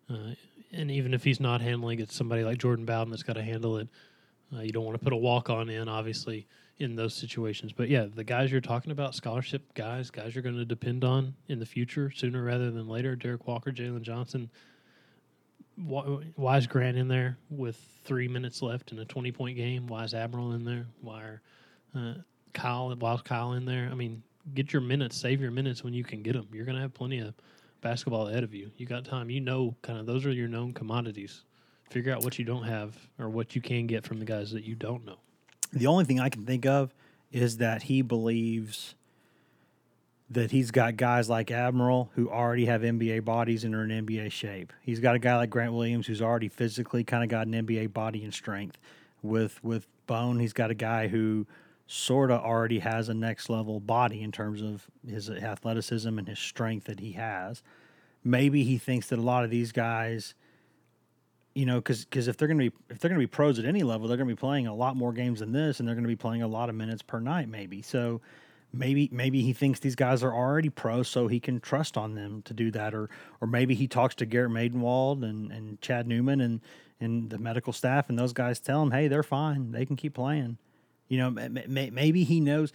uh, 0.09 0.33
and 0.71 0.89
even 0.89 1.13
if 1.13 1.23
he's 1.23 1.39
not 1.39 1.61
handling 1.61 1.99
it, 1.99 2.11
somebody 2.11 2.43
like 2.43 2.57
Jordan 2.57 2.85
Bowden 2.85 3.11
that's 3.11 3.23
got 3.23 3.33
to 3.33 3.43
handle 3.43 3.77
it. 3.77 3.87
Uh, 4.55 4.61
you 4.61 4.71
don't 4.71 4.85
want 4.85 4.97
to 4.97 5.03
put 5.03 5.13
a 5.13 5.17
walk 5.17 5.49
on 5.49 5.69
in, 5.69 5.87
obviously, 5.87 6.47
in 6.79 6.95
those 6.95 7.13
situations. 7.13 7.73
But 7.73 7.89
yeah, 7.89 8.07
the 8.11 8.23
guys 8.23 8.51
you're 8.51 8.61
talking 8.61 8.91
about, 8.91 9.13
scholarship 9.13 9.73
guys, 9.73 10.09
guys 10.09 10.33
you're 10.33 10.41
going 10.41 10.55
to 10.55 10.65
depend 10.65 11.03
on 11.03 11.35
in 11.47 11.59
the 11.59 11.65
future, 11.65 12.11
sooner 12.11 12.43
rather 12.43 12.71
than 12.71 12.87
later. 12.87 13.15
Derrick 13.15 13.45
Walker, 13.45 13.71
Jalen 13.71 14.01
Johnson. 14.01 14.49
Why, 15.85 16.57
is 16.57 16.65
Grant 16.65 16.97
in 16.97 17.07
there 17.07 17.37
with 17.49 17.77
three 18.03 18.27
minutes 18.27 18.61
left 18.61 18.91
in 18.91 18.99
a 18.99 19.05
20 19.05 19.31
point 19.31 19.57
game? 19.57 19.87
Why 19.87 20.03
is 20.03 20.13
Admiral 20.13 20.53
in 20.53 20.65
there? 20.65 20.87
Why 21.01 21.21
are 21.21 21.41
uh, 21.95 22.13
Kyle, 22.53 22.95
why 22.95 23.13
is 23.13 23.21
Kyle 23.21 23.53
in 23.53 23.65
there? 23.65 23.87
I 23.91 23.95
mean, 23.95 24.23
get 24.53 24.73
your 24.73 24.81
minutes, 24.81 25.15
save 25.15 25.39
your 25.39 25.51
minutes 25.51 25.83
when 25.83 25.93
you 25.93 26.03
can 26.03 26.23
get 26.23 26.33
them. 26.33 26.47
You're 26.51 26.65
going 26.65 26.75
to 26.75 26.81
have 26.81 26.93
plenty 26.93 27.19
of 27.19 27.35
basketball 27.81 28.27
ahead 28.27 28.43
of 28.43 28.53
you. 28.53 28.71
You 28.77 28.85
got 28.85 29.05
time. 29.05 29.29
You 29.29 29.39
know, 29.39 29.75
kind 29.81 29.99
of 29.99 30.05
those 30.05 30.25
are 30.25 30.31
your 30.31 30.47
known 30.47 30.73
commodities. 30.73 31.43
Figure 31.89 32.13
out 32.13 32.23
what 32.23 32.37
you 32.37 32.45
don't 32.45 32.63
have 32.63 32.95
or 33.19 33.29
what 33.29 33.55
you 33.55 33.61
can 33.61 33.87
get 33.87 34.03
from 34.03 34.19
the 34.19 34.25
guys 34.25 34.51
that 34.51 34.63
you 34.63 34.75
don't 34.75 35.05
know. 35.05 35.17
The 35.71 35.87
only 35.87 36.05
thing 36.05 36.19
I 36.19 36.29
can 36.29 36.45
think 36.45 36.65
of 36.65 36.93
is 37.31 37.57
that 37.57 37.83
he 37.83 38.01
believes 38.01 38.95
that 40.29 40.51
he's 40.51 40.71
got 40.71 40.97
guys 40.97 41.29
like 41.29 41.51
Admiral 41.51 42.11
who 42.15 42.29
already 42.29 42.65
have 42.65 42.81
NBA 42.81 43.23
bodies 43.23 43.63
and 43.63 43.73
are 43.73 43.83
in 43.83 44.05
NBA 44.05 44.31
shape. 44.31 44.73
He's 44.81 44.99
got 44.99 45.15
a 45.15 45.19
guy 45.19 45.37
like 45.37 45.49
Grant 45.49 45.73
Williams 45.73 46.07
who's 46.07 46.21
already 46.21 46.49
physically 46.49 47.03
kind 47.03 47.23
of 47.23 47.29
got 47.29 47.47
an 47.47 47.53
NBA 47.53 47.93
body 47.93 48.23
and 48.23 48.33
strength. 48.33 48.77
With 49.23 49.63
with 49.63 49.87
Bone, 50.05 50.39
he's 50.39 50.53
got 50.53 50.69
a 50.69 50.75
guy 50.75 51.07
who 51.07 51.47
sort 51.87 52.29
of 52.29 52.41
already 52.41 52.79
has 52.79 53.07
a 53.07 53.13
next 53.13 53.49
level 53.49 53.79
body 53.79 54.21
in 54.21 54.31
terms 54.31 54.61
of 54.61 54.87
his 55.07 55.29
athleticism 55.29 56.17
and 56.19 56.27
his 56.27 56.39
strength 56.39 56.85
that 56.85 56.99
he 56.99 57.13
has. 57.13 57.63
Maybe 58.23 58.63
he 58.63 58.77
thinks 58.77 59.07
that 59.07 59.19
a 59.19 59.21
lot 59.21 59.43
of 59.45 59.49
these 59.49 59.71
guys 59.71 60.35
you 61.57 61.65
know, 61.65 61.77
because 61.77 62.05
because 62.05 62.27
if 62.27 62.37
they're 62.37 62.47
to 62.47 62.55
be 62.55 62.71
if 62.87 62.99
they're 62.99 63.09
going 63.09 63.19
to 63.19 63.25
be 63.25 63.31
pros 63.31 63.57
at 63.57 63.65
any 63.65 63.81
level, 63.81 64.07
they're 64.07 64.15
going 64.15 64.29
to 64.29 64.35
be 64.35 64.39
playing 64.39 64.67
a 64.67 64.75
lot 64.75 64.95
more 64.95 65.11
games 65.11 65.39
than 65.39 65.51
this, 65.51 65.79
and 65.79 65.87
they're 65.87 65.95
going 65.95 66.03
to 66.03 66.07
be 66.07 66.15
playing 66.15 66.43
a 66.43 66.47
lot 66.47 66.69
of 66.69 66.75
minutes 66.75 67.01
per 67.01 67.19
night, 67.19 67.49
maybe. 67.49 67.81
So 67.81 68.21
maybe 68.77 69.09
maybe 69.11 69.41
he 69.41 69.53
thinks 69.53 69.79
these 69.79 69.95
guys 69.95 70.23
are 70.23 70.33
already 70.33 70.69
pros, 70.69 71.07
so 71.07 71.27
he 71.27 71.39
can 71.39 71.59
trust 71.59 71.97
on 71.97 72.15
them 72.15 72.41
to 72.43 72.53
do 72.53 72.71
that, 72.71 72.93
or 72.93 73.09
or 73.41 73.47
maybe 73.47 73.75
he 73.75 73.87
talks 73.87 74.15
to 74.15 74.25
Garrett 74.25 74.51
Medenwald 74.51 75.23
and 75.23 75.51
and 75.51 75.81
Chad 75.81 76.07
Newman 76.07 76.41
and 76.41 76.61
and 76.99 77.29
the 77.29 77.37
medical 77.37 77.73
staff, 77.73 78.09
and 78.09 78.17
those 78.17 78.33
guys 78.33 78.59
tell 78.59 78.81
him, 78.81 78.91
hey, 78.91 79.07
they're 79.07 79.23
fine, 79.23 79.71
they 79.71 79.85
can 79.85 79.95
keep 79.95 80.13
playing. 80.15 80.57
You 81.07 81.19
know, 81.19 81.29
ma- 81.29 81.47
ma- 81.67 81.91
maybe 81.91 82.23
he 82.23 82.39
knows. 82.39 82.71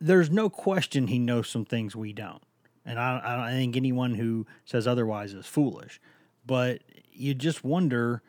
There's 0.00 0.30
no 0.30 0.50
question 0.50 1.06
he 1.06 1.18
knows 1.18 1.48
some 1.48 1.64
things 1.64 1.96
we 1.96 2.12
don't, 2.12 2.42
and 2.84 2.98
I 2.98 3.20
I, 3.24 3.36
don't, 3.36 3.44
I 3.44 3.52
think 3.52 3.76
anyone 3.76 4.14
who 4.14 4.46
says 4.64 4.86
otherwise 4.86 5.32
is 5.32 5.46
foolish. 5.46 6.00
But 6.46 6.82
you 7.12 7.34
just 7.34 7.64
wonder, 7.64 8.22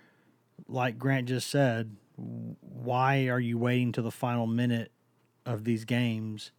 like 0.68 0.98
Grant 0.98 1.28
just 1.28 1.50
said, 1.50 1.98
why 2.16 3.28
are 3.28 3.40
you 3.40 3.58
waiting 3.58 3.92
to 3.94 4.02
the 4.02 4.12
final 4.12 4.48
minute 4.48 4.92
of 5.46 5.66
these 5.66 5.84
games? 5.84 6.52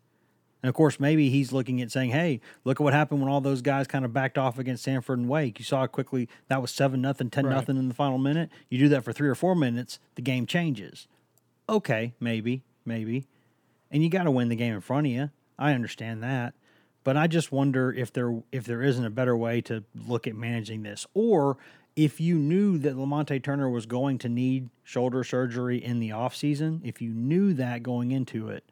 And 0.67 0.71
of 0.71 0.75
course, 0.75 0.99
maybe 0.99 1.31
he's 1.31 1.53
looking 1.53 1.81
at 1.81 1.93
saying, 1.93 2.11
"Hey, 2.11 2.41
look 2.65 2.81
at 2.81 2.83
what 2.83 2.93
happened 2.93 3.21
when 3.21 3.31
all 3.31 3.41
those 3.41 3.63
guys 3.63 3.87
kind 3.87 4.05
of 4.05 4.13
backed 4.13 4.37
off 4.37 4.59
against 4.59 4.85
Samford 4.85 5.15
and 5.15 5.29
Wake. 5.29 5.61
You 5.61 5.65
saw 5.65 5.83
how 5.83 5.87
quickly 5.87 6.29
that 6.49 6.61
was 6.61 6.73
seven 6.73 7.01
nothing, 7.01 7.31
ten 7.31 7.49
nothing 7.49 7.77
in 7.77 7.87
the 7.87 7.95
final 7.95 8.19
minute. 8.19 8.51
You 8.69 8.81
do 8.81 8.89
that 8.89 9.05
for 9.05 9.13
three 9.13 9.29
or 9.29 9.37
four 9.37 9.55
minutes, 9.55 10.01
the 10.17 10.23
game 10.23 10.45
changes. 10.45 11.07
Okay, 11.69 12.15
maybe, 12.19 12.65
maybe, 12.85 13.27
and 13.93 14.03
you 14.03 14.11
got 14.11 14.25
to 14.25 14.31
win 14.33 14.49
the 14.49 14.57
game 14.57 14.75
in 14.75 14.81
front 14.81 15.07
of 15.07 15.13
you. 15.13 15.31
I 15.57 15.71
understand 15.73 16.21
that, 16.25 16.53
but 17.05 17.17
I 17.17 17.29
just 17.29 17.53
wonder 17.53 17.93
if 17.93 18.13
there 18.13 18.43
if 18.51 18.65
there 18.65 18.83
isn't 18.83 19.07
a 19.07 19.11
better 19.11 19.37
way 19.37 19.61
to 19.61 19.85
look 19.95 20.27
at 20.27 20.35
managing 20.35 20.83
this, 20.83 21.07
or 21.15 21.59
if 21.95 22.21
you 22.21 22.35
knew 22.41 22.77
that 22.79 22.97
Lamonte 22.97 23.41
Turner 23.41 23.71
was 23.71 23.87
going 23.87 24.19
to 24.19 24.29
need 24.29 24.71
shoulder 24.83 25.23
surgery 25.23 25.79
in 25.79 26.01
the 26.01 26.09
offseason, 26.09 26.81
if 26.83 27.01
you 27.01 27.11
knew 27.11 27.53
that 27.55 27.85
going 27.85 28.11
into 28.11 28.49
it, 28.49 28.65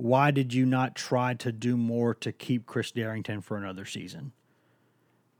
why 0.00 0.30
did 0.30 0.54
you 0.54 0.64
not 0.64 0.94
try 0.94 1.34
to 1.34 1.52
do 1.52 1.76
more 1.76 2.14
to 2.14 2.32
keep 2.32 2.64
Chris 2.64 2.90
Darrington 2.90 3.42
for 3.42 3.58
another 3.58 3.84
season? 3.84 4.32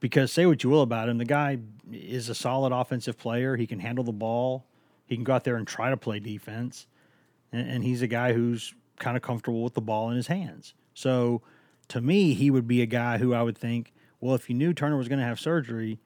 Because 0.01 0.31
say 0.33 0.45
what 0.45 0.63
you 0.63 0.69
will 0.69 0.83
about 0.83 1.09
him, 1.09 1.17
the 1.17 1.25
guy 1.25 1.59
is 1.91 2.29
a 2.29 2.35
solid 2.35 2.71
offensive 2.71 3.17
player. 3.17 3.57
He 3.57 3.67
can 3.67 3.81
handle 3.81 4.05
the 4.05 4.13
ball. 4.13 4.67
He 5.07 5.15
can 5.15 5.25
go 5.25 5.33
out 5.33 5.45
there 5.45 5.57
and 5.57 5.67
try 5.67 5.89
to 5.89 5.97
play 5.97 6.21
defense, 6.21 6.87
and, 7.53 7.69
and 7.69 7.85
he's 7.85 8.03
a 8.03 8.07
guy 8.07 8.33
who's 8.33 8.75
kind 8.99 9.17
of 9.17 9.23
comfortable 9.23 9.65
with 9.65 9.75
the 9.75 9.81
ball 9.81 10.11
in 10.11 10.17
his 10.17 10.27
hands. 10.27 10.75
So, 10.95 11.43
to 11.89 12.01
me, 12.01 12.35
he 12.35 12.51
would 12.51 12.69
be 12.69 12.83
a 12.83 12.87
guy 12.87 13.19
who 13.19 13.35
I 13.35 13.43
would 13.43 13.59
think, 13.59 13.93
well, 14.21 14.35
if 14.35 14.49
you 14.49 14.55
knew 14.55 14.73
Turner 14.73 14.97
was 14.97 15.09
going 15.09 15.19
to 15.19 15.25
have 15.25 15.41
surgery, 15.41 15.99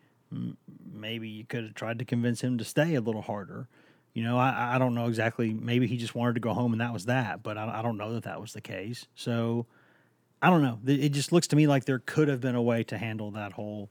maybe 0.93 1.29
you 1.29 1.45
could 1.45 1.65
have 1.65 1.75
tried 1.75 1.99
to 1.99 2.05
convince 2.05 2.41
him 2.41 2.57
to 2.59 2.65
stay 2.65 2.95
a 2.95 3.01
little 3.01 3.23
harder. 3.23 3.69
You 4.15 4.23
know, 4.23 4.39
I, 4.39 4.77
I 4.77 4.79
don't 4.79 4.95
know 4.95 5.07
exactly. 5.07 5.53
Maybe 5.53 5.87
he 5.89 5.97
just 5.97 6.15
wanted 6.15 6.35
to 6.35 6.41
go 6.41 6.55
home 6.55 6.73
and 6.73 6.81
that 6.81 6.93
was 6.93 7.07
that, 7.07 7.43
but 7.43 7.59
I, 7.59 7.81
I 7.81 7.83
don't 7.83 7.97
know 7.97 8.15
that 8.15 8.23
that 8.25 8.41
was 8.41 8.53
the 8.53 8.61
case. 8.61 9.07
So, 9.17 9.67
I 10.41 10.51
don't 10.51 10.62
know. 10.62 10.79
It 10.87 11.05
it 11.07 11.09
just 11.12 11.33
looks 11.33 11.49
to 11.49 11.57
me 11.57 11.67
like 11.67 11.85
there 11.85 11.99
could 11.99 12.29
have 12.29 12.41
been 12.41 12.55
a 12.55 12.62
way 12.62 12.85
to 12.85 12.97
handle 12.97 13.33
that 13.33 13.53
whole. 13.53 13.91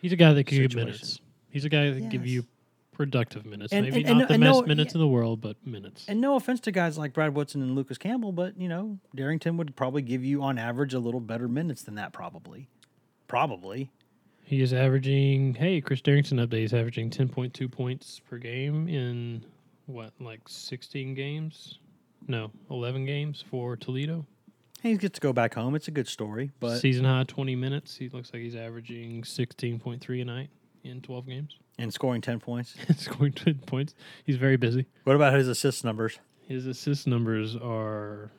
He's 0.00 0.12
a 0.12 0.16
guy 0.16 0.32
that 0.32 0.44
can 0.44 0.58
give 0.58 0.74
minutes. 0.74 1.20
He's 1.50 1.64
a 1.64 1.68
guy 1.68 1.90
that 1.90 1.98
can 2.00 2.08
give 2.08 2.26
you 2.26 2.46
productive 2.92 3.44
minutes. 3.46 3.72
And- 3.72 3.84
Maybe 3.84 4.00
and- 4.04 4.08
and 4.10 4.18
not 4.20 4.30
no- 4.30 4.34
the 4.36 4.38
best 4.40 4.60
no- 4.62 4.66
minutes 4.66 4.94
yeah. 4.94 4.98
in 4.98 5.00
the 5.00 5.08
world, 5.08 5.40
but 5.40 5.56
minutes. 5.66 6.06
And 6.08 6.20
no 6.20 6.36
offense 6.36 6.60
to 6.60 6.72
guys 6.72 6.96
like 6.96 7.12
Brad 7.12 7.34
Woodson 7.34 7.60
and 7.62 7.74
Lucas 7.74 7.98
Campbell, 7.98 8.32
but 8.32 8.58
you 8.58 8.68
know, 8.68 8.98
Darrington 9.14 9.56
would 9.58 9.76
probably 9.76 10.02
give 10.02 10.24
you 10.24 10.42
on 10.42 10.56
average 10.58 10.94
a 10.94 10.98
little 10.98 11.20
better 11.20 11.46
minutes 11.46 11.82
than 11.82 11.94
that, 11.96 12.12
probably. 12.12 12.68
Probably. 13.26 13.90
He 14.44 14.62
is 14.62 14.72
averaging. 14.72 15.54
Hey, 15.54 15.80
Chris 15.82 16.00
Darrington 16.00 16.38
update. 16.38 16.60
He's 16.60 16.72
averaging 16.72 17.10
ten 17.10 17.28
point 17.28 17.52
two 17.52 17.68
points 17.68 18.20
per 18.30 18.38
game 18.38 18.88
in 18.88 19.44
what, 19.88 20.12
like 20.20 20.40
sixteen 20.48 21.14
games? 21.14 21.78
No, 22.26 22.50
eleven 22.70 23.04
games 23.04 23.42
for 23.50 23.76
Toledo. 23.76 24.26
He 24.82 24.96
gets 24.96 25.14
to 25.16 25.20
go 25.20 25.32
back 25.32 25.54
home. 25.54 25.74
It's 25.74 25.88
a 25.88 25.90
good 25.90 26.06
story, 26.06 26.52
but 26.60 26.78
Season 26.78 27.04
high 27.04 27.24
twenty 27.24 27.56
minutes. 27.56 27.96
He 27.96 28.08
looks 28.08 28.32
like 28.32 28.42
he's 28.42 28.54
averaging 28.56 29.24
sixteen 29.24 29.78
point 29.80 30.00
three 30.00 30.20
a 30.20 30.24
night 30.24 30.50
in 30.84 31.00
twelve 31.00 31.26
games. 31.26 31.56
and 31.78 31.92
scoring 31.92 32.20
ten 32.20 32.38
points. 32.38 32.74
Scoring 32.96 33.32
ten 33.32 33.54
points. 33.66 33.94
He's 34.24 34.36
very 34.36 34.56
busy. 34.56 34.86
What 35.04 35.16
about 35.16 35.32
his 35.34 35.48
assist 35.48 35.84
numbers? 35.84 36.18
His 36.46 36.66
assist 36.66 37.06
numbers 37.06 37.56
are 37.56 38.30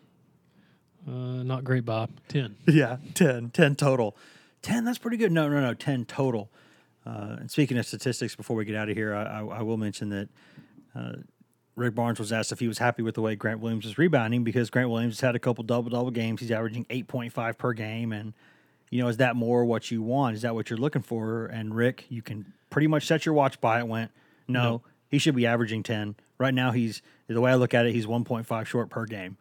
uh, 1.07 1.11
not 1.43 1.63
great, 1.63 1.85
Bob. 1.85 2.09
Ten. 2.27 2.55
Yeah, 2.67 2.97
10. 3.15 3.49
10 3.51 3.75
total. 3.75 4.15
10, 4.61 4.83
that's 4.83 4.97
pretty 4.97 5.17
good. 5.17 5.31
No, 5.31 5.47
no, 5.47 5.61
no, 5.61 5.73
10 5.73 6.05
total. 6.05 6.49
Uh, 7.05 7.37
and 7.39 7.49
speaking 7.51 7.77
of 7.77 7.85
statistics, 7.85 8.35
before 8.35 8.55
we 8.55 8.65
get 8.65 8.75
out 8.75 8.89
of 8.89 8.95
here, 8.97 9.13
I, 9.15 9.23
I, 9.39 9.45
I 9.59 9.61
will 9.61 9.77
mention 9.77 10.09
that 10.09 10.29
uh, 10.95 11.13
Rick 11.79 11.95
Barnes 11.95 12.19
was 12.19 12.31
asked 12.31 12.51
if 12.51 12.59
he 12.59 12.67
was 12.67 12.77
happy 12.77 13.01
with 13.01 13.15
the 13.15 13.21
way 13.21 13.35
Grant 13.35 13.59
Williams 13.59 13.85
is 13.85 13.97
rebounding 13.97 14.43
because 14.43 14.69
Grant 14.69 14.89
Williams 14.89 15.15
has 15.15 15.21
had 15.21 15.35
a 15.35 15.39
couple 15.39 15.63
double 15.63 15.89
double 15.89 16.11
games. 16.11 16.41
He's 16.41 16.51
averaging 16.51 16.85
8.5 16.85 17.57
per 17.57 17.73
game. 17.73 18.11
And, 18.11 18.33
you 18.89 19.01
know, 19.01 19.07
is 19.07 19.17
that 19.17 19.35
more 19.35 19.65
what 19.65 19.89
you 19.89 20.01
want? 20.01 20.35
Is 20.35 20.41
that 20.43 20.53
what 20.53 20.69
you're 20.69 20.77
looking 20.79 21.01
for? 21.01 21.45
And 21.47 21.73
Rick, 21.75 22.05
you 22.09 22.21
can 22.21 22.53
pretty 22.69 22.87
much 22.87 23.05
set 23.07 23.25
your 23.25 23.33
watch 23.33 23.59
by 23.61 23.79
it. 23.79 23.87
Went, 23.87 24.11
no, 24.47 24.63
No. 24.63 24.81
he 25.09 25.17
should 25.17 25.35
be 25.35 25.45
averaging 25.47 25.83
10. 25.83 26.15
Right 26.37 26.53
now, 26.53 26.71
he's, 26.71 27.01
the 27.27 27.41
way 27.41 27.51
I 27.51 27.55
look 27.55 27.73
at 27.73 27.85
it, 27.85 27.93
he's 27.93 28.05
1.5 28.05 28.65
short 28.65 28.89
per 28.89 29.05
game 29.05 29.37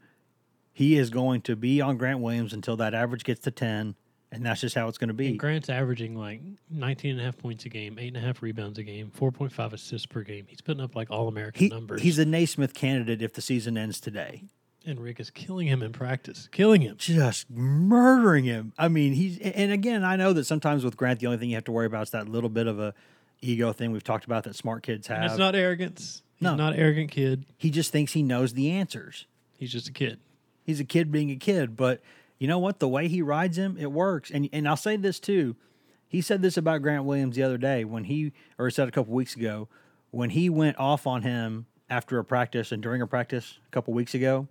he 0.71 0.97
is 0.97 1.11
going 1.11 1.41
to 1.41 1.57
be 1.57 1.81
on 1.81 1.97
Grant 1.97 2.21
Williams 2.21 2.53
until 2.53 2.77
that 2.77 2.95
average 2.95 3.25
gets 3.25 3.41
to 3.41 3.51
10, 3.51 3.97
and 4.31 4.45
that's 4.45 4.61
just 4.61 4.75
how 4.75 4.89
it's 4.89 4.99
going 4.99 5.09
to 5.09 5.15
be. 5.15 5.29
And 5.29 5.39
Grant's 5.39 5.69
averaging 5.69 6.15
like 6.17 6.41
19 6.71 7.13
and 7.13 7.21
a 7.21 7.25
half 7.25 7.39
points 7.39 7.65
a 7.65 7.69
game, 7.69 7.99
eight 7.99 8.09
and 8.09 8.17
a 8.17 8.21
half 8.21 8.43
rebounds 8.43 8.79
a 8.79 8.83
game, 8.83 9.11
4.5 9.19 9.73
assists 9.73 10.07
per 10.07 10.23
game. 10.23 10.45
He's 10.49 10.61
putting 10.61 10.83
up 10.83 10.95
like 10.95 11.11
all 11.11 11.29
American 11.29 11.61
He, 11.65 11.69
numbers. 11.69 12.03
he's 12.03 12.19
a 12.19 12.25
Naismith 12.25 12.75
candidate 12.75 13.23
if 13.23 13.33
the 13.33 13.41
season 13.43 13.79
ends 13.79 14.01
today. 14.01 14.45
and 14.87 15.01
Rick 15.01 15.21
is 15.21 15.31
killing 15.31 15.67
him 15.67 15.83
in 15.83 15.93
practice, 15.93 16.49
killing 16.53 16.81
him. 16.83 16.97
Just 16.99 17.51
murdering 17.51 18.45
him. 18.45 18.73
I 18.79 18.89
mean, 18.89 19.13
he's, 19.15 19.39
and 19.39 19.73
again, 19.73 20.05
I 20.05 20.17
know 20.17 20.33
that 20.33 20.45
sometimes 20.45 20.85
with 20.85 20.97
Grant, 20.97 21.21
the 21.21 21.27
only 21.27 21.39
thing 21.39 21.49
you 21.51 21.57
have 21.57 21.65
to 21.65 21.73
worry 21.73 21.87
about 21.87 22.03
is 22.05 22.11
that 22.11 22.29
little 22.29 22.49
bit 22.51 22.67
of 22.67 22.79
a 22.79 22.95
ego 23.41 23.73
thing 23.73 23.93
we've 23.93 24.05
talked 24.05 24.25
about 24.25 24.45
that 24.45 24.57
smart 24.57 24.83
kids 24.83 25.07
have. 25.09 25.19
And 25.23 25.27
it's 25.27 25.39
not 25.39 25.55
arrogance. 25.55 26.23
He's 26.37 26.45
No. 26.45 26.55
not 26.55 26.73
an 26.75 26.79
arrogant 26.81 27.11
kid. 27.11 27.45
he 27.57 27.71
just 27.71 27.91
thinks 27.93 28.13
he 28.13 28.23
knows 28.23 28.55
the 28.55 28.71
answers. 28.71 29.27
He's 29.59 29.73
just 29.73 29.89
a 29.89 29.93
kid. 29.93 30.19
He's 30.65 30.81
a 30.81 30.85
kid 30.85 31.11
being 31.11 31.31
a 31.31 31.37
kid, 31.37 31.77
but 31.77 32.01
you 32.39 32.47
know 32.47 32.59
what? 32.59 32.79
The 32.79 32.89
way 32.89 33.09
he 33.09 33.23
rides 33.23 33.59
him, 33.59 33.77
it 33.79 33.93
works. 33.93 34.31
And 34.31 34.49
and 34.53 34.69
I'll 34.69 34.77
say 34.77 34.97
this 34.97 35.19
too. 35.19 35.57
He 36.09 36.21
said 36.21 36.41
this 36.41 36.57
about 36.57 36.83
Grant 36.83 37.05
Williams 37.05 37.37
the 37.37 37.43
other 37.43 37.59
day 37.59 37.85
when 37.85 38.05
he, 38.05 38.33
or 38.59 38.67
he 38.67 38.73
said 38.73 38.89
a 38.89 38.91
couple 38.91 39.13
weeks 39.13 39.37
ago, 39.37 39.69
when 40.11 40.31
he 40.31 40.49
went 40.49 40.79
off 40.79 41.07
on 41.07 41.23
him 41.23 41.67
after 41.91 42.19
a 42.19 42.25
practice 42.25 42.73
and 42.73 42.83
during 42.83 43.03
a 43.03 43.07
practice 43.07 43.59
a 43.67 43.71
couple 43.71 43.93
weeks 43.93 44.15
ago, 44.15 44.49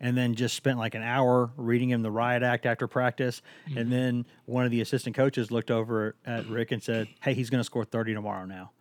and 0.00 0.16
then 0.16 0.34
just 0.34 0.56
spent 0.56 0.78
like 0.78 0.94
an 0.94 1.02
hour 1.02 1.50
reading 1.56 1.90
him 1.90 2.02
the 2.02 2.10
riot 2.10 2.42
act 2.42 2.66
after 2.66 2.86
practice. 2.86 3.42
Mm-hmm. 3.68 3.78
And 3.78 3.92
then 3.92 4.26
one 4.46 4.64
of 4.64 4.70
the 4.70 4.80
assistant 4.80 5.14
coaches 5.14 5.50
looked 5.50 5.70
over 5.70 6.16
at 6.24 6.46
Rick 6.46 6.72
and 6.72 6.82
said, 6.82 7.08
Hey, 7.22 7.34
he's 7.34 7.50
going 7.50 7.60
to 7.60 7.64
score 7.64 7.84
30 7.84 8.14
tomorrow 8.14 8.46
now. 8.46 8.72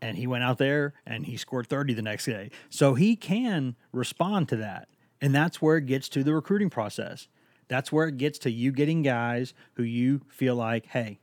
And 0.00 0.16
he 0.16 0.26
went 0.26 0.44
out 0.44 0.58
there 0.58 0.94
and 1.06 1.26
he 1.26 1.36
scored 1.36 1.66
30 1.68 1.94
the 1.94 2.02
next 2.02 2.26
day. 2.26 2.50
So 2.70 2.94
he 2.94 3.16
can 3.16 3.76
respond 3.92 4.48
to 4.50 4.56
that. 4.56 4.88
And 5.20 5.34
that's 5.34 5.60
where 5.62 5.78
it 5.78 5.86
gets 5.86 6.08
to 6.10 6.22
the 6.22 6.34
recruiting 6.34 6.70
process. 6.70 7.28
That's 7.68 7.90
where 7.90 8.08
it 8.08 8.16
gets 8.16 8.38
to 8.40 8.50
you 8.50 8.72
getting 8.72 9.02
guys 9.02 9.54
who 9.74 9.82
you 9.82 10.20
feel 10.28 10.54
like, 10.54 10.86
hey, 10.86 11.18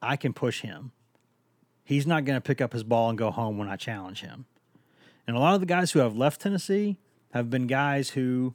I 0.00 0.16
can 0.16 0.32
push 0.32 0.60
him. 0.60 0.92
He's 1.84 2.06
not 2.06 2.24
going 2.24 2.36
to 2.36 2.40
pick 2.40 2.60
up 2.60 2.72
his 2.72 2.84
ball 2.84 3.08
and 3.08 3.18
go 3.18 3.30
home 3.30 3.58
when 3.58 3.68
I 3.68 3.76
challenge 3.76 4.20
him. 4.20 4.46
And 5.26 5.36
a 5.36 5.40
lot 5.40 5.54
of 5.54 5.60
the 5.60 5.66
guys 5.66 5.92
who 5.92 5.98
have 6.00 6.16
left 6.16 6.40
Tennessee 6.40 6.98
have 7.32 7.50
been 7.50 7.66
guys 7.66 8.10
who 8.10 8.54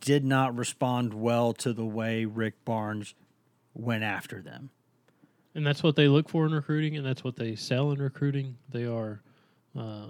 did 0.00 0.24
not 0.24 0.56
respond 0.56 1.12
well 1.14 1.52
to 1.54 1.72
the 1.72 1.84
way 1.84 2.24
Rick 2.24 2.64
Barnes 2.64 3.14
went 3.74 4.02
after 4.02 4.40
them. 4.40 4.70
And 5.54 5.66
that's 5.66 5.82
what 5.82 5.96
they 5.96 6.08
look 6.08 6.28
for 6.28 6.46
in 6.46 6.52
recruiting, 6.52 6.96
and 6.96 7.04
that's 7.04 7.24
what 7.24 7.36
they 7.36 7.56
sell 7.56 7.90
in 7.90 8.00
recruiting. 8.00 8.56
They 8.70 8.84
are, 8.84 9.20
uh, 9.78 10.06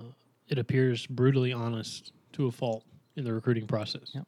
it 0.48 0.58
appears, 0.58 1.06
brutally 1.06 1.52
honest 1.52 2.12
to 2.32 2.46
a 2.46 2.52
fault 2.52 2.84
in 3.16 3.24
the 3.24 3.32
recruiting 3.32 3.66
process. 3.66 4.10
Yep. 4.12 4.26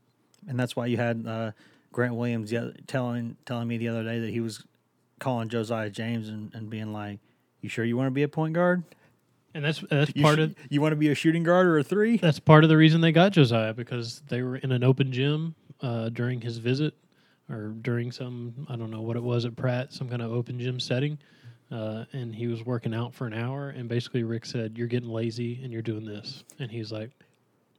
And 0.49 0.59
that's 0.59 0.75
why 0.75 0.87
you 0.87 0.97
had 0.97 1.25
uh, 1.27 1.53
Grant 1.93 2.15
Williams 2.15 2.51
the 2.51 2.75
telling 2.87 3.37
telling 3.45 3.69
me 3.69 3.77
the 3.79 3.89
other 3.89 4.03
day 4.03 4.19
that 4.21 4.31
he 4.31 4.41
was 4.41 4.65
calling 5.19 5.49
Josiah 5.49 5.91
James 5.91 6.29
and, 6.29 6.53
and 6.55 6.69
being 6.69 6.93
like, 6.93 7.21
"You 7.61 7.69
sure 7.69 7.85
you 7.85 7.97
want 7.97 8.07
to 8.09 8.13
be 8.13 8.23
a 8.23 8.29
point 8.29 8.55
guard? 8.55 8.83
And 9.55 9.65
that's 9.65 9.81
that's 9.91 10.11
You 10.17 10.23
part 10.23 10.39
sh- 10.39 10.43
of 10.43 10.55
you 10.71 10.81
want 10.81 10.93
to 10.93 10.97
be 10.97 11.09
a 11.11 11.15
shooting 11.15 11.43
guard 11.43 11.67
or 11.67 11.79
a 11.79 11.85
three? 11.85 12.17
that's 12.17 12.41
part 12.41 12.65
of 12.65 12.71
the 12.71 12.77
reason 12.77 13.01
they 13.03 13.13
got 13.13 13.33
Josiah 13.33 13.75
because 13.75 14.23
they 14.29 14.43
were 14.43 14.57
in 14.57 14.73
an 14.73 14.83
open 14.83 15.13
gym 15.13 15.55
uh, 15.83 16.09
during 16.09 16.41
his 16.41 16.59
visit 16.59 16.95
or 17.51 17.69
during 17.83 18.11
some 18.11 18.67
I 18.71 18.77
don't 18.77 18.91
know 18.91 19.03
what 19.03 19.17
it 19.17 19.23
was 19.23 19.45
at 19.45 19.55
Pratt, 19.55 19.93
some 19.93 20.09
kind 20.09 20.23
of 20.23 20.33
open 20.33 20.59
gym 20.59 20.81
setting. 20.81 21.19
Uh, 21.71 22.05
and 22.13 22.35
he 22.35 22.49
was 22.49 22.63
working 22.67 22.93
out 22.93 23.15
for 23.15 23.27
an 23.27 23.33
hour, 23.33 23.71
and 23.71 23.89
basically 23.89 24.23
Rick 24.25 24.45
said, 24.45 24.77
"You're 24.77 24.89
getting 24.89 25.09
lazy, 25.09 25.59
and 25.63 25.73
you're 25.73 25.81
doing 25.81 26.05
this." 26.05 26.45
And 26.59 26.71
he's 26.71 26.93
like, 26.93 27.11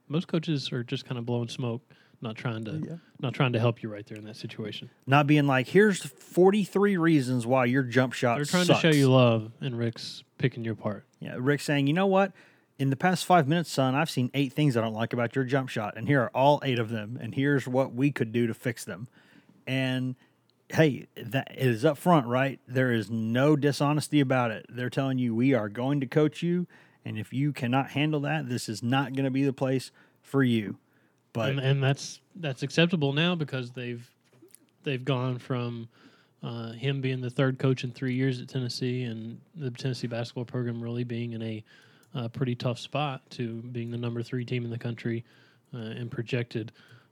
"Most 0.08 0.26
coaches 0.26 0.72
are 0.72 0.82
just 0.82 1.04
kind 1.04 1.16
of 1.16 1.24
blowing 1.24 1.48
smoke, 1.48 1.80
not 2.24 2.36
trying 2.36 2.64
to, 2.64 2.82
yeah. 2.84 2.96
not 3.20 3.34
trying 3.34 3.52
to 3.52 3.60
help 3.60 3.82
you 3.82 3.88
right 3.88 4.04
there 4.06 4.18
in 4.18 4.24
that 4.24 4.34
situation. 4.36 4.90
Not 5.06 5.28
being 5.28 5.46
like, 5.46 5.68
here's 5.68 6.02
43 6.02 6.96
reasons 6.96 7.46
why 7.46 7.66
your 7.66 7.84
jump 7.84 8.14
shot 8.14 8.36
They're 8.36 8.44
trying 8.44 8.64
sucks." 8.64 8.80
to 8.80 8.90
show 8.92 8.96
you 8.96 9.12
love, 9.12 9.52
and 9.60 9.78
Rick's 9.78 10.24
picking 10.38 10.64
your 10.64 10.74
part. 10.74 11.04
Yeah, 11.20 11.36
Rick 11.38 11.60
saying, 11.60 11.86
you 11.86 11.92
know 11.92 12.06
what? 12.06 12.32
In 12.76 12.90
the 12.90 12.96
past 12.96 13.24
five 13.24 13.46
minutes, 13.46 13.70
son, 13.70 13.94
I've 13.94 14.10
seen 14.10 14.30
eight 14.34 14.52
things 14.52 14.76
I 14.76 14.80
don't 14.80 14.94
like 14.94 15.12
about 15.12 15.36
your 15.36 15.44
jump 15.44 15.68
shot, 15.68 15.94
and 15.96 16.08
here 16.08 16.22
are 16.22 16.30
all 16.30 16.60
eight 16.64 16.80
of 16.80 16.88
them, 16.88 17.16
and 17.20 17.32
here's 17.34 17.68
what 17.68 17.94
we 17.94 18.10
could 18.10 18.32
do 18.32 18.48
to 18.48 18.54
fix 18.54 18.84
them. 18.84 19.06
And 19.66 20.16
hey, 20.70 21.06
that 21.16 21.56
is 21.56 21.84
up 21.84 21.98
front, 21.98 22.26
right? 22.26 22.58
There 22.66 22.90
is 22.90 23.10
no 23.10 23.54
dishonesty 23.54 24.18
about 24.20 24.50
it. 24.50 24.66
They're 24.68 24.90
telling 24.90 25.18
you 25.18 25.34
we 25.34 25.54
are 25.54 25.68
going 25.68 26.00
to 26.00 26.06
coach 26.06 26.42
you, 26.42 26.66
and 27.04 27.18
if 27.18 27.32
you 27.32 27.52
cannot 27.52 27.90
handle 27.90 28.20
that, 28.20 28.48
this 28.48 28.68
is 28.68 28.82
not 28.82 29.12
going 29.12 29.24
to 29.24 29.30
be 29.30 29.44
the 29.44 29.52
place 29.52 29.92
for 30.22 30.42
you. 30.42 30.78
But 31.34 31.50
and, 31.50 31.60
and 31.60 31.82
that's 31.82 32.20
that's 32.36 32.62
acceptable 32.62 33.12
now 33.12 33.34
because 33.34 33.70
they've 33.72 34.08
they've 34.84 35.04
gone 35.04 35.38
from 35.38 35.88
uh, 36.42 36.72
him 36.72 37.00
being 37.00 37.20
the 37.20 37.28
third 37.28 37.58
coach 37.58 37.84
in 37.84 37.90
three 37.90 38.14
years 38.14 38.40
at 38.40 38.48
Tennessee 38.48 39.02
and 39.02 39.38
the 39.56 39.70
Tennessee 39.70 40.06
basketball 40.06 40.44
program 40.44 40.80
really 40.80 41.04
being 41.04 41.32
in 41.32 41.42
a 41.42 41.64
uh, 42.14 42.28
pretty 42.28 42.54
tough 42.54 42.78
spot 42.78 43.20
to 43.30 43.56
being 43.72 43.90
the 43.90 43.98
number 43.98 44.22
three 44.22 44.44
team 44.44 44.64
in 44.64 44.70
the 44.70 44.78
country 44.78 45.24
uh, 45.74 45.78
and 45.78 46.10
projected 46.10 46.70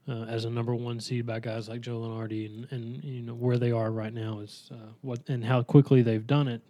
uh, 0.09 0.23
as 0.25 0.45
a 0.45 0.51
number 0.51 0.75
one 0.75 1.01
seed 1.01 1.27
by 1.27 1.41
guys 1.41 1.68
like 1.68 1.81
Joe 1.81 2.01
Lunardi 2.01 2.47
and, 2.47 2.70
and 2.70 3.05
you 3.05 3.23
know 3.23 3.35
where 3.35 3.59
they 3.59 3.73
are 3.73 3.91
right 3.91 4.12
now 4.12 4.39
is 4.39 4.70
uh, 4.73 4.91
what 5.01 5.20
and 5.29 5.45
how 5.45 5.62
quickly 5.62 6.03
they've 6.03 6.27
done 6.27 6.47
it. 6.47 6.61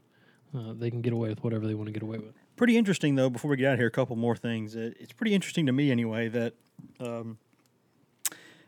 Uh, 0.56 0.72
they 0.78 0.90
can 0.90 1.00
get 1.00 1.12
away 1.12 1.28
with 1.28 1.42
whatever 1.44 1.66
they 1.66 1.74
want 1.74 1.86
to 1.86 1.92
get 1.92 2.02
away 2.02 2.18
with. 2.18 2.34
Pretty 2.56 2.76
interesting 2.76 3.14
though. 3.14 3.30
Before 3.30 3.50
we 3.50 3.56
get 3.56 3.68
out 3.68 3.72
of 3.74 3.78
here, 3.78 3.88
a 3.88 3.92
couple 3.92 4.16
more 4.16 4.36
things. 4.36 4.74
It, 4.74 4.96
it's 5.00 5.12
pretty 5.12 5.34
interesting 5.34 5.66
to 5.66 5.72
me 5.72 5.90
anyway 5.90 6.28
that 6.28 6.54
um, 7.00 7.38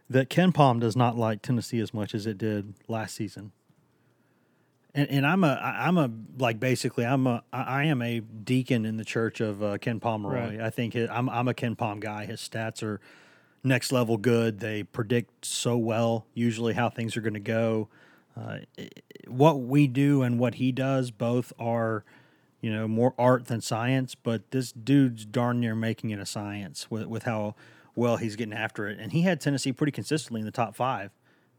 that 0.08 0.28
KenPom 0.30 0.80
does 0.80 0.96
not 0.96 1.16
like 1.16 1.42
Tennessee 1.42 1.80
as 1.80 1.92
much 1.92 2.14
as 2.14 2.26
it 2.26 2.38
did 2.38 2.74
last 2.88 3.14
season. 3.14 3.52
And, 4.94 5.10
and 5.10 5.26
I'm 5.26 5.42
a 5.42 5.58
I'm 5.60 5.98
a 5.98 6.10
like 6.38 6.60
basically 6.60 7.04
I'm 7.04 7.26
a 7.26 7.42
I 7.52 7.84
am 7.84 8.00
a 8.00 8.20
deacon 8.20 8.84
in 8.86 8.96
the 8.96 9.04
church 9.04 9.40
of 9.40 9.62
uh, 9.62 9.78
Ken 9.78 10.00
Pomeroy. 10.00 10.56
Right. 10.56 10.60
I 10.60 10.70
think 10.70 10.94
it, 10.94 11.10
I'm 11.10 11.28
I'm 11.28 11.48
a 11.48 11.54
KenPom 11.54 12.00
guy. 12.00 12.26
His 12.26 12.40
stats 12.40 12.82
are 12.82 13.00
next 13.64 13.90
level 13.90 14.16
good. 14.16 14.60
They 14.60 14.84
predict 14.84 15.44
so 15.44 15.76
well 15.76 16.26
usually 16.34 16.74
how 16.74 16.90
things 16.90 17.16
are 17.16 17.22
going 17.22 17.34
to 17.34 17.40
go. 17.40 17.88
Uh, 18.36 18.58
what 19.26 19.60
we 19.60 19.86
do 19.86 20.22
and 20.22 20.38
what 20.38 20.56
he 20.56 20.72
does 20.72 21.10
both 21.10 21.52
are, 21.58 22.04
you 22.64 22.72
know, 22.72 22.88
more 22.88 23.12
art 23.18 23.44
than 23.44 23.60
science. 23.60 24.14
But 24.14 24.50
this 24.50 24.72
dude's 24.72 25.26
darn 25.26 25.60
near 25.60 25.74
making 25.74 26.08
it 26.10 26.18
a 26.18 26.24
science 26.24 26.90
with 26.90 27.04
with 27.04 27.24
how 27.24 27.56
well 27.94 28.16
he's 28.16 28.36
getting 28.36 28.54
after 28.54 28.88
it. 28.88 28.98
And 28.98 29.12
he 29.12 29.20
had 29.20 29.38
Tennessee 29.38 29.70
pretty 29.70 29.92
consistently 29.92 30.40
in 30.40 30.46
the 30.46 30.50
top 30.50 30.74
five 30.74 31.10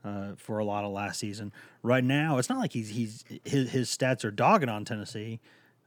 uh, 0.03 0.31
for 0.35 0.57
a 0.57 0.65
lot 0.65 0.83
of 0.83 0.91
last 0.91 1.19
season. 1.19 1.53
Right 1.83 2.03
now, 2.03 2.39
it's 2.39 2.49
not 2.49 2.57
like 2.57 2.73
he's 2.73 2.89
he's 2.89 3.23
his, 3.43 3.69
his 3.69 3.89
stats 3.95 4.25
are 4.25 4.31
dogging 4.31 4.67
on 4.67 4.83
Tennessee. 4.83 5.41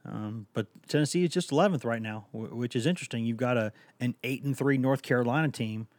Um, 0.05 0.47
but 0.53 0.67
Tennessee 0.87 1.25
is 1.25 1.31
just 1.31 1.49
11th 1.49 1.83
right 1.83 2.01
now, 2.01 2.27
wh- 2.31 2.55
which 2.55 2.73
is 2.73 2.85
interesting. 2.85 3.25
You've 3.25 3.35
got 3.35 3.57
a 3.57 3.73
an 3.99 4.15
eight 4.23 4.43
and 4.43 4.57
three 4.57 4.77
North 4.77 5.01
Carolina 5.01 5.49
team 5.49 5.89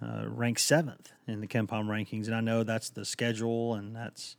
uh, 0.00 0.24
ranked 0.26 0.62
seventh 0.62 1.12
in 1.28 1.42
the 1.42 1.46
KenPom 1.46 1.88
rankings, 1.88 2.24
and 2.24 2.34
I 2.34 2.40
know 2.40 2.62
that's 2.62 2.88
the 2.88 3.04
schedule, 3.04 3.74
and 3.74 3.94
that's 3.94 4.38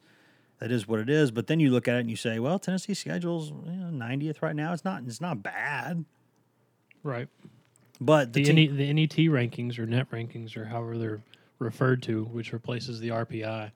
that 0.59 0.71
is 0.71 0.87
what 0.87 0.99
it 0.99 1.09
is. 1.09 1.31
But 1.31 1.47
then 1.47 1.59
you 1.59 1.69
look 1.71 1.87
at 1.87 1.95
it 1.97 1.99
and 2.01 2.09
you 2.09 2.15
say, 2.15 2.39
well, 2.39 2.57
Tennessee 2.59 2.93
schedule's 2.93 3.49
you 3.51 3.71
know, 3.71 4.05
90th 4.05 4.41
right 4.41 4.55
now. 4.55 4.73
It's 4.73 4.83
not 4.85 5.03
it's 5.05 5.21
not 5.21 5.43
bad, 5.43 6.05
Right. 7.03 7.27
but 8.01 8.33
the 8.33 8.43
The, 8.43 8.53
team, 8.53 8.55
NE, 8.77 8.85
the 8.85 8.93
NET 8.93 9.09
rankings 9.31 9.77
or 9.79 9.85
net 9.85 10.09
rankings 10.11 10.57
or 10.57 10.65
however 10.65 10.97
they're 10.97 11.21
referred 11.59 12.01
to, 12.03 12.25
which 12.25 12.53
replaces 12.53 12.99
the 12.99 13.09
RPI 13.09 13.71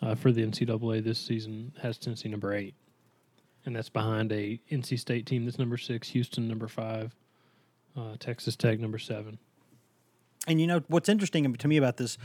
uh, 0.00 0.14
for 0.14 0.32
the 0.32 0.42
NCAA 0.46 1.02
this 1.02 1.18
season, 1.18 1.72
has 1.82 1.98
Tennessee 1.98 2.28
number 2.28 2.52
eight, 2.54 2.74
and 3.66 3.74
that's 3.74 3.88
behind 3.88 4.30
a 4.32 4.60
NC 4.70 4.98
State 4.98 5.26
team 5.26 5.44
that's 5.44 5.58
number 5.58 5.76
six, 5.76 6.08
Houston 6.10 6.46
number 6.48 6.68
five, 6.68 7.14
uh, 7.96 8.14
Texas 8.20 8.54
Tech 8.56 8.78
number 8.78 8.98
seven. 8.98 9.38
And 10.46 10.60
you 10.60 10.66
know 10.66 10.82
what's 10.88 11.08
interesting 11.08 11.52
to 11.52 11.68
me 11.68 11.76
about 11.76 11.96
this 11.98 12.16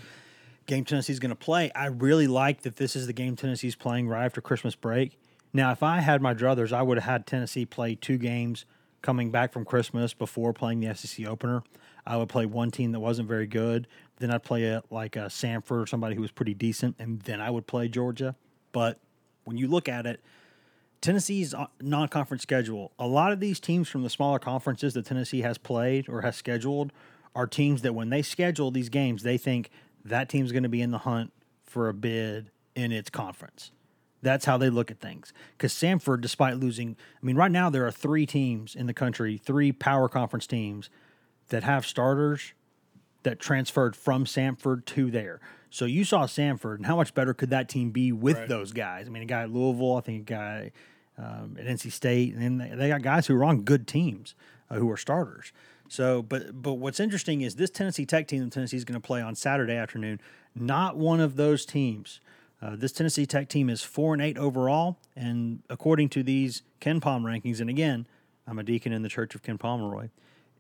game 0.66 0.86
Tennessee's 0.86 1.20
going 1.20 1.30
to 1.30 1.36
play? 1.36 1.72
I 1.76 1.88
really 1.88 2.28
like 2.28 2.61
that 2.61 2.78
this 2.78 2.95
is 2.95 3.07
the 3.07 3.14
game 3.14 3.36
Tennessee's 3.36 3.76
playing 3.76 4.07
right 4.07 4.26
after 4.26 4.41
Christmas 4.41 4.76
break. 4.76 5.18
Now, 5.53 5.72
if 5.72 5.84
I 5.84 5.99
had 5.99 6.22
my 6.22 6.34
druthers, 6.34 6.74
I 6.74 6.82
would 6.82 6.97
have 6.97 7.09
had 7.09 7.28
Tennessee 7.28 7.66
play 7.66 7.95
two 7.95 8.18
games 8.18 8.66
coming 9.01 9.30
back 9.30 9.53
from 9.53 9.66
Christmas 9.66 10.14
before 10.14 10.53
playing 10.53 10.80
the 10.80 10.95
SEC 10.95 11.28
opener. 11.28 11.64
I 12.05 12.18
would 12.18 12.30
play 12.30 12.45
one 12.45 12.72
team 12.72 12.91
that 12.93 12.99
wasn't 12.99 13.28
very 13.28 13.47
good, 13.47 13.88
then 14.18 14.32
I'd 14.32 14.43
play 14.43 14.66
a, 14.66 14.82
like 14.89 15.16
a 15.16 15.26
Samford 15.26 15.84
or 15.84 15.88
somebody 15.88 16.16
who 16.16 16.22
was 16.22 16.32
pretty 16.32 16.53
decent, 16.53 16.95
and 16.99 17.22
then 17.22 17.39
I 17.39 17.49
would 17.49 17.68
play 17.68 17.88
Georgia. 17.88 18.36
But 18.72 18.99
when 19.43 19.57
you 19.57 19.68
look 19.68 19.88
at 19.88 20.05
it, 20.05 20.22
Tennessee's 21.01 21.53
uh, 21.53 21.68
non-conference 21.82 22.43
schedule. 22.43 22.93
A 22.97 23.07
lot 23.07 23.32
of 23.32 23.39
these 23.39 23.59
teams 23.59 23.89
from 23.89 24.03
the 24.03 24.09
smaller 24.09 24.39
conferences 24.39 24.93
that 24.93 25.05
Tennessee 25.05 25.41
has 25.41 25.57
played 25.57 26.07
or 26.07 26.22
has 26.22 26.36
scheduled 26.36 26.91
are 27.36 27.45
teams 27.45 27.82
that 27.82 27.93
when 27.93 28.09
they 28.09 28.22
schedule 28.22 28.72
these 28.72 28.89
games, 28.89 29.24
they 29.24 29.38
think 29.38 29.70
that 30.06 30.30
team's 30.30 30.51
going 30.51 30.64
to 30.64 30.70
be 30.70 30.82
in 30.82 30.91
the 30.91 30.99
hunt 30.99 31.32
for 31.64 31.89
a 31.89 31.93
bid 31.93 32.51
in 32.76 32.91
its 32.91 33.10
conference. 33.10 33.72
That's 34.22 34.45
how 34.45 34.58
they 34.58 34.70
look 34.70 34.89
at 34.89 34.99
things. 34.99 35.34
Because 35.58 35.74
Samford, 35.74 36.22
despite 36.22 36.58
losing, 36.58 36.95
I 37.22 37.26
mean, 37.26 37.36
right 37.36 37.51
now 37.51 37.70
there 37.70 37.86
are 37.86 37.91
three 37.91 38.26
teams 38.26 38.74
in 38.74 38.88
the 38.88 38.93
country, 38.93 39.38
three 39.38 39.72
power 39.72 40.08
conference 40.08 40.47
teams 40.47 40.89
that 41.49 41.64
have 41.64 41.86
starters 41.86 42.54
that 43.24 43.39
transferred 43.39 43.95
from 43.95 44.26
Samford 44.26 44.86
to 44.86 45.12
there. 45.12 45.41
So 45.70 45.86
you 45.86 46.04
saw 46.06 46.26
Samford, 46.26 46.76
and 46.76 46.86
how 46.86 46.95
much 46.95 47.14
better 47.14 47.34
could 47.34 47.49
that 47.49 47.68
team 47.68 47.89
be 47.91 48.12
with 48.12 48.47
those 48.47 48.72
guys? 48.72 49.08
I 49.08 49.10
mean, 49.10 49.24
a 49.24 49.26
guy 49.26 49.43
at 49.43 49.51
Louisville, 49.51 49.97
I 49.97 50.01
think 50.01 50.30
a 50.30 50.34
guy 50.34 50.72
um, 51.18 51.58
at 51.60 51.66
NC 51.66 51.91
State, 51.91 52.34
and 52.36 52.41
then 52.41 52.70
they, 52.70 52.76
they 52.76 52.88
got 52.89 53.01
guys 53.01 53.28
who 53.28 53.36
are 53.36 53.43
on 53.43 53.62
good 53.62 53.88
teams 53.88 54.36
uh, 54.70 54.76
who 54.76 54.89
are 54.91 54.97
starters. 54.97 55.51
So, 55.94 56.24
but 56.24 56.60
but 56.60 56.74
what's 56.74 57.00
interesting 57.00 57.41
is 57.41 57.54
this 57.54 57.70
Tennessee 57.70 58.08
Tech 58.08 58.28
team 58.28 58.50
that 58.50 58.74
is 58.74 58.84
going 58.84 59.00
to 59.00 59.06
play 59.06 59.22
on 59.22 59.36
Saturday 59.36 59.76
afternoon. 59.76 60.20
Not 60.56 60.98
one 60.98 61.20
of 61.20 61.36
those 61.36 61.68
teams. 61.68 62.20
Uh, 62.60 62.76
this 62.76 62.91
Tennessee 62.91 63.28
Tech 63.28 63.48
team 63.48 63.70
is 63.70 63.84
four 63.84 64.14
and 64.14 64.22
eight 64.22 64.36
overall, 64.36 64.98
and 65.16 65.62
according 65.70 66.10
to 66.10 66.24
these 66.24 66.64
KenPom 66.82 67.22
rankings, 67.22 67.62
and 67.62 67.70
again, 67.70 68.08
I'm 68.48 68.58
a 68.58 68.64
deacon 68.64 68.91
in 68.91 69.04
the 69.04 69.10
Church 69.10 69.36
of 69.36 69.44
Ken 69.44 69.60
Pomeroy, 69.60 70.10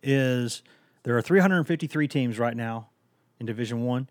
is 0.03 0.61
there 1.01 1.17
are 1.17 1.21
353 1.23 2.07
teams 2.07 2.37
right 2.37 2.55
now 2.55 2.89
in 3.39 3.47
Division 3.47 3.83
One. 3.83 4.09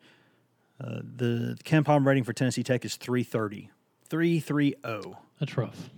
Uh, 0.82 1.02
the 1.04 1.56
KenPom 1.62 2.04
rating 2.04 2.24
for 2.24 2.32
Tennessee 2.32 2.64
Tech 2.64 2.84
is 2.84 2.96
330. 2.96 3.70
330. 4.08 4.74
That's 5.38 5.56
rough. 5.56 5.90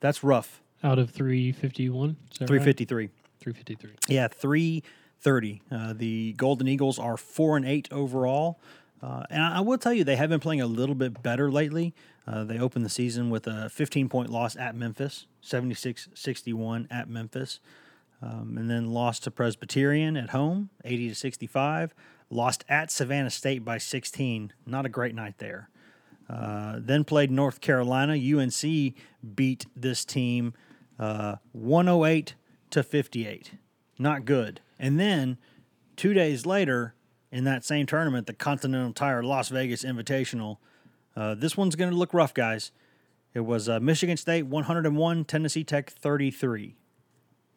That's 0.00 0.24
rough. 0.24 0.62
Out 0.82 0.98
of 0.98 1.10
351? 1.10 2.16
353. 2.32 3.10
353. 3.40 4.14
Yeah, 4.14 4.28
330. 4.28 5.62
Uh, 5.70 5.92
the 5.94 6.32
Golden 6.34 6.68
Eagles 6.68 6.98
are 6.98 7.16
4 7.16 7.56
and 7.58 7.66
8 7.66 7.88
overall. 7.90 8.60
Uh, 9.02 9.22
and 9.30 9.42
I 9.42 9.60
will 9.60 9.78
tell 9.78 9.92
you, 9.92 10.04
they 10.04 10.16
have 10.16 10.28
been 10.28 10.40
playing 10.40 10.60
a 10.60 10.66
little 10.66 10.94
bit 10.94 11.22
better 11.22 11.50
lately. 11.50 11.94
Uh, 12.26 12.44
they 12.44 12.58
opened 12.58 12.84
the 12.84 12.90
season 12.90 13.30
with 13.30 13.46
a 13.46 13.68
15 13.70 14.08
point 14.08 14.30
loss 14.30 14.56
at 14.56 14.74
Memphis, 14.74 15.26
76 15.40 16.08
61 16.14 16.88
at 16.90 17.08
Memphis. 17.08 17.60
Um, 18.20 18.56
and 18.58 18.68
then 18.68 18.90
lost 18.90 19.24
to 19.24 19.30
Presbyterian 19.30 20.16
at 20.16 20.30
home, 20.30 20.70
80 20.84 21.10
to 21.10 21.14
65. 21.14 21.94
Lost 22.30 22.64
at 22.68 22.90
Savannah 22.90 23.30
State 23.30 23.64
by 23.64 23.78
16. 23.78 24.52
Not 24.66 24.84
a 24.84 24.88
great 24.88 25.14
night 25.14 25.38
there. 25.38 25.70
Uh, 26.28 26.76
then 26.80 27.04
played 27.04 27.30
North 27.30 27.60
Carolina. 27.60 28.14
UNC 28.14 28.94
beat 29.34 29.66
this 29.74 30.04
team 30.04 30.52
uh, 30.98 31.36
108 31.52 32.34
to 32.70 32.82
58. 32.82 33.52
Not 33.98 34.24
good. 34.24 34.60
And 34.78 34.98
then 34.98 35.38
two 35.96 36.14
days 36.14 36.46
later, 36.46 36.94
in 37.30 37.44
that 37.44 37.64
same 37.64 37.86
tournament, 37.86 38.26
the 38.26 38.32
Continental 38.32 38.92
Tire 38.92 39.22
Las 39.22 39.48
Vegas 39.48 39.84
Invitational, 39.84 40.58
uh, 41.16 41.34
this 41.34 41.56
one's 41.56 41.76
going 41.76 41.90
to 41.90 41.96
look 41.96 42.14
rough, 42.14 42.32
guys. 42.32 42.70
It 43.34 43.40
was 43.40 43.68
uh, 43.68 43.80
Michigan 43.80 44.16
State 44.16 44.46
101, 44.46 45.24
Tennessee 45.24 45.64
Tech 45.64 45.90
33. 45.90 46.76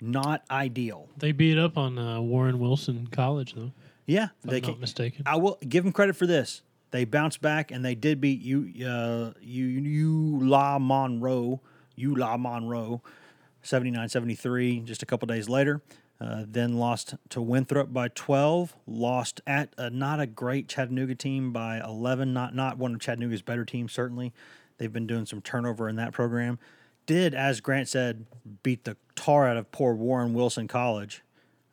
Not 0.01 0.43
ideal. 0.49 1.09
They 1.15 1.31
beat 1.31 1.57
up 1.57 1.77
on 1.77 1.97
uh, 1.97 2.19
Warren 2.21 2.59
Wilson 2.59 3.07
College, 3.11 3.53
though, 3.53 3.71
Yeah, 4.05 4.29
if 4.43 4.49
they 4.49 4.57
I'm 4.57 4.63
not 4.63 4.79
mistaken. 4.79 5.23
I 5.25 5.37
will 5.37 5.59
give 5.67 5.83
them 5.83 5.93
credit 5.93 6.15
for 6.15 6.25
this. 6.25 6.63
They 6.89 7.05
bounced 7.05 7.41
back 7.41 7.71
and 7.71 7.85
they 7.85 7.95
did 7.95 8.19
beat 8.19 8.41
you, 8.41 8.85
uh, 8.85 9.31
you, 9.41 10.41
UL 10.43 10.79
Monroe, 10.79 11.61
UL 11.97 12.37
Monroe, 12.37 13.01
79-73 13.63 14.83
just 14.85 15.03
a 15.03 15.05
couple 15.05 15.25
days 15.27 15.49
later. 15.49 15.81
Uh, 16.19 16.45
then 16.47 16.77
lost 16.77 17.15
to 17.29 17.41
Winthrop 17.41 17.91
by 17.91 18.07
12. 18.09 18.75
Lost 18.85 19.41
at 19.47 19.73
a, 19.77 19.89
not 19.89 20.19
a 20.19 20.27
great 20.27 20.67
Chattanooga 20.67 21.15
team 21.15 21.51
by 21.51 21.79
11. 21.79 22.31
Not 22.31 22.53
not 22.53 22.77
one 22.77 22.93
of 22.93 22.99
Chattanooga's 22.99 23.41
better 23.41 23.65
teams. 23.65 23.91
Certainly, 23.91 24.31
they've 24.77 24.93
been 24.93 25.07
doing 25.07 25.25
some 25.25 25.41
turnover 25.41 25.89
in 25.89 25.95
that 25.95 26.13
program. 26.13 26.59
Did 27.07 27.33
as 27.33 27.59
Grant 27.59 27.87
said, 27.87 28.27
beat 28.61 28.83
the 28.83 28.97
tar 29.15 29.47
out 29.47 29.57
of 29.57 29.71
poor 29.71 29.95
Warren 29.95 30.35
Wilson 30.35 30.67
College. 30.67 31.23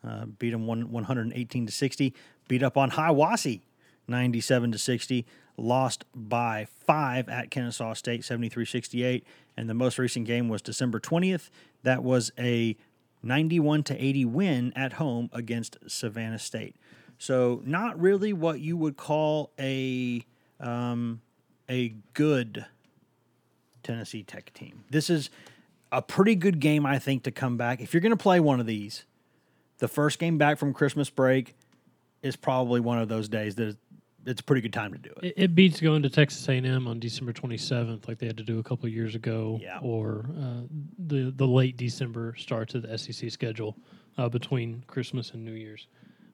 Uh, 0.07 0.25
beat 0.25 0.51
them 0.51 0.67
one, 0.67 0.91
118 0.91 1.67
to 1.67 1.73
60. 1.73 2.15
Beat 2.49 2.63
up 2.63 2.79
on 2.79 2.93
Hiwassee 2.93 3.61
97 4.07 4.73
to 4.73 4.79
60. 4.79 5.27
Lost 5.59 6.05
by 6.15 6.67
five 6.87 7.29
at 7.29 7.51
Kennesaw 7.51 7.93
State 7.93 8.25
73 8.25 8.65
68. 8.65 9.27
And 9.57 9.69
the 9.69 9.75
most 9.75 9.99
recent 9.99 10.25
game 10.25 10.49
was 10.49 10.63
December 10.63 11.01
20th. 11.01 11.51
That 11.83 12.03
was 12.03 12.31
a 12.39 12.77
91 13.23 13.83
to 13.85 14.05
80 14.05 14.25
win 14.27 14.73
at 14.77 14.95
home 14.95 15.31
against 15.33 15.77
Savannah 15.87 16.39
State. 16.39 16.77
So 17.19 17.63
not 17.65 18.01
really 18.01 18.33
what 18.33 18.61
you 18.61 18.77
would 18.77 18.97
call 18.97 19.51
a 19.59 20.25
um, 20.61 21.21
a 21.69 21.95
good 22.15 22.65
Tennessee 23.83 24.23
Tech 24.23 24.53
team. 24.53 24.85
This 24.91 25.11
is 25.11 25.31
a 25.91 26.03
pretty 26.03 26.35
good 26.35 26.61
game, 26.61 26.87
I 26.87 26.99
think, 26.99 27.25
to 27.25 27.31
come 27.31 27.57
back. 27.57 27.81
If 27.81 27.93
you're 27.93 28.01
going 28.01 28.11
to 28.11 28.17
play 28.17 28.41
one 28.41 28.61
of 28.61 28.67
these, 28.67 29.05
the 29.79 29.89
first 29.89 30.19
game 30.19 30.39
back 30.39 30.59
from 30.59 30.73
Christmas 30.73 31.11
break 31.11 31.55
is 32.23 32.37
probably 32.37 32.81
one 32.81 32.99
of 32.99 33.09
those 33.09 33.29
days 33.29 33.55
that 33.57 33.77
it's 34.29 34.41
a 34.41 34.45
pretty 34.45 34.61
good 34.63 34.73
time 34.73 34.93
to 34.93 34.99
do 34.99 35.11
it. 35.23 35.27
It, 35.29 35.35
it 35.37 35.55
beats 35.55 35.81
going 35.81 36.03
to 36.03 36.11
Texas 36.11 36.49
A&M 36.49 36.87
on 36.87 37.01
December 37.01 37.33
27th, 37.33 38.07
like 38.09 38.19
they 38.19 38.27
had 38.27 38.37
to 38.37 38.43
do 38.45 38.59
a 38.59 38.63
couple 38.63 38.87
of 38.87 38.93
years 38.93 39.15
ago, 39.15 39.59
Yeah. 39.63 39.79
or 39.83 40.27
uh, 40.39 40.63
the 41.07 41.33
the 41.37 41.47
late 41.47 41.77
December 41.77 42.35
start 42.37 42.69
to 42.71 42.81
the 42.81 42.97
SEC 42.99 43.31
schedule 43.31 43.77
uh, 44.19 44.29
between 44.29 44.85
Christmas 44.87 45.31
and 45.33 45.45
New 45.45 45.53
Year's. 45.53 45.89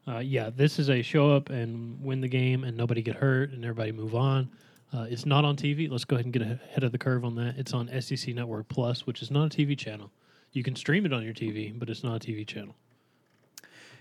Uh, 0.06 0.18
yeah, 0.18 0.50
this 0.54 0.78
is 0.78 0.90
a 0.90 1.00
show 1.00 1.30
up 1.34 1.48
and 1.50 1.98
win 2.02 2.20
the 2.20 2.28
game, 2.28 2.64
and 2.64 2.76
nobody 2.76 3.00
get 3.00 3.16
hurt, 3.16 3.52
and 3.52 3.64
everybody 3.64 3.90
move 3.92 4.14
on. 4.14 4.50
Uh, 4.92 5.06
it's 5.08 5.24
not 5.26 5.44
on 5.44 5.56
TV. 5.56 5.90
Let's 5.90 6.04
go 6.04 6.16
ahead 6.16 6.26
and 6.26 6.32
get 6.32 6.42
ahead 6.42 6.84
of 6.84 6.92
the 6.92 6.98
curve 6.98 7.24
on 7.24 7.34
that. 7.36 7.54
It's 7.56 7.72
on 7.72 7.88
SEC 8.00 8.34
Network 8.34 8.68
Plus, 8.68 9.06
which 9.06 9.22
is 9.22 9.30
not 9.30 9.46
a 9.52 9.56
TV 9.56 9.76
channel. 9.76 10.10
You 10.52 10.62
can 10.62 10.76
stream 10.76 11.04
it 11.06 11.12
on 11.12 11.24
your 11.24 11.34
TV, 11.34 11.76
but 11.76 11.88
it's 11.90 12.04
not 12.04 12.16
a 12.24 12.26
TV 12.32 12.46
channel. 12.46 12.76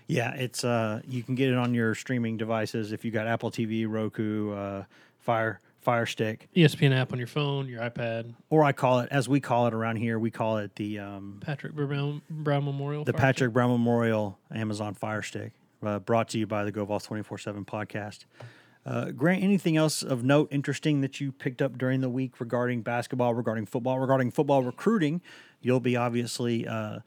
Yeah, 0.06 0.34
it's 0.34 0.64
uh, 0.64 1.00
you 1.08 1.22
can 1.22 1.34
get 1.34 1.48
it 1.50 1.56
on 1.56 1.74
your 1.74 1.94
streaming 1.94 2.36
devices 2.36 2.92
if 2.92 3.04
you 3.04 3.10
got 3.10 3.26
Apple 3.26 3.50
TV, 3.50 3.86
Roku, 3.88 4.52
uh, 4.52 4.84
Fire 5.20 5.60
Fire 5.80 6.06
Stick, 6.06 6.48
ESPN 6.56 6.94
app 6.94 7.12
on 7.12 7.18
your 7.18 7.26
phone, 7.26 7.68
your 7.68 7.80
iPad. 7.82 8.34
or 8.50 8.64
I 8.64 8.72
call 8.72 9.00
it 9.00 9.08
as 9.10 9.28
we 9.28 9.40
call 9.40 9.66
it 9.66 9.74
around 9.74 9.96
here. 9.96 10.18
We 10.18 10.30
call 10.30 10.58
it 10.58 10.74
the 10.76 10.98
um, 10.98 11.38
Patrick 11.40 11.74
Brown, 11.74 12.22
Brown 12.30 12.64
Memorial. 12.64 13.04
the 13.04 13.12
Fire 13.12 13.18
Stick. 13.18 13.22
Patrick 13.22 13.52
Brown 13.52 13.70
Memorial 13.70 14.38
Amazon 14.54 14.94
Fire 14.94 15.22
Stick, 15.22 15.52
uh, 15.82 15.98
brought 15.98 16.28
to 16.30 16.38
you 16.38 16.46
by 16.46 16.64
the 16.64 16.72
GoVols 16.72 17.04
twenty 17.04 17.22
four 17.22 17.38
seven 17.38 17.64
podcast. 17.64 18.24
Uh, 18.86 19.10
Grant, 19.12 19.42
anything 19.42 19.78
else 19.78 20.02
of 20.02 20.22
note, 20.24 20.48
interesting 20.50 21.00
that 21.00 21.18
you 21.18 21.32
picked 21.32 21.62
up 21.62 21.78
during 21.78 22.02
the 22.02 22.10
week 22.10 22.38
regarding 22.38 22.82
basketball, 22.82 23.32
regarding 23.32 23.64
football, 23.64 23.98
regarding 23.98 24.30
football 24.30 24.62
recruiting? 24.62 25.22
You'll 25.62 25.80
be 25.80 25.96
obviously 25.96 26.66
uh, 26.68 26.98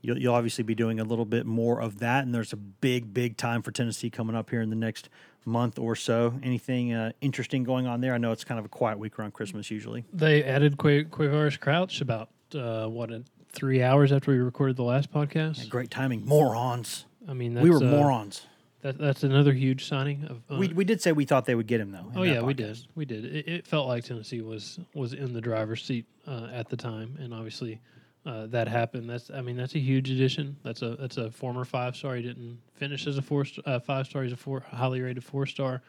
you'll, 0.00 0.18
you'll 0.18 0.34
obviously 0.34 0.64
be 0.64 0.74
doing 0.74 1.00
a 1.00 1.04
little 1.04 1.24
bit 1.24 1.46
more 1.46 1.80
of 1.80 1.98
that, 1.98 2.24
and 2.24 2.34
there's 2.34 2.52
a 2.52 2.56
big, 2.56 3.12
big 3.12 3.36
time 3.36 3.62
for 3.62 3.70
Tennessee 3.70 4.10
coming 4.10 4.36
up 4.36 4.50
here 4.50 4.60
in 4.60 4.70
the 4.70 4.76
next 4.76 5.08
month 5.44 5.78
or 5.78 5.94
so. 5.94 6.38
Anything 6.42 6.92
uh, 6.92 7.12
interesting 7.20 7.64
going 7.64 7.86
on 7.86 8.00
there? 8.00 8.14
I 8.14 8.18
know 8.18 8.32
it's 8.32 8.44
kind 8.44 8.58
of 8.58 8.64
a 8.64 8.68
quiet 8.68 8.98
week 8.98 9.18
around 9.18 9.32
Christmas 9.32 9.70
usually. 9.70 10.04
They 10.12 10.42
added 10.44 10.76
Qu- 10.76 11.04
Quavaris 11.06 11.58
Crouch 11.58 12.00
about 12.00 12.28
uh, 12.54 12.86
what 12.86 13.10
three 13.50 13.82
hours 13.82 14.12
after 14.12 14.30
we 14.30 14.38
recorded 14.38 14.76
the 14.76 14.82
last 14.82 15.12
podcast. 15.12 15.68
Great 15.68 15.90
timing, 15.90 16.26
morons. 16.26 17.06
I 17.28 17.32
mean, 17.32 17.54
that's, 17.54 17.64
we 17.64 17.70
were 17.70 17.78
uh, 17.78 17.90
morons. 17.90 18.46
That, 18.82 18.98
that's 18.98 19.24
another 19.24 19.52
huge 19.52 19.86
signing. 19.86 20.24
Of 20.24 20.42
uh, 20.50 20.58
we, 20.58 20.68
we 20.68 20.84
did 20.84 21.00
say 21.00 21.12
we 21.12 21.24
thought 21.24 21.46
they 21.46 21.54
would 21.54 21.66
get 21.66 21.80
him 21.80 21.90
though. 21.90 22.12
oh 22.14 22.22
yeah, 22.22 22.42
we 22.42 22.54
did. 22.54 22.78
We 22.94 23.04
did. 23.04 23.24
It, 23.24 23.48
it 23.48 23.66
felt 23.66 23.88
like 23.88 24.04
Tennessee 24.04 24.42
was 24.42 24.78
was 24.94 25.12
in 25.12 25.32
the 25.32 25.40
driver's 25.40 25.82
seat 25.82 26.06
uh, 26.26 26.48
at 26.52 26.68
the 26.68 26.76
time, 26.76 27.16
and 27.20 27.32
obviously 27.34 27.80
uh, 28.26 28.46
that 28.46 28.66
happened. 28.68 29.08
That's 29.08 29.30
I 29.30 29.40
mean 29.40 29.56
that's 29.56 29.74
a 29.74 29.78
huge 29.78 30.10
addition. 30.10 30.56
That's 30.62 30.82
a 30.82 30.96
that's 30.96 31.16
a 31.16 31.30
former 31.30 31.64
five 31.64 31.96
star. 31.96 32.16
He 32.16 32.22
didn't 32.22 32.58
finish 32.74 33.06
as 33.06 33.18
a 33.18 33.22
four 33.22 33.46
uh, 33.64 33.78
five 33.78 34.06
star. 34.06 34.24
He's 34.24 34.32
a 34.32 34.36
four 34.36 34.60
highly 34.60 35.00
rated 35.00 35.24
four 35.24 35.46
star. 35.46 35.82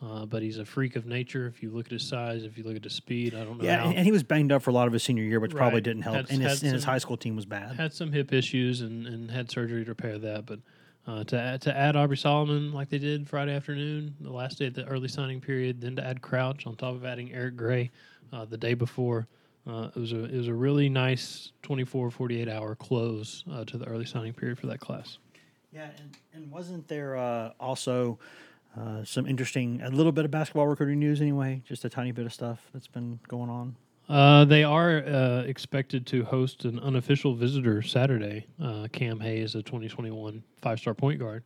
Uh, 0.00 0.24
but 0.24 0.42
he's 0.42 0.58
a 0.58 0.64
freak 0.64 0.94
of 0.94 1.06
nature. 1.06 1.48
If 1.48 1.60
you 1.60 1.70
look 1.70 1.86
at 1.86 1.92
his 1.92 2.04
size, 2.04 2.44
if 2.44 2.56
you 2.56 2.62
look 2.62 2.76
at 2.76 2.84
his 2.84 2.92
speed, 2.92 3.34
I 3.34 3.42
don't 3.42 3.58
know. 3.58 3.64
Yeah, 3.64 3.78
how. 3.78 3.90
and, 3.90 3.98
he 3.98 4.12
was 4.12 4.22
banged 4.22 4.52
up 4.52 4.62
for 4.62 4.70
a 4.70 4.72
lot 4.72 4.86
of 4.86 4.92
his 4.92 5.02
senior 5.02 5.24
year, 5.24 5.40
which 5.40 5.52
probably 5.52 5.80
didn't 5.80 6.02
help. 6.02 6.14
Had- 6.14 6.30
and, 6.30 6.40
his, 6.40 6.62
and 6.62 6.72
his 6.72 6.84
high 6.84 6.98
school 6.98 7.16
team 7.16 7.34
was 7.34 7.46
bad. 7.46 7.74
had 7.74 7.92
some 7.92 8.12
hip 8.12 8.32
issues 8.32 8.80
and, 8.80 9.08
and 9.08 9.28
had 9.28 9.50
surgery 9.50 9.84
to 9.84 9.90
repair 9.90 10.16
that. 10.18 10.46
But 10.46 10.60
uh, 11.08 11.24
to 11.24 11.40
add, 11.40 11.62
to 11.62 11.76
add 11.76 11.96
Aubrey 11.96 12.16
Solomon 12.16 12.72
like 12.72 12.90
they 12.90 12.98
did 12.98 13.28
Friday 13.28 13.56
afternoon, 13.56 14.14
the 14.20 14.30
last 14.30 14.58
day 14.58 14.66
of 14.66 14.74
the 14.74 14.84
early 14.86 15.08
signing 15.08 15.40
period, 15.40 15.80
then 15.80 15.96
to 15.96 16.06
add 16.06 16.22
Crouch 16.22 16.64
on 16.64 16.76
top 16.76 16.94
of 16.94 17.04
adding 17.04 17.32
Eric 17.32 17.56
Gray 17.56 17.90
uh, 18.32 18.44
the 18.44 18.56
day 18.56 18.74
before, 18.74 19.26
uh, 19.68 19.90
it 19.94 19.96
was 19.96 20.12
a 20.12 20.24
it 20.24 20.36
was 20.36 20.48
a 20.48 20.54
really 20.54 20.88
nice 20.88 21.52
24 21.62 22.10
48 22.10 22.48
hour 22.48 22.74
close 22.74 23.44
uh, 23.52 23.64
to 23.64 23.78
the 23.78 23.86
early 23.86 24.06
signing 24.06 24.32
period 24.32 24.58
for 24.58 24.66
that 24.66 24.80
class. 24.80 25.18
Yeah, 25.72 25.88
and, 25.98 26.16
and 26.32 26.50
wasn't 26.50 26.88
there 26.88 27.16
uh, 27.16 27.50
also 27.60 28.18
uh, 28.78 29.04
some 29.04 29.26
interesting, 29.26 29.80
a 29.82 29.90
little 29.90 30.12
bit 30.12 30.24
of 30.24 30.30
basketball 30.30 30.66
recruiting 30.66 30.98
news 30.98 31.20
anyway? 31.20 31.62
Just 31.66 31.84
a 31.84 31.88
tiny 31.88 32.12
bit 32.12 32.26
of 32.26 32.32
stuff 32.32 32.68
that's 32.72 32.86
been 32.86 33.18
going 33.28 33.50
on. 33.50 33.76
Uh, 34.08 34.44
they 34.44 34.64
are 34.64 34.98
uh, 35.04 35.42
expected 35.42 36.06
to 36.06 36.24
host 36.24 36.64
an 36.64 36.78
unofficial 36.78 37.34
visitor 37.34 37.82
Saturday. 37.82 38.46
Uh, 38.62 38.86
Cam 38.90 39.20
Hayes, 39.20 39.54
a 39.54 39.62
2021 39.62 40.42
five 40.62 40.78
star 40.78 40.94
point 40.94 41.18
guard. 41.18 41.44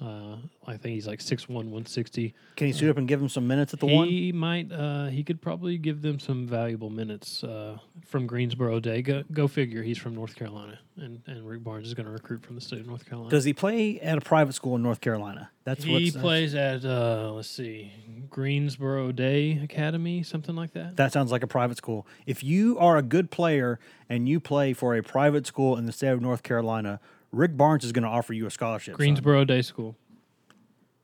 Uh, 0.00 0.36
I 0.66 0.78
think 0.78 0.94
he's 0.94 1.06
like 1.06 1.18
6'1", 1.18 1.48
160. 1.48 2.34
Can 2.56 2.66
he 2.66 2.72
suit 2.72 2.88
up 2.88 2.96
and 2.96 3.06
give 3.06 3.20
him 3.20 3.28
some 3.28 3.46
minutes 3.46 3.74
at 3.74 3.80
the 3.80 3.86
one? 3.86 4.08
He 4.08 4.32
might. 4.32 4.72
Uh, 4.72 5.06
he 5.06 5.22
could 5.22 5.42
probably 5.42 5.76
give 5.76 6.00
them 6.00 6.18
some 6.18 6.46
valuable 6.46 6.88
minutes 6.88 7.44
uh, 7.44 7.76
from 8.06 8.26
Greensboro 8.26 8.80
Day. 8.80 9.02
Go, 9.02 9.24
go 9.30 9.46
figure. 9.46 9.82
He's 9.82 9.98
from 9.98 10.14
North 10.14 10.36
Carolina, 10.36 10.78
and, 10.96 11.20
and 11.26 11.46
Rick 11.46 11.64
Barnes 11.64 11.86
is 11.86 11.92
going 11.94 12.06
to 12.06 12.12
recruit 12.12 12.42
from 12.46 12.54
the 12.54 12.62
state 12.62 12.80
of 12.80 12.86
North 12.86 13.04
Carolina. 13.04 13.30
Does 13.30 13.44
he 13.44 13.52
play 13.52 14.00
at 14.00 14.16
a 14.16 14.22
private 14.22 14.54
school 14.54 14.76
in 14.76 14.82
North 14.82 15.02
Carolina? 15.02 15.50
That's 15.64 15.84
he 15.84 16.08
that's- 16.08 16.22
plays 16.22 16.54
at 16.54 16.84
uh, 16.84 17.32
let's 17.34 17.48
see, 17.50 17.92
Greensboro 18.30 19.12
Day 19.12 19.60
Academy, 19.62 20.22
something 20.22 20.56
like 20.56 20.72
that. 20.72 20.96
That 20.96 21.12
sounds 21.12 21.30
like 21.30 21.42
a 21.42 21.46
private 21.46 21.76
school. 21.76 22.06
If 22.24 22.42
you 22.42 22.78
are 22.78 22.96
a 22.96 23.02
good 23.02 23.30
player 23.30 23.78
and 24.08 24.26
you 24.26 24.40
play 24.40 24.72
for 24.72 24.96
a 24.96 25.02
private 25.02 25.46
school 25.46 25.76
in 25.76 25.84
the 25.84 25.92
state 25.92 26.08
of 26.08 26.22
North 26.22 26.42
Carolina, 26.42 27.00
Rick 27.32 27.56
Barnes 27.56 27.84
is 27.84 27.92
going 27.92 28.02
to 28.04 28.08
offer 28.08 28.32
you 28.32 28.46
a 28.46 28.50
scholarship. 28.50 28.92
son. 28.92 28.96
Greensboro 28.96 29.44
Day 29.44 29.62
School. 29.62 29.96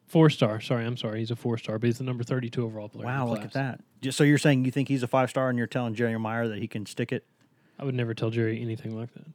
Four 0.06 0.30
star. 0.30 0.60
Sorry, 0.60 0.84
I'm 0.84 0.96
sorry. 0.96 1.18
He's 1.20 1.30
a 1.32 1.36
four 1.36 1.58
star, 1.58 1.78
but 1.78 1.86
he's 1.86 1.98
the 1.98 2.04
number 2.04 2.22
32 2.24 2.64
overall 2.64 2.88
player. 2.88 3.06
Wow, 3.06 3.28
look 3.28 3.42
at 3.42 3.52
that. 3.54 3.80
Just- 4.00 4.16
So 4.18 4.24
you're 4.24 4.38
saying 4.38 4.64
you 4.64 4.70
think 4.70 4.88
he's 4.88 5.02
a 5.02 5.08
five 5.08 5.30
star, 5.30 5.48
and 5.48 5.58
you're 5.58 5.66
telling 5.66 5.94
Jerry 5.94 6.16
Meyer 6.18 6.46
that 6.48 6.58
he 6.58 6.68
can 6.68 6.86
stick 6.86 7.10
it? 7.12 7.24
I 7.78 7.84
would 7.84 7.94
never 7.94 8.14
tell 8.14 8.30
Jerry 8.30 8.60
anything 8.62 8.96
like 8.96 9.12
that. 9.14 9.26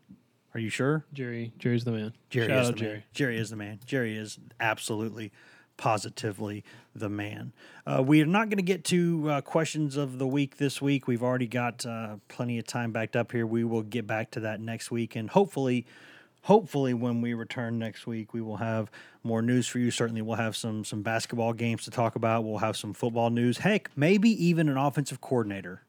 Are 0.53 0.59
you 0.59 0.69
sure? 0.69 1.05
Jerry, 1.13 1.53
Jerry's 1.59 1.83
the 1.85 1.91
man. 1.91 2.13
Jerry 2.29 2.47
Shout 2.47 2.61
is 2.63 2.67
the 2.69 2.73
Jerry. 2.73 2.91
man. 2.93 3.03
Jerry 3.13 3.37
is 3.37 3.49
the 3.49 3.55
man. 3.55 3.79
Jerry 3.85 4.15
is 4.17 4.39
absolutely, 4.59 5.31
positively 5.77 6.63
the 6.95 7.09
man. 7.09 7.53
Uh, 7.85 8.03
we 8.05 8.21
are 8.21 8.25
not 8.25 8.47
going 8.49 8.57
to 8.57 8.63
get 8.63 8.83
to 8.85 9.29
uh, 9.29 9.41
questions 9.41 9.97
of 9.97 10.19
the 10.19 10.27
week 10.27 10.57
this 10.57 10.81
week. 10.81 11.07
We've 11.07 11.23
already 11.23 11.47
got 11.47 11.85
uh, 11.85 12.15
plenty 12.27 12.57
of 12.59 12.65
time 12.65 12.91
backed 12.91 13.15
up 13.15 13.31
here. 13.31 13.45
We 13.45 13.63
will 13.63 13.81
get 13.83 14.07
back 14.07 14.31
to 14.31 14.39
that 14.41 14.59
next 14.59 14.89
week, 14.91 15.15
and 15.15 15.29
hopefully, 15.29 15.85
hopefully, 16.43 16.93
when 16.93 17.21
we 17.21 17.33
return 17.33 17.79
next 17.79 18.07
week, 18.07 18.33
we 18.33 18.41
will 18.41 18.57
have 18.57 18.91
more 19.23 19.41
news 19.41 19.67
for 19.67 19.79
you. 19.79 19.91
Certainly, 19.91 20.21
we'll 20.23 20.37
have 20.37 20.55
some 20.55 20.83
some 20.85 21.01
basketball 21.01 21.53
games 21.53 21.83
to 21.85 21.91
talk 21.91 22.15
about. 22.15 22.43
We'll 22.43 22.59
have 22.59 22.77
some 22.77 22.93
football 22.93 23.29
news. 23.29 23.59
Heck, 23.59 23.89
maybe 23.95 24.29
even 24.45 24.69
an 24.69 24.77
offensive 24.77 25.21
coordinator. 25.21 25.81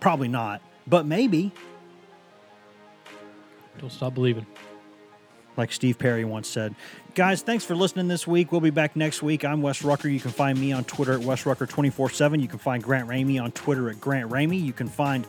Probably 0.00 0.28
not, 0.28 0.62
but 0.86 1.06
maybe. 1.06 1.52
Don't 3.78 3.92
stop 3.92 4.14
believing. 4.14 4.46
like 5.56 5.72
Steve 5.72 5.98
Perry 5.98 6.24
once 6.24 6.48
said. 6.48 6.74
Guys, 7.14 7.42
thanks 7.42 7.64
for 7.64 7.74
listening 7.74 8.08
this 8.08 8.26
week. 8.26 8.52
We'll 8.52 8.60
be 8.60 8.70
back 8.70 8.94
next 8.96 9.22
week. 9.22 9.44
I'm 9.44 9.60
Wes 9.62 9.82
Rucker. 9.82 10.08
You 10.08 10.20
can 10.20 10.30
find 10.30 10.58
me 10.58 10.72
on 10.72 10.84
Twitter 10.84 11.14
at 11.14 11.20
Wes 11.20 11.46
Rucker 11.46 11.66
24 11.66 12.10
7. 12.10 12.40
You 12.40 12.48
can 12.48 12.58
find 12.60 12.82
Grant 12.82 13.08
Ramey 13.08 13.42
on 13.42 13.52
Twitter 13.52 13.90
at 13.90 14.00
Grant 14.00 14.30
Ramey. 14.30 14.62
You 14.62 14.72
can 14.72 14.88
find 14.88 15.26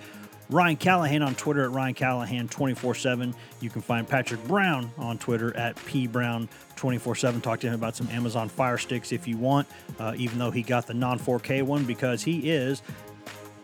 Ryan 0.50 0.78
Callahan 0.78 1.22
on 1.22 1.36
Twitter 1.36 1.64
at 1.64 1.72
Ryan 1.72 1.94
Callahan 1.94 2.48
24 2.48 2.96
7. 2.96 3.36
You 3.62 3.70
can 3.70 3.82
find 3.82 4.08
Patrick 4.08 4.44
Brown 4.48 4.92
on 4.98 5.20
Twitter 5.20 5.56
at 5.56 5.76
P 5.86 6.08
Brown 6.08 6.50
24 6.76 7.16
7. 7.16 7.42
Talk 7.42 7.60
to 7.60 7.68
him 7.68 7.76
about 7.76 7.96
some 7.96 8.10
Amazon 8.10 8.50
Fire 8.50 8.80
Sticks 8.80 9.12
if 9.12 9.28
you 9.28 9.38
want, 9.38 9.68
uh, 10.00 10.14
even 10.18 10.40
though 10.40 10.50
he 10.50 10.64
got 10.64 10.88
the 10.88 10.94
non 10.96 11.20
4K 11.20 11.62
one 11.62 11.86
because 11.86 12.24
he 12.24 12.50
is, 12.50 12.82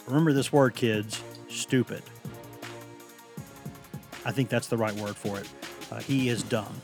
remember 0.05 0.31
this 0.31 0.53
word, 0.53 0.75
kids, 0.75 1.23
stupid. 1.49 2.03
I 4.23 4.31
think 4.31 4.49
that's 4.49 4.67
the 4.67 4.77
right 4.77 4.93
word 4.93 5.15
for 5.15 5.39
it. 5.39 5.49
Uh, 5.91 5.99
he 6.01 6.29
is 6.29 6.43
dumb. 6.43 6.81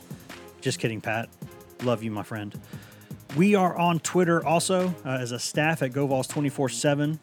Just 0.60 0.80
kidding, 0.80 1.00
Pat. 1.00 1.28
Love 1.82 2.02
you, 2.02 2.10
my 2.10 2.22
friend. 2.22 2.58
We 3.36 3.54
are 3.54 3.76
on 3.76 4.00
Twitter 4.00 4.44
also 4.44 4.94
uh, 5.04 5.10
as 5.10 5.32
a 5.32 5.38
staff 5.38 5.82
at 5.82 5.92
GoVols 5.92 6.28
24 6.28 6.70
7. 6.70 7.20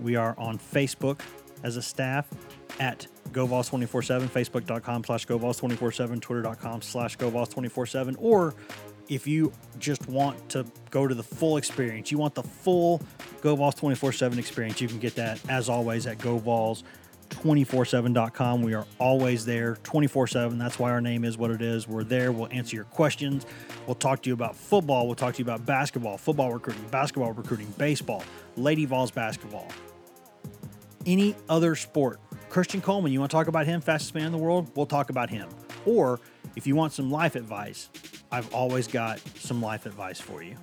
We 0.00 0.16
are 0.16 0.34
on 0.38 0.58
Facebook 0.58 1.20
as 1.62 1.76
a 1.76 1.82
staff 1.82 2.28
at 2.80 3.06
GoVols 3.32 3.68
24 3.68 4.02
7, 4.02 4.28
Facebook.com 4.28 5.04
slash 5.04 5.26
GoVols 5.26 5.58
24 5.58 5.92
7, 5.92 6.20
Twitter.com 6.20 6.82
slash 6.82 7.16
GoVols 7.16 7.50
24 7.50 7.86
7. 7.86 8.16
Or 8.18 8.54
if 9.08 9.26
you 9.26 9.52
just 9.78 10.08
want 10.08 10.48
to 10.50 10.64
go 10.90 11.06
to 11.06 11.14
the 11.14 11.22
full 11.22 11.56
experience, 11.56 12.10
you 12.10 12.18
want 12.18 12.34
the 12.34 12.42
full 12.42 13.00
GoVols 13.40 13.76
24 13.76 14.12
7 14.12 14.38
experience, 14.38 14.80
you 14.80 14.88
can 14.88 14.98
get 14.98 15.14
that 15.16 15.40
as 15.48 15.68
always 15.68 16.06
at 16.06 16.18
GoVols 16.18 16.82
247.com. 17.30 18.62
We 18.62 18.74
are 18.74 18.86
always 18.98 19.44
there 19.44 19.76
24 19.82 20.26
7. 20.26 20.58
That's 20.58 20.78
why 20.78 20.90
our 20.90 21.00
name 21.00 21.24
is 21.24 21.38
what 21.38 21.50
it 21.50 21.62
is. 21.62 21.88
We're 21.88 22.04
there. 22.04 22.30
We'll 22.32 22.48
answer 22.50 22.76
your 22.76 22.84
questions. 22.86 23.46
We'll 23.86 23.94
talk 23.94 24.22
to 24.22 24.30
you 24.30 24.34
about 24.34 24.54
football. 24.54 25.06
We'll 25.06 25.16
talk 25.16 25.34
to 25.34 25.38
you 25.38 25.44
about 25.44 25.64
basketball, 25.66 26.18
football 26.18 26.52
recruiting, 26.52 26.86
basketball 26.88 27.32
recruiting, 27.32 27.72
baseball, 27.78 28.22
Lady 28.56 28.84
Vols 28.84 29.10
basketball, 29.10 29.68
any 31.06 31.34
other 31.48 31.74
sport. 31.74 32.20
Christian 32.48 32.80
Coleman, 32.80 33.12
you 33.12 33.20
want 33.20 33.30
to 33.30 33.36
talk 33.36 33.48
about 33.48 33.66
him, 33.66 33.80
fastest 33.80 34.14
man 34.14 34.26
in 34.26 34.32
the 34.32 34.38
world? 34.38 34.70
We'll 34.74 34.86
talk 34.86 35.10
about 35.10 35.30
him. 35.30 35.48
Or 35.86 36.20
if 36.56 36.66
you 36.66 36.76
want 36.76 36.92
some 36.92 37.10
life 37.10 37.34
advice, 37.34 37.88
I've 38.30 38.52
always 38.54 38.86
got 38.86 39.20
some 39.36 39.62
life 39.62 39.86
advice 39.86 40.20
for 40.20 40.42
you. 40.42 40.56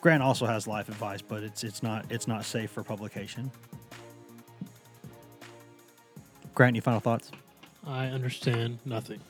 Grant 0.00 0.22
also 0.22 0.46
has 0.46 0.66
life 0.66 0.88
advice, 0.88 1.22
but 1.22 1.42
it's 1.42 1.64
it's 1.64 1.82
not 1.82 2.04
it's 2.10 2.28
not 2.28 2.44
safe 2.44 2.70
for 2.70 2.82
publication. 2.82 3.50
Grant, 6.54 6.72
any 6.72 6.80
final 6.80 7.00
thoughts? 7.00 7.30
I 7.86 8.06
understand 8.06 8.78
nothing. 8.84 9.20